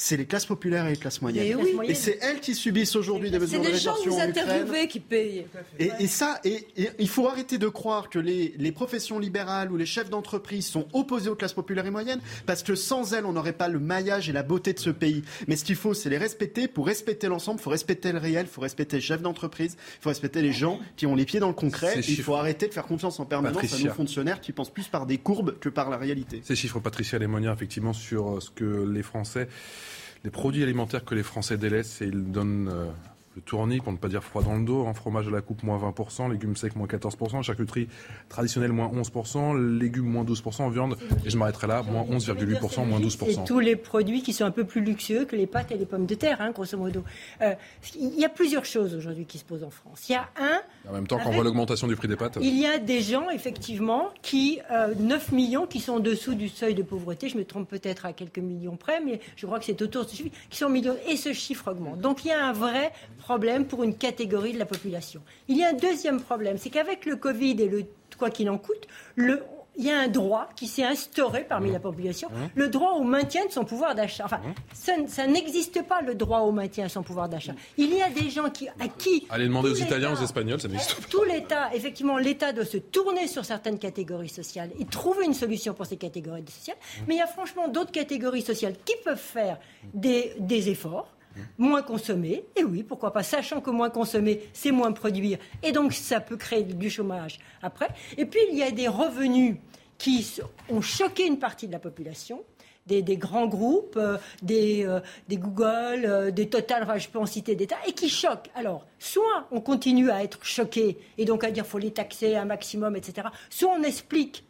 c'est 0.01 0.17
les 0.17 0.25
classes 0.25 0.47
populaires 0.47 0.87
et 0.87 0.93
les 0.93 0.97
classes 0.97 1.21
moyennes. 1.21 1.59
Et 1.87 1.95
c'est 1.95 2.19
elles 2.23 2.41
qui 2.41 2.55
subissent 2.55 2.97
aujourd'hui 2.97 3.31
des 3.31 3.39
mesures 3.39 3.61
de 3.61 3.67
rétorsion 3.67 3.93
C'est 3.97 4.07
les 4.07 4.07
gens 4.07 4.17
que 4.17 4.33
vous 4.33 4.41
interviewez 4.41 4.89
qui 4.89 4.99
payent. 4.99 5.47
Et, 5.79 6.07
ça, 6.07 6.41
et, 6.43 6.67
il 6.99 7.09
faut 7.09 7.29
arrêter 7.29 7.59
de 7.59 7.69
croire 7.69 8.09
que 8.09 8.19
les, 8.19 8.55
les 8.57 8.73
professions 8.73 9.19
libérales 9.19 9.71
ou 9.71 9.77
les 9.77 9.85
chefs 9.85 10.09
d'entreprise 10.09 10.67
sont 10.67 10.89
opposés 10.95 11.29
aux 11.29 11.35
classes 11.35 11.53
populaires 11.53 11.85
et 11.85 11.91
moyennes, 11.91 12.23
parce 12.47 12.63
que 12.63 12.75
sans 12.77 13.13
elles, 13.13 13.27
on 13.27 13.35
n'aurait 13.35 13.53
pas 13.53 13.69
le 13.69 13.79
maillage 13.79 14.31
et 14.31 14.33
la 14.33 14.43
beauté 14.43 14.73
de 14.73 14.79
ce 14.79 14.89
pays. 14.89 15.23
Mais 15.49 15.57
ce 15.57 15.67
qu'il 15.67 15.77
faut, 15.77 15.93
c'est 15.93 16.09
les 16.09 16.17
respecter. 16.17 16.67
Pour 16.67 16.87
respecter 16.87 17.29
l'ensemble, 17.29 17.61
il 17.61 17.63
faut 17.63 17.69
respecter 17.69 18.13
le 18.13 18.19
réel, 18.19 18.47
il 18.49 18.53
faut 18.53 18.63
respecter 18.63 18.97
les 18.97 19.03
chefs 19.03 19.21
d'entreprise, 19.21 19.77
il 19.99 20.03
faut 20.03 20.09
respecter 20.09 20.41
les 20.41 20.53
gens 20.53 20.81
qui 20.97 21.05
ont 21.05 21.15
les 21.15 21.27
pieds 21.27 21.41
dans 21.41 21.49
le 21.49 21.53
concret. 21.53 22.01
Il 22.09 22.23
faut 22.23 22.37
arrêter 22.37 22.69
de 22.69 22.73
faire 22.73 22.87
confiance 22.87 23.21
en 23.21 23.27
permanence 23.27 23.75
à 23.75 23.79
nos 23.79 23.93
fonctionnaires 23.93 24.41
qui 24.41 24.53
pensent 24.53 24.73
plus 24.73 24.89
par 24.89 25.05
des 25.05 25.19
courbes 25.19 25.59
que 25.59 25.69
par 25.69 25.91
la 25.91 25.99
réalité. 25.99 26.41
Ces 26.43 26.57
chiffres, 26.57 26.81
Patricia 26.81 27.19
Lémonière, 27.19 27.53
effectivement, 27.53 27.93
sur 27.93 28.41
ce 28.41 28.49
que 28.49 28.89
les 28.91 29.03
Français 29.03 29.20
les 30.25 30.31
produits 30.31 30.63
alimentaires 30.63 31.05
que 31.05 31.15
les 31.15 31.23
Français 31.23 31.57
délaissent 31.57 32.03
et 32.03 32.07
ils 32.07 32.31
donnent 32.31 32.69
euh, 32.69 32.87
le 33.37 33.43
tournis, 33.43 33.79
pour 33.79 33.93
ne 33.93 33.97
pas 33.97 34.09
dire 34.09 34.25
froid 34.25 34.43
dans 34.43 34.57
le 34.57 34.65
dos, 34.65 34.85
en 34.85 34.95
fromage 34.95 35.29
à 35.29 35.31
la 35.31 35.41
coupe 35.41 35.63
moins 35.63 35.79
20%, 35.79 36.33
légumes 36.33 36.57
secs 36.57 36.75
moins 36.75 36.89
14%, 36.89 37.43
charcuterie 37.43 37.89
traditionnelle 38.29 38.73
moins 38.73 38.89
11%, 38.89 39.79
légumes 39.79 40.07
moins 40.07 40.25
12%, 40.25 40.71
viande, 40.73 40.97
et 41.25 41.31
je 41.31 41.37
m'arrêterai 41.37 41.69
là, 41.69 41.83
moins 41.83 42.03
11,8%, 42.03 42.87
moins 42.87 42.99
12%. 42.99 43.31
Et 43.31 43.45
tous 43.45 43.61
les 43.61 43.77
produits 43.77 44.23
qui 44.23 44.33
sont 44.33 44.45
un 44.45 44.51
peu 44.51 44.65
plus 44.65 44.81
luxueux 44.81 45.27
que 45.27 45.37
les 45.37 45.47
pâtes 45.47 45.71
et 45.71 45.77
les 45.77 45.87
pommes 45.87 46.07
de 46.07 46.15
terre, 46.17 46.41
hein, 46.41 46.51
grosso 46.51 46.77
modo. 46.77 47.05
Euh, 47.41 47.55
il 47.95 48.19
y 48.19 48.25
a 48.25 48.29
plusieurs 48.29 48.65
choses 48.65 48.97
aujourd'hui 48.97 49.27
qui 49.27 49.39
se 49.39 49.45
posent 49.45 49.65
en 49.65 49.71
France. 49.71 50.09
Il 50.09 50.13
y 50.13 50.17
a 50.17 50.29
un... 50.37 50.61
En 50.89 50.93
même 50.93 51.07
temps, 51.07 51.19
quand 51.23 51.31
on 51.31 51.33
voit 51.33 51.45
l'augmentation 51.45 51.87
du 51.87 51.95
prix 51.95 52.09
des 52.09 52.17
pâtes... 52.17 52.39
Il 52.41 52.59
y 52.59 52.67
a 52.67 52.79
des 52.79 53.01
gens, 53.01 53.31
effectivement, 53.31 54.09
qui, 54.23 54.59
9 54.99 55.29
euh, 55.33 55.37
millions, 55.37 55.67
qui 55.67 55.79
sont 55.79 55.95
en 55.95 56.01
dessous 56.01 56.35
du 56.35 56.49
seuil 56.49 56.75
de 56.75 56.83
pauvreté, 56.83 57.29
je 57.29 57.39
me 57.39 57.45
trompe 57.45 57.69
peut-être 57.69 58.07
à 58.07 58.13
quelques 58.13 58.39
millions 58.39 58.77
près, 58.77 59.01
mais 59.01 59.21
je 59.37 59.47
crois 59.47 59.61
que 59.61 59.67
c'est 59.67 59.81
autour 59.83 60.05
de 60.05 60.11
ce 60.11 60.17
chiffre, 60.17 60.37
qui 60.49 60.59
sont 60.59 60.69
millions, 60.69 60.97
et 61.09 61.17
ce 61.17 61.33
chiffre 61.33 61.71
augmente. 61.71 62.01
Donc 62.01 62.25
il 62.25 62.29
y 62.29 62.33
a 62.33 62.45
un 62.45 62.53
vrai 62.53 62.93
problème 63.21 63.67
pour 63.67 63.85
une 63.85 63.97
catégorie 63.97 64.53
de 64.53 64.59
la 64.59 64.67
population. 64.67 65.23
Il 65.49 65.57
y 65.57 65.65
a 65.65 65.69
un 65.69 65.75
deuxième 65.75 66.21
problème, 66.21 66.59
c'est 66.59 66.71
qu'avec 66.71 67.07
le 67.07 67.17
Covid 67.17 67.57
et 67.63 67.69
le 67.69 67.85
quoi 68.19 68.31
qu'il 68.31 68.51
en 68.51 68.59
coûte, 68.59 68.87
le, 69.17 69.43
il 69.77 69.85
y 69.87 69.91
a 69.91 69.99
un 69.99 70.09
droit 70.09 70.49
qui 70.57 70.67
s'est 70.67 70.85
instauré 70.85 71.47
parmi 71.49 71.73
la 71.73 71.81
population, 71.81 72.29
mmh. 72.29 72.35
le 72.55 72.69
droit 72.69 72.93
au 72.93 73.03
maintien 73.03 73.47
de 73.47 73.51
son 73.51 73.65
pouvoir 73.65 73.95
d'achat. 73.95 74.25
Enfin, 74.27 74.39
mmh. 74.39 75.07
ça, 75.07 75.27
n'existe 75.27 75.83
pas 75.87 76.03
le 76.03 76.15
droit 76.15 76.41
au 76.41 76.53
maintien 76.53 76.85
de 76.85 76.91
son 76.91 77.03
pouvoir 77.03 77.29
d'achat. 77.29 77.55
Il 77.79 77.95
y 77.95 78.03
a 78.03 78.11
des 78.11 78.29
gens 78.29 78.51
qui, 78.51 78.69
à 78.69 78.89
qui... 78.89 79.27
Allez 79.31 79.47
demander 79.47 79.71
aux 79.71 79.75
Italiens, 79.75 80.13
aux 80.13 80.23
Espagnols, 80.23 80.61
ça 80.61 80.69
n'existe 80.69 80.97
pas. 80.97 81.09
Tout 81.09 81.25
l'État, 81.25 81.75
effectivement, 81.75 82.19
l'État 82.19 82.53
doit 82.53 82.67
se 82.67 82.77
tourner 82.77 83.27
sur 83.27 83.45
certaines 83.45 83.79
catégories 83.79 84.29
sociales 84.29 84.71
et 84.79 84.85
trouver 84.85 85.25
une 85.25 85.35
solution 85.35 85.73
pour 85.73 85.87
ces 85.87 85.97
catégories 85.97 86.45
sociales. 86.47 86.77
Mmh. 86.77 87.03
Mais 87.09 87.15
il 87.15 87.19
y 87.19 87.23
a 87.23 87.27
franchement 87.27 87.69
d'autres 87.69 87.93
catégories 87.93 88.43
sociales 88.43 88.75
qui 88.85 88.95
peuvent 89.03 89.17
faire 89.17 89.59
des, 89.95 90.35
des 90.39 90.69
efforts 90.69 91.09
moins 91.59 91.83
consommer. 91.83 92.45
Et 92.57 92.65
oui, 92.65 92.83
pourquoi 92.83 93.13
pas, 93.13 93.23
sachant 93.23 93.61
que 93.61 93.71
moins 93.71 93.91
consommer, 93.91 94.41
c'est 94.53 94.71
moins 94.71 94.93
produire. 94.93 95.39
Et 95.63 95.73
donc, 95.73 95.93
ça 95.93 96.21
peut 96.21 96.37
créer 96.37 96.63
du 96.63 96.91
chômage 96.91 97.39
après. 97.63 97.89
Et 98.17 98.25
puis, 98.25 98.41
il 98.51 98.59
y 98.59 98.63
a 98.63 98.71
des 98.71 98.89
revenus 98.89 99.57
qui 99.99 100.41
ont 100.71 100.81
choqué 100.81 101.27
une 101.27 101.39
partie 101.39 101.67
de 101.67 101.73
la 101.73 101.79
population. 101.79 102.43
Des, 102.87 103.03
grands 103.17 103.47
groupes, 103.47 103.97
euh, 103.97 104.19
des, 104.43 104.85
euh, 104.85 104.99
des, 105.29 105.37
Google, 105.37 106.03
euh, 106.05 106.31
des 106.33 106.49
Total, 106.49 106.85
je 106.99 107.09
peux 107.09 107.21
en 107.21 107.27
citer 107.27 107.55
des 107.55 107.69
tas, 107.69 107.77
et 107.87 107.93
qui 107.93 108.09
choquent. 108.09 108.51
Alors, 108.57 108.85
soit 108.99 109.47
on 109.53 109.61
continue 109.61 110.11
à 110.11 110.25
être 110.25 110.45
choqué, 110.45 110.99
et 111.17 111.25
donc 111.25 111.45
à 111.45 111.53
dire 111.53 111.65
faut 111.65 111.79
les 111.79 111.93
taxer 111.93 112.35
un 112.35 112.47
maximum, 112.47 112.97
etc., 112.97 113.29
soit 113.49 113.71
on 113.79 113.85
explique 113.85 114.45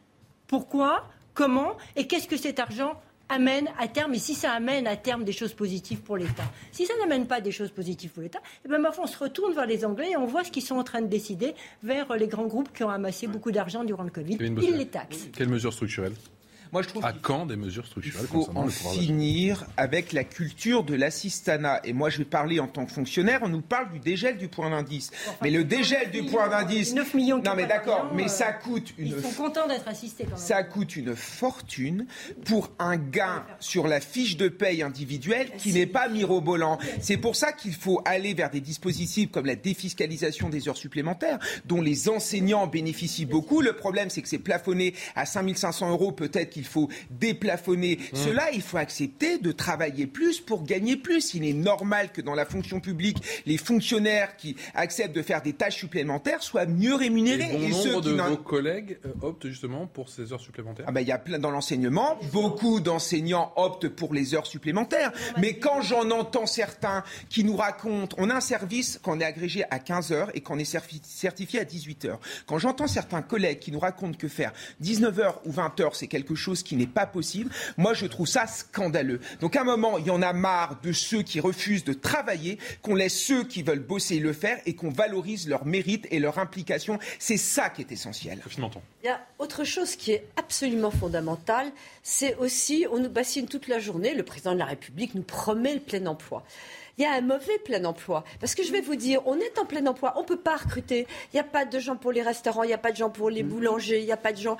pourquoi, 0.47 1.03
comment, 1.35 1.77
et 1.95 2.07
qu'est-ce 2.07 2.27
que 2.27 2.37
cet 2.37 2.57
argent 2.57 2.99
amène 3.31 3.69
à 3.79 3.87
terme, 3.87 4.13
et 4.13 4.19
si 4.19 4.35
ça 4.35 4.51
amène 4.51 4.87
à 4.87 4.95
terme 4.95 5.23
des 5.23 5.31
choses 5.31 5.53
positives 5.53 6.01
pour 6.01 6.17
l'État. 6.17 6.43
Si 6.71 6.85
ça 6.85 6.93
n'amène 6.99 7.27
pas 7.27 7.41
des 7.41 7.51
choses 7.51 7.71
positives 7.71 8.11
pour 8.11 8.21
l'État, 8.21 8.39
eh 8.65 8.67
ben, 8.67 8.83
on 9.01 9.07
se 9.07 9.17
retourne 9.17 9.53
vers 9.53 9.65
les 9.65 9.85
Anglais 9.85 10.11
et 10.11 10.17
on 10.17 10.25
voit 10.25 10.43
ce 10.43 10.51
qu'ils 10.51 10.63
sont 10.63 10.75
en 10.75 10.83
train 10.83 11.01
de 11.01 11.07
décider 11.07 11.55
vers 11.81 12.13
les 12.15 12.27
grands 12.27 12.47
groupes 12.47 12.73
qui 12.73 12.83
ont 12.83 12.89
amassé 12.89 13.27
beaucoup 13.27 13.51
d'argent 13.51 13.83
durant 13.83 14.03
le 14.03 14.11
Covid. 14.11 14.37
Ils 14.39 14.77
les 14.77 14.87
taxent. 14.87 15.29
Quelles 15.33 15.49
mesures 15.49 15.73
structurelles? 15.73 16.13
Moi, 16.71 16.83
je 16.83 16.87
trouve 16.87 17.03
à 17.03 17.11
quand 17.11 17.45
des 17.45 17.57
mesures 17.57 17.85
structurelles 17.85 18.21
Il 18.23 18.27
faut 18.27 18.49
en 18.55 18.67
finir 18.69 19.65
avec 19.75 20.13
la 20.13 20.23
culture 20.23 20.85
de 20.85 20.95
l'assistanat. 20.95 21.81
Et 21.83 21.91
moi, 21.91 22.09
je 22.09 22.19
vais 22.19 22.25
parler 22.25 22.61
en 22.61 22.67
tant 22.67 22.85
que 22.85 22.93
fonctionnaire. 22.93 23.41
On 23.43 23.49
nous 23.49 23.61
parle 23.61 23.91
du 23.91 23.99
dégel 23.99 24.37
du 24.37 24.47
point 24.47 24.69
d'indice. 24.69 25.11
mais 25.41 25.49
le 25.49 25.65
dégel 25.65 26.11
du 26.11 26.23
point 26.23 26.47
d'indice. 26.47 26.93
9 26.93 27.13
millions. 27.13 27.41
Non, 27.43 27.55
mais 27.57 27.65
d'accord. 27.65 28.11
Mais 28.13 28.29
ça 28.29 28.53
coûte 28.53 28.93
une. 28.97 29.07
Ils 29.07 29.21
sont 29.21 29.31
contents 29.31 29.67
d'être 29.67 29.85
assistés 29.85 30.23
quand 30.23 30.31
même. 30.31 30.39
Ça 30.39 30.63
coûte 30.63 30.95
une 30.95 31.13
fortune 31.13 32.05
pour 32.45 32.71
un 32.79 32.95
gain 32.95 33.43
sur 33.59 33.87
la 33.87 33.99
fiche 33.99 34.37
de 34.37 34.47
paye 34.47 34.81
individuelle 34.81 35.51
qui 35.57 35.73
n'est 35.73 35.85
pas 35.85 36.07
mirobolant. 36.07 36.77
C'est 37.01 37.17
pour 37.17 37.35
ça 37.35 37.51
qu'il 37.51 37.73
faut 37.73 38.01
aller 38.05 38.33
vers 38.33 38.49
des 38.49 38.61
dispositifs 38.61 39.29
comme 39.29 39.45
la 39.45 39.55
défiscalisation 39.55 40.47
des 40.47 40.69
heures 40.69 40.77
supplémentaires, 40.77 41.39
dont 41.65 41.81
les 41.81 42.07
enseignants 42.07 42.67
bénéficient 42.67 43.25
beaucoup. 43.25 43.59
Le 43.59 43.73
problème, 43.73 44.09
c'est 44.09 44.21
que 44.21 44.29
c'est 44.29 44.37
plafonné 44.37 44.93
à 45.15 45.25
5500 45.25 45.89
euros. 45.91 46.13
Peut-être 46.13 46.60
qu'il 46.61 46.67
faut 46.67 46.89
déplafonner 47.09 47.97
mmh. 47.97 48.15
cela. 48.15 48.51
Il 48.51 48.61
faut 48.61 48.77
accepter 48.77 49.39
de 49.39 49.51
travailler 49.51 50.05
plus 50.05 50.39
pour 50.39 50.63
gagner 50.63 50.95
plus. 50.95 51.33
Il 51.33 51.43
est 51.43 51.53
normal 51.53 52.11
que 52.11 52.21
dans 52.21 52.35
la 52.35 52.45
fonction 52.45 52.79
publique, 52.79 53.17
les 53.47 53.57
fonctionnaires 53.57 54.37
qui 54.37 54.55
acceptent 54.75 55.15
de 55.15 55.23
faire 55.23 55.41
des 55.41 55.53
tâches 55.53 55.77
supplémentaires 55.77 56.43
soient 56.43 56.67
mieux 56.67 56.93
rémunérés. 56.93 57.49
Et 57.51 57.71
bon 57.71 57.85
nombre 57.85 58.01
de 58.01 58.11
vos 58.11 58.37
collègues 58.37 58.99
euh, 59.05 59.09
optent 59.21 59.47
justement 59.47 59.87
pour 59.87 60.09
ces 60.09 60.31
heures 60.33 60.39
supplémentaires? 60.39 60.85
Ah 60.87 60.91
ben, 60.91 61.01
Il 61.01 61.07
y 61.07 61.11
a 61.11 61.17
plein 61.17 61.39
dans 61.39 61.51
l'enseignement. 61.51 62.19
Beaucoup 62.31 62.79
d'enseignants 62.79 63.53
optent 63.55 63.89
pour 63.89 64.13
les 64.13 64.35
heures 64.35 64.45
supplémentaires. 64.45 65.11
Mais 65.37 65.57
quand 65.57 65.81
j'en 65.81 66.11
entends 66.11 66.45
certains 66.45 67.03
qui 67.29 67.43
nous 67.43 67.55
racontent, 67.55 68.15
on 68.19 68.29
a 68.29 68.35
un 68.35 68.41
service 68.41 68.99
qu'on 69.01 69.19
est 69.19 69.25
agrégé 69.25 69.63
à 69.71 69.79
15 69.79 70.11
heures 70.11 70.29
et 70.35 70.41
qu'on 70.41 70.59
est 70.59 70.65
certifié 70.65 71.59
à 71.59 71.65
18 71.65 72.05
heures. 72.05 72.19
Quand 72.45 72.59
j'entends 72.59 72.87
certains 72.87 73.21
collègues 73.21 73.59
qui 73.59 73.71
nous 73.71 73.79
racontent 73.79 74.17
que 74.17 74.27
faire 74.27 74.53
19 74.79 75.19
heures 75.19 75.41
ou 75.45 75.51
20 75.51 75.79
heures, 75.79 75.95
c'est 75.95 76.07
quelque 76.07 76.35
chose 76.35 76.50
qui 76.55 76.75
n'est 76.75 76.87
pas 76.87 77.05
possible, 77.05 77.49
moi 77.77 77.93
je 77.93 78.05
trouve 78.05 78.27
ça 78.27 78.47
scandaleux. 78.47 79.19
Donc 79.39 79.55
à 79.55 79.61
un 79.61 79.65
moment, 79.65 79.97
il 79.97 80.07
y 80.07 80.09
en 80.11 80.21
a 80.21 80.33
marre 80.33 80.79
de 80.81 80.91
ceux 80.91 81.21
qui 81.23 81.39
refusent 81.39 81.83
de 81.83 81.93
travailler, 81.93 82.59
qu'on 82.81 82.95
laisse 82.95 83.17
ceux 83.17 83.43
qui 83.43 83.63
veulent 83.63 83.79
bosser 83.79 84.19
le 84.19 84.33
faire 84.33 84.59
et 84.65 84.75
qu'on 84.75 84.89
valorise 84.89 85.47
leur 85.47 85.65
mérite 85.65 86.07
et 86.11 86.19
leur 86.19 86.39
implication. 86.39 86.99
C'est 87.19 87.37
ça 87.37 87.69
qui 87.69 87.81
est 87.81 87.91
essentiel. 87.91 88.39
Il 89.03 89.07
y 89.07 89.09
a 89.09 89.21
autre 89.39 89.63
chose 89.63 89.95
qui 89.95 90.11
est 90.11 90.25
absolument 90.35 90.91
fondamentale, 90.91 91.71
c'est 92.03 92.35
aussi, 92.35 92.85
on 92.91 92.99
nous 92.99 93.09
bassine 93.09 93.47
toute 93.47 93.67
la 93.67 93.79
journée, 93.79 94.13
le 94.13 94.23
président 94.23 94.53
de 94.53 94.59
la 94.59 94.65
République 94.65 95.15
nous 95.15 95.23
promet 95.23 95.75
le 95.75 95.79
plein 95.79 96.05
emploi 96.05 96.43
il 96.97 97.03
y 97.03 97.05
a 97.05 97.13
un 97.13 97.21
mauvais 97.21 97.57
plein 97.59 97.83
emploi. 97.85 98.23
Parce 98.39 98.55
que 98.55 98.63
je 98.63 98.71
vais 98.71 98.81
vous 98.81 98.95
dire, 98.95 99.21
on 99.25 99.37
est 99.39 99.59
en 99.59 99.65
plein 99.65 99.85
emploi, 99.85 100.13
on 100.17 100.21
ne 100.21 100.25
peut 100.25 100.39
pas 100.39 100.57
recruter. 100.57 101.07
Il 101.33 101.35
n'y 101.35 101.39
a 101.39 101.43
pas 101.43 101.65
de 101.65 101.79
gens 101.79 101.95
pour 101.95 102.11
les 102.11 102.21
restaurants, 102.21 102.63
il 102.63 102.67
n'y 102.67 102.73
a 102.73 102.77
pas 102.77 102.91
de 102.91 102.97
gens 102.97 103.09
pour 103.09 103.29
les 103.29 103.43
mm. 103.43 103.47
boulangers, 103.47 103.99
il 103.99 104.05
n'y 104.05 104.11
a 104.11 104.17
pas 104.17 104.33
de 104.33 104.37
gens 104.37 104.57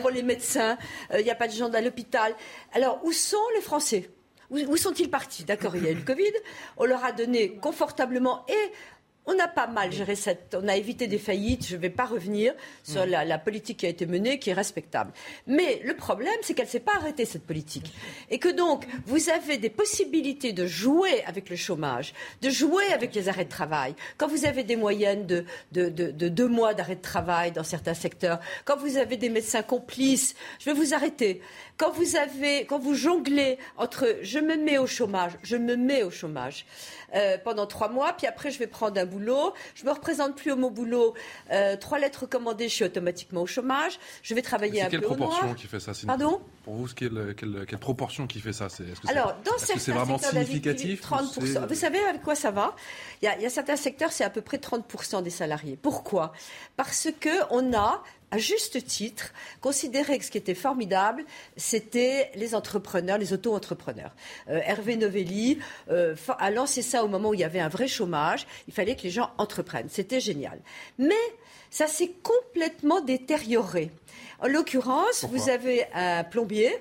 pour, 0.00 0.10
les 0.10 0.22
médecins, 0.22 0.76
euh, 1.12 1.20
il 1.20 1.24
n'y 1.24 1.30
a 1.30 1.34
pas 1.34 1.48
de 1.48 1.52
gens 1.52 1.72
à 1.72 1.80
l'hôpital. 1.80 2.34
Alors, 2.72 3.00
où 3.04 3.12
sont 3.12 3.36
les 3.54 3.60
Français? 3.62 4.10
Où, 4.50 4.76
sont-ils 4.76 5.08
partis? 5.08 5.44
D'accord, 5.44 5.76
il 5.76 5.84
y 5.84 5.88
a 5.88 5.92
eu 5.92 5.94
le 5.94 6.02
Covid, 6.02 6.32
on 6.76 6.84
leur 6.84 7.02
a 7.04 7.12
donné 7.12 7.54
confortablement 7.54 8.44
et 8.48 8.72
on 9.26 9.38
a 9.38 9.46
pas 9.46 9.68
mal 9.68 9.92
géré 9.92 10.16
cette. 10.16 10.56
On 10.60 10.66
a 10.66 10.76
évité 10.76 11.06
des 11.06 11.18
faillites. 11.18 11.66
Je 11.66 11.76
ne 11.76 11.80
vais 11.80 11.90
pas 11.90 12.06
revenir 12.06 12.54
sur 12.82 13.06
la, 13.06 13.38
politique 13.38 13.78
qui 13.78 13.86
a 13.86 13.88
été 13.88 14.06
menée, 14.06 14.38
qui 14.38 14.50
est 14.50 14.54
respectable. 14.54 15.12
Mais 15.46 15.80
le 15.84 15.94
problème, 15.94 16.34
c'est 16.42 16.54
qu'elle 16.54 16.66
ne 16.66 16.70
s'est 16.70 16.80
pas 16.80 16.96
arrêtée, 16.96 17.24
cette 17.24 17.46
politique. 17.46 17.92
Et 18.30 18.38
que 18.38 18.48
donc, 18.48 18.84
vous 19.06 19.30
avez 19.30 19.58
des 19.58 19.70
possibilités 19.70 20.52
de 20.52 20.66
jouer 20.66 21.22
avec 21.24 21.50
le 21.50 21.56
chômage, 21.56 22.14
de 22.40 22.50
jouer 22.50 22.84
avec 22.92 23.14
les 23.14 23.28
arrêts 23.28 23.44
de 23.44 23.50
travail. 23.50 23.94
Quand 24.18 24.26
vous 24.26 24.44
avez 24.44 24.64
des 24.64 24.76
moyennes 24.76 25.26
de, 25.26 25.44
de, 25.72 25.88
de 25.88 26.28
deux 26.28 26.48
mois 26.48 26.74
d'arrêt 26.74 26.96
de 26.96 27.02
travail 27.02 27.52
dans 27.52 27.64
certains 27.64 27.94
secteurs, 27.94 28.40
quand 28.64 28.76
vous 28.76 28.96
avez 28.96 29.16
des 29.16 29.28
médecins 29.28 29.62
complices, 29.62 30.34
je 30.58 30.66
vais 30.66 30.74
vous 30.74 30.94
arrêter. 30.94 31.40
Quand 31.76 31.90
vous, 31.90 32.16
avez, 32.16 32.64
quand 32.66 32.78
vous 32.78 32.94
jonglez 32.94 33.58
entre 33.76 34.18
je 34.22 34.38
me 34.38 34.56
mets 34.56 34.78
au 34.78 34.86
chômage, 34.86 35.32
je 35.42 35.56
me 35.56 35.76
mets 35.76 36.02
au 36.02 36.10
chômage. 36.10 36.66
Euh, 37.14 37.36
pendant 37.36 37.66
trois 37.66 37.90
mois, 37.90 38.14
puis 38.14 38.26
après 38.26 38.50
je 38.50 38.58
vais 38.58 38.66
prendre 38.66 38.98
un 38.98 39.04
boulot, 39.04 39.52
je 39.74 39.84
me 39.84 39.90
représente 39.90 40.34
plus 40.34 40.50
au 40.50 40.56
mot 40.56 40.70
boulot, 40.70 41.12
euh, 41.50 41.76
trois 41.76 41.98
lettres 41.98 42.22
recommandées, 42.22 42.70
je 42.70 42.74
suis 42.74 42.84
automatiquement 42.84 43.42
au 43.42 43.46
chômage, 43.46 43.98
je 44.22 44.34
vais 44.34 44.40
travailler 44.40 44.80
un 44.80 44.86
peu 44.86 44.92
quelle 44.92 45.02
proportion 45.02 45.52
qui 45.52 45.66
fait 45.66 45.78
ça 45.78 45.92
Pardon 46.06 46.40
Pour 46.64 46.74
vous, 46.74 46.86
quelle, 46.96 47.34
quelle, 47.36 47.66
quelle, 47.68 47.78
proportion 47.78 48.26
qui 48.26 48.40
fait 48.40 48.54
ça 48.54 48.66
est, 48.66 48.94
-ce 48.94 49.10
Alors, 49.10 49.34
dans 49.44 49.58
certains 49.58 49.78
c'est 49.78 49.92
vraiment 49.92 50.16
significatif 50.16 51.02
30%. 51.02 51.66
Vous 51.68 51.74
savez 51.74 51.98
avec 51.98 52.22
quoi 52.22 52.34
ça 52.34 52.50
va? 52.50 52.74
Il 53.20 53.26
y, 53.26 53.28
a, 53.28 53.36
il 53.36 53.42
y 53.42 53.46
a 53.46 53.50
certains 53.50 53.76
secteurs, 53.76 54.10
c'est 54.10 54.24
à 54.24 54.30
peu 54.30 54.40
près 54.40 54.56
30% 54.56 55.22
des 55.22 55.30
salariés. 55.30 55.76
Pourquoi? 55.76 56.32
Parce 56.76 57.08
qu'on 57.22 57.74
a 57.74 58.02
à 58.32 58.38
juste 58.38 58.84
titre, 58.86 59.32
considéré 59.60 60.18
que 60.18 60.24
ce 60.24 60.30
qui 60.30 60.38
était 60.38 60.54
formidable, 60.54 61.24
c'était 61.58 62.32
les 62.34 62.54
entrepreneurs, 62.54 63.18
les 63.18 63.34
auto-entrepreneurs. 63.34 64.12
Euh, 64.48 64.58
Hervé 64.64 64.96
Novelli 64.96 65.58
euh, 65.90 66.16
a 66.38 66.50
lancé 66.50 66.80
ça 66.80 67.04
au 67.04 67.08
moment 67.08 67.28
où 67.28 67.34
il 67.34 67.40
y 67.40 67.44
avait 67.44 67.60
un 67.60 67.68
vrai 67.68 67.88
chômage. 67.88 68.46
Il 68.68 68.74
fallait 68.74 68.96
que 68.96 69.02
les 69.02 69.10
gens 69.10 69.30
entreprennent. 69.36 69.90
C'était 69.90 70.18
génial. 70.18 70.58
Mais 70.98 71.14
ça 71.70 71.86
s'est 71.86 72.12
complètement 72.22 73.02
détérioré. 73.02 73.90
En 74.40 74.48
l'occurrence, 74.48 75.26
vous 75.30 75.50
avez 75.50 75.84
un 75.92 76.24
plombier 76.24 76.72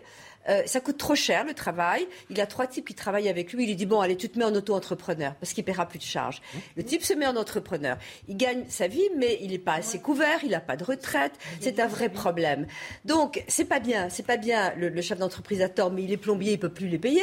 euh, 0.50 0.64
ça 0.66 0.80
coûte 0.80 0.98
trop 0.98 1.16
cher 1.16 1.44
le 1.44 1.54
travail. 1.54 2.08
Il 2.30 2.40
a 2.42 2.46
trois 2.46 2.68
types 2.68 2.88
qui 2.88 2.96
travaillent 2.96 3.30
avec 3.30 3.54
lui. 3.54 3.64
Il 3.64 3.68
lui 3.68 3.76
dit 3.76 3.86
bon, 3.86 4.00
allez, 4.00 4.18
tu 4.18 4.30
te 4.30 4.40
mets 4.40 4.46
en 4.46 4.54
auto-entrepreneur 4.54 5.36
parce 5.36 5.54
qu'il 5.54 5.64
paiera 5.64 5.88
plus 5.88 6.00
de 6.00 6.04
charges. 6.04 6.42
Mmh. 6.42 6.58
Le 6.78 6.84
type 6.84 7.04
se 7.04 7.14
met 7.14 7.28
en 7.28 7.36
entrepreneur. 7.36 7.98
Il 8.28 8.38
gagne 8.38 8.64
sa 8.70 8.88
vie, 8.88 9.10
mais 9.18 9.38
il 9.42 9.52
n'est 9.52 9.60
pas 9.60 9.76
assez 9.76 10.00
couvert. 10.00 10.40
Il 10.44 10.52
n'a 10.52 10.60
pas 10.60 10.78
de 10.78 10.84
retraite. 10.84 11.34
C'est 11.60 11.80
un 11.80 11.88
vrai 11.88 12.10
problème. 12.10 12.68
Donc 13.06 13.44
c'est 13.48 13.66
pas 13.66 13.80
bien. 13.80 14.10
C'est 14.10 14.26
pas 14.26 14.38
bien. 14.38 14.74
Le, 14.78 14.90
le 14.90 15.02
chef 15.02 15.20
d'entreprise 15.20 15.62
a 15.62 15.70
tort, 15.70 15.92
mais 15.92 16.04
il 16.04 16.12
est 16.12 16.18
plombier, 16.18 16.54
il 16.54 16.60
peut 16.60 16.70
plus 16.70 16.88
les 16.88 17.00
payer. 17.00 17.22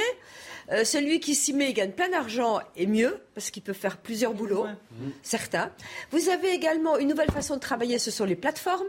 Euh, 0.70 0.84
celui 0.84 1.20
qui 1.20 1.34
s'y 1.34 1.52
met, 1.52 1.72
gagne 1.72 1.92
plein 1.92 2.08
d'argent 2.08 2.60
et 2.76 2.86
mieux, 2.86 3.20
parce 3.34 3.50
qu'il 3.50 3.62
peut 3.62 3.72
faire 3.72 3.96
plusieurs 3.96 4.34
boulots, 4.34 4.66
certains. 5.22 5.72
Vous 6.10 6.28
avez 6.28 6.50
également 6.50 6.98
une 6.98 7.08
nouvelle 7.08 7.30
façon 7.30 7.54
de 7.54 7.60
travailler, 7.60 7.98
ce 7.98 8.10
sont 8.10 8.24
les 8.24 8.36
plateformes. 8.36 8.86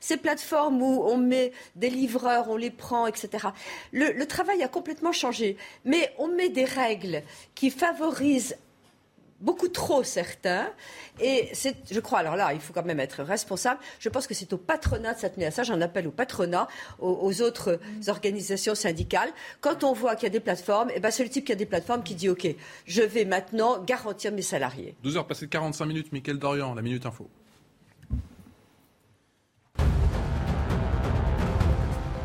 Ces 0.00 0.16
plateformes 0.16 0.80
où 0.80 1.02
on 1.04 1.18
met 1.18 1.52
des 1.76 1.90
livreurs, 1.90 2.48
on 2.48 2.56
les 2.56 2.70
prend, 2.70 3.06
etc. 3.06 3.48
le 3.92 4.24
travail 4.24 4.62
a 4.62 4.68
complètement 4.68 5.12
changé. 5.12 5.56
Mais 5.84 6.12
on 6.18 6.28
met 6.28 6.48
des 6.48 6.64
règles 6.64 7.22
qui 7.54 7.70
favorisent 7.70 8.56
beaucoup 9.40 9.68
trop 9.68 10.02
certains. 10.02 10.68
Et 11.20 11.48
c'est, 11.52 11.76
je 11.90 12.00
crois, 12.00 12.20
alors 12.20 12.36
là, 12.36 12.52
il 12.52 12.60
faut 12.60 12.72
quand 12.72 12.84
même 12.84 13.00
être 13.00 13.22
responsable. 13.22 13.80
Je 13.98 14.08
pense 14.08 14.26
que 14.26 14.34
c'est 14.34 14.52
au 14.52 14.58
patronat 14.58 15.14
de 15.14 15.18
s'atteler 15.18 15.46
à 15.46 15.50
ça. 15.50 15.62
J'en 15.62 15.80
appelle 15.80 16.06
au 16.06 16.12
patronat, 16.12 16.68
aux, 16.98 17.42
autres 17.42 17.78
organisations 18.08 18.74
syndicales. 18.74 19.30
Quand 19.60 19.84
on 19.84 19.92
voit 19.92 20.16
qu'il 20.16 20.24
y 20.24 20.26
a 20.26 20.30
des 20.30 20.40
plateformes, 20.40 20.90
eh 20.94 21.00
ben 21.00 21.10
c'est 21.10 21.24
le 21.24 21.30
type 21.30 21.44
qui 21.44 21.52
a 21.52 21.56
des 21.56 21.66
plateformes 21.66 22.02
qui 22.02 22.14
dit 22.14 22.28
OK, 22.28 22.46
je 22.86 23.02
vais 23.02 23.24
maintenant 23.24 23.82
garantir 23.82 24.32
mes 24.32 24.42
salariés. 24.42 24.94
12 25.02 25.16
heures 25.16 25.26
passées 25.26 25.46
de 25.46 25.50
45 25.50 25.86
minutes, 25.86 26.12
Mickaël 26.12 26.38
Dorian, 26.38 26.74
la 26.74 26.82
Minute 26.82 27.06
Info. 27.06 27.28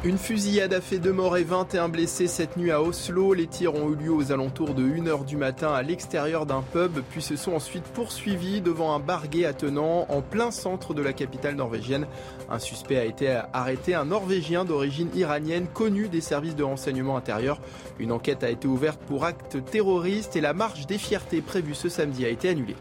Une 0.06 0.18
fusillade 0.18 0.74
a 0.74 0.82
fait 0.82 1.00
deux 1.00 1.14
morts 1.14 1.38
et 1.38 1.46
21 1.46 1.88
blessés 1.88 2.28
cette 2.28 2.58
nuit 2.58 2.72
à 2.72 2.82
Oslo. 2.82 3.34
Les 3.34 3.48
tirs 3.48 3.74
ont 3.74 3.90
eu 3.90 3.96
lieu 3.96 4.12
aux 4.12 4.34
alentours 4.34 4.74
de 4.74 4.84
1h 4.84 5.24
du 5.24 5.38
matin 5.38 5.72
à 5.72 5.82
l'extérieur 5.82 6.46
d'un 6.46 6.62
pub, 6.62 7.00
puis 7.10 7.22
se 7.22 7.38
sont 7.38 7.54
ensuite 7.54 7.86
poursuivis 7.86 8.60
devant 8.60 8.94
un 8.94 9.00
bar 9.00 9.30
gay 9.30 9.46
attenant 9.46 10.06
en 10.10 10.22
plein 10.22 10.52
centre 10.52 10.94
de 10.94 11.02
la 11.02 11.14
capitale 11.14 11.56
norvégienne. 11.56 12.06
Un 12.50 12.60
suspect 12.60 12.98
a 12.98 13.06
été 13.06 13.40
arrêté, 13.54 13.96
un 13.96 14.04
Norvégien 14.04 14.66
d'origine 14.66 15.10
iranienne 15.16 15.68
connu 15.74 16.10
des 16.10 16.20
services 16.20 16.58
de 16.58 16.64
renseignement 16.64 17.16
intérieur. 17.16 17.62
Une 17.98 18.12
enquête 18.12 18.44
a 18.44 18.50
été 18.50 18.68
ouverte 18.68 19.00
pour 19.08 19.24
acte 19.24 19.64
terroriste 19.64 20.36
et 20.36 20.42
la 20.42 20.52
marche 20.54 20.86
des 20.86 20.98
fiertés 20.98 21.40
prévue 21.40 21.76
ce 21.76 21.88
samedi 21.88 22.26
a 22.26 22.30
été 22.30 22.50
annulée. 22.50 22.76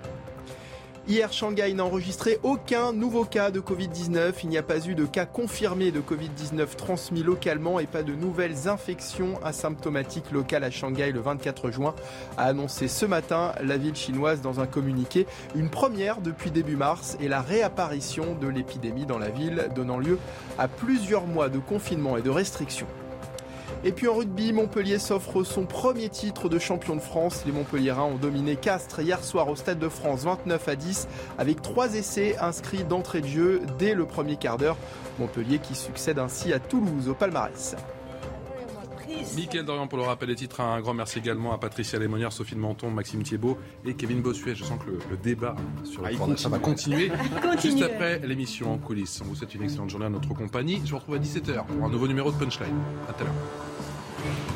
Hier, 1.09 1.33
Shanghai 1.33 1.75
n'a 1.75 1.85
enregistré 1.85 2.39
aucun 2.45 2.93
nouveau 2.93 3.25
cas 3.25 3.51
de 3.51 3.59
Covid-19. 3.59 4.35
Il 4.45 4.51
n'y 4.51 4.57
a 4.57 4.63
pas 4.63 4.87
eu 4.87 4.95
de 4.95 5.05
cas 5.05 5.27
confirmés 5.27 5.91
de 5.91 6.01
Covid-19 6.01 6.77
transmis 6.77 7.25
localement 7.25 7.81
et 7.81 7.87
pas 7.87 8.05
de 8.05 8.15
nouvelles 8.15 8.69
infections 8.69 9.35
asymptomatiques 9.43 10.31
locales 10.31 10.63
à 10.63 10.71
Shanghai 10.71 11.11
le 11.11 11.19
24 11.19 11.73
juin, 11.73 11.97
a 12.37 12.45
annoncé 12.45 12.87
ce 12.87 13.05
matin 13.05 13.53
la 13.61 13.79
ville 13.79 13.97
chinoise 13.97 14.43
dans 14.43 14.61
un 14.61 14.67
communiqué. 14.67 15.27
Une 15.57 15.71
première 15.71 16.21
depuis 16.21 16.53
début 16.53 16.77
mars 16.77 17.17
et 17.21 17.27
la 17.27 17.41
réapparition 17.41 18.37
de 18.37 18.47
l'épidémie 18.47 19.05
dans 19.05 19.19
la 19.19 19.31
ville, 19.31 19.71
donnant 19.75 19.99
lieu 19.99 20.21
à 20.57 20.69
plusieurs 20.69 21.27
mois 21.27 21.49
de 21.49 21.59
confinement 21.59 22.17
et 22.17 22.23
de 22.23 22.31
restrictions. 22.31 22.87
Et 23.85 23.93
puis 23.93 24.09
en 24.09 24.15
rugby, 24.15 24.53
Montpellier 24.53 24.99
s'offre 24.99 25.43
son 25.45 25.67
premier 25.67 26.09
titre 26.09 26.49
de 26.49 26.59
champion 26.59 26.95
de 26.95 27.01
France. 27.01 27.43
Les 27.47 27.53
Montpelliérains 27.53 28.05
ont 28.05 28.17
dominé 28.17 28.57
Castres 28.57 29.01
hier 29.01 29.23
soir 29.25 29.49
au 29.49 29.57
Stade 29.57 29.79
de 29.79 29.89
France 29.89 30.23
29 30.23 30.69
à 30.69 30.77
10 30.77 31.09
avec 31.39 31.63
trois 31.63 31.95
essais 31.95 32.37
inscrits 32.39 32.85
d'entrée 32.85 33.21
de 33.21 33.27
jeu 33.27 33.63
dès 33.79 33.95
le 33.95 34.07
premier 34.07 34.37
quart 34.37 34.59
d'heure. 34.59 34.77
Montpellier 35.19 35.59
qui 35.59 35.75
succède 35.75 36.19
ainsi 36.19 36.53
à 36.53 36.59
Toulouse 36.59 37.09
au 37.09 37.15
palmarès 37.15 37.77
Mickaël 39.37 39.65
Dorian 39.65 39.87
pour 39.87 39.99
le 39.99 40.05
rappel 40.05 40.29
des 40.29 40.35
titres. 40.35 40.61
Un 40.61 40.81
grand 40.81 40.95
merci 40.95 41.19
également 41.19 41.53
à 41.53 41.59
Patricia 41.59 41.99
Lémonière, 41.99 42.33
Sophie 42.33 42.55
de 42.55 42.61
Menton, 42.61 42.91
Maxime 42.91 43.23
Thiebaud 43.23 43.57
et 43.85 43.95
Kevin 43.95 44.21
Bossuet. 44.23 44.55
Je 44.55 44.65
sens 44.65 44.79
que 44.85 44.91
le, 44.91 44.99
le 45.11 45.17
débat 45.17 45.55
sur 45.85 46.03
le 46.03 46.09
Ah, 46.09 46.27
d'achat 46.27 46.49
va 46.49 46.59
continue. 46.59 47.09
continuer. 47.09 47.31
Continue. 47.43 47.61
Juste 47.73 47.83
après 47.83 48.19
l'émission 48.21 48.73
en 48.73 48.79
coulisses. 48.79 49.21
On 49.25 49.29
vous 49.29 49.35
souhaite 49.35 49.55
une 49.55 49.63
excellente 49.63 49.91
journée 49.91 50.07
à 50.07 50.11
notre 50.11 50.29
compagnie. 50.35 50.81
Je 50.85 50.91
vous 50.91 50.97
retrouve 50.99 51.15
à 51.17 51.19
17h 51.19 51.65
pour 51.67 51.85
un 51.87 51.89
nouveau 51.91 52.07
numéro 52.09 52.31
de 52.31 52.37
Punchline. 52.37 52.75
À 53.09 53.13
tout 53.13 53.23
à 53.23 53.25
l'heure. 53.25 54.52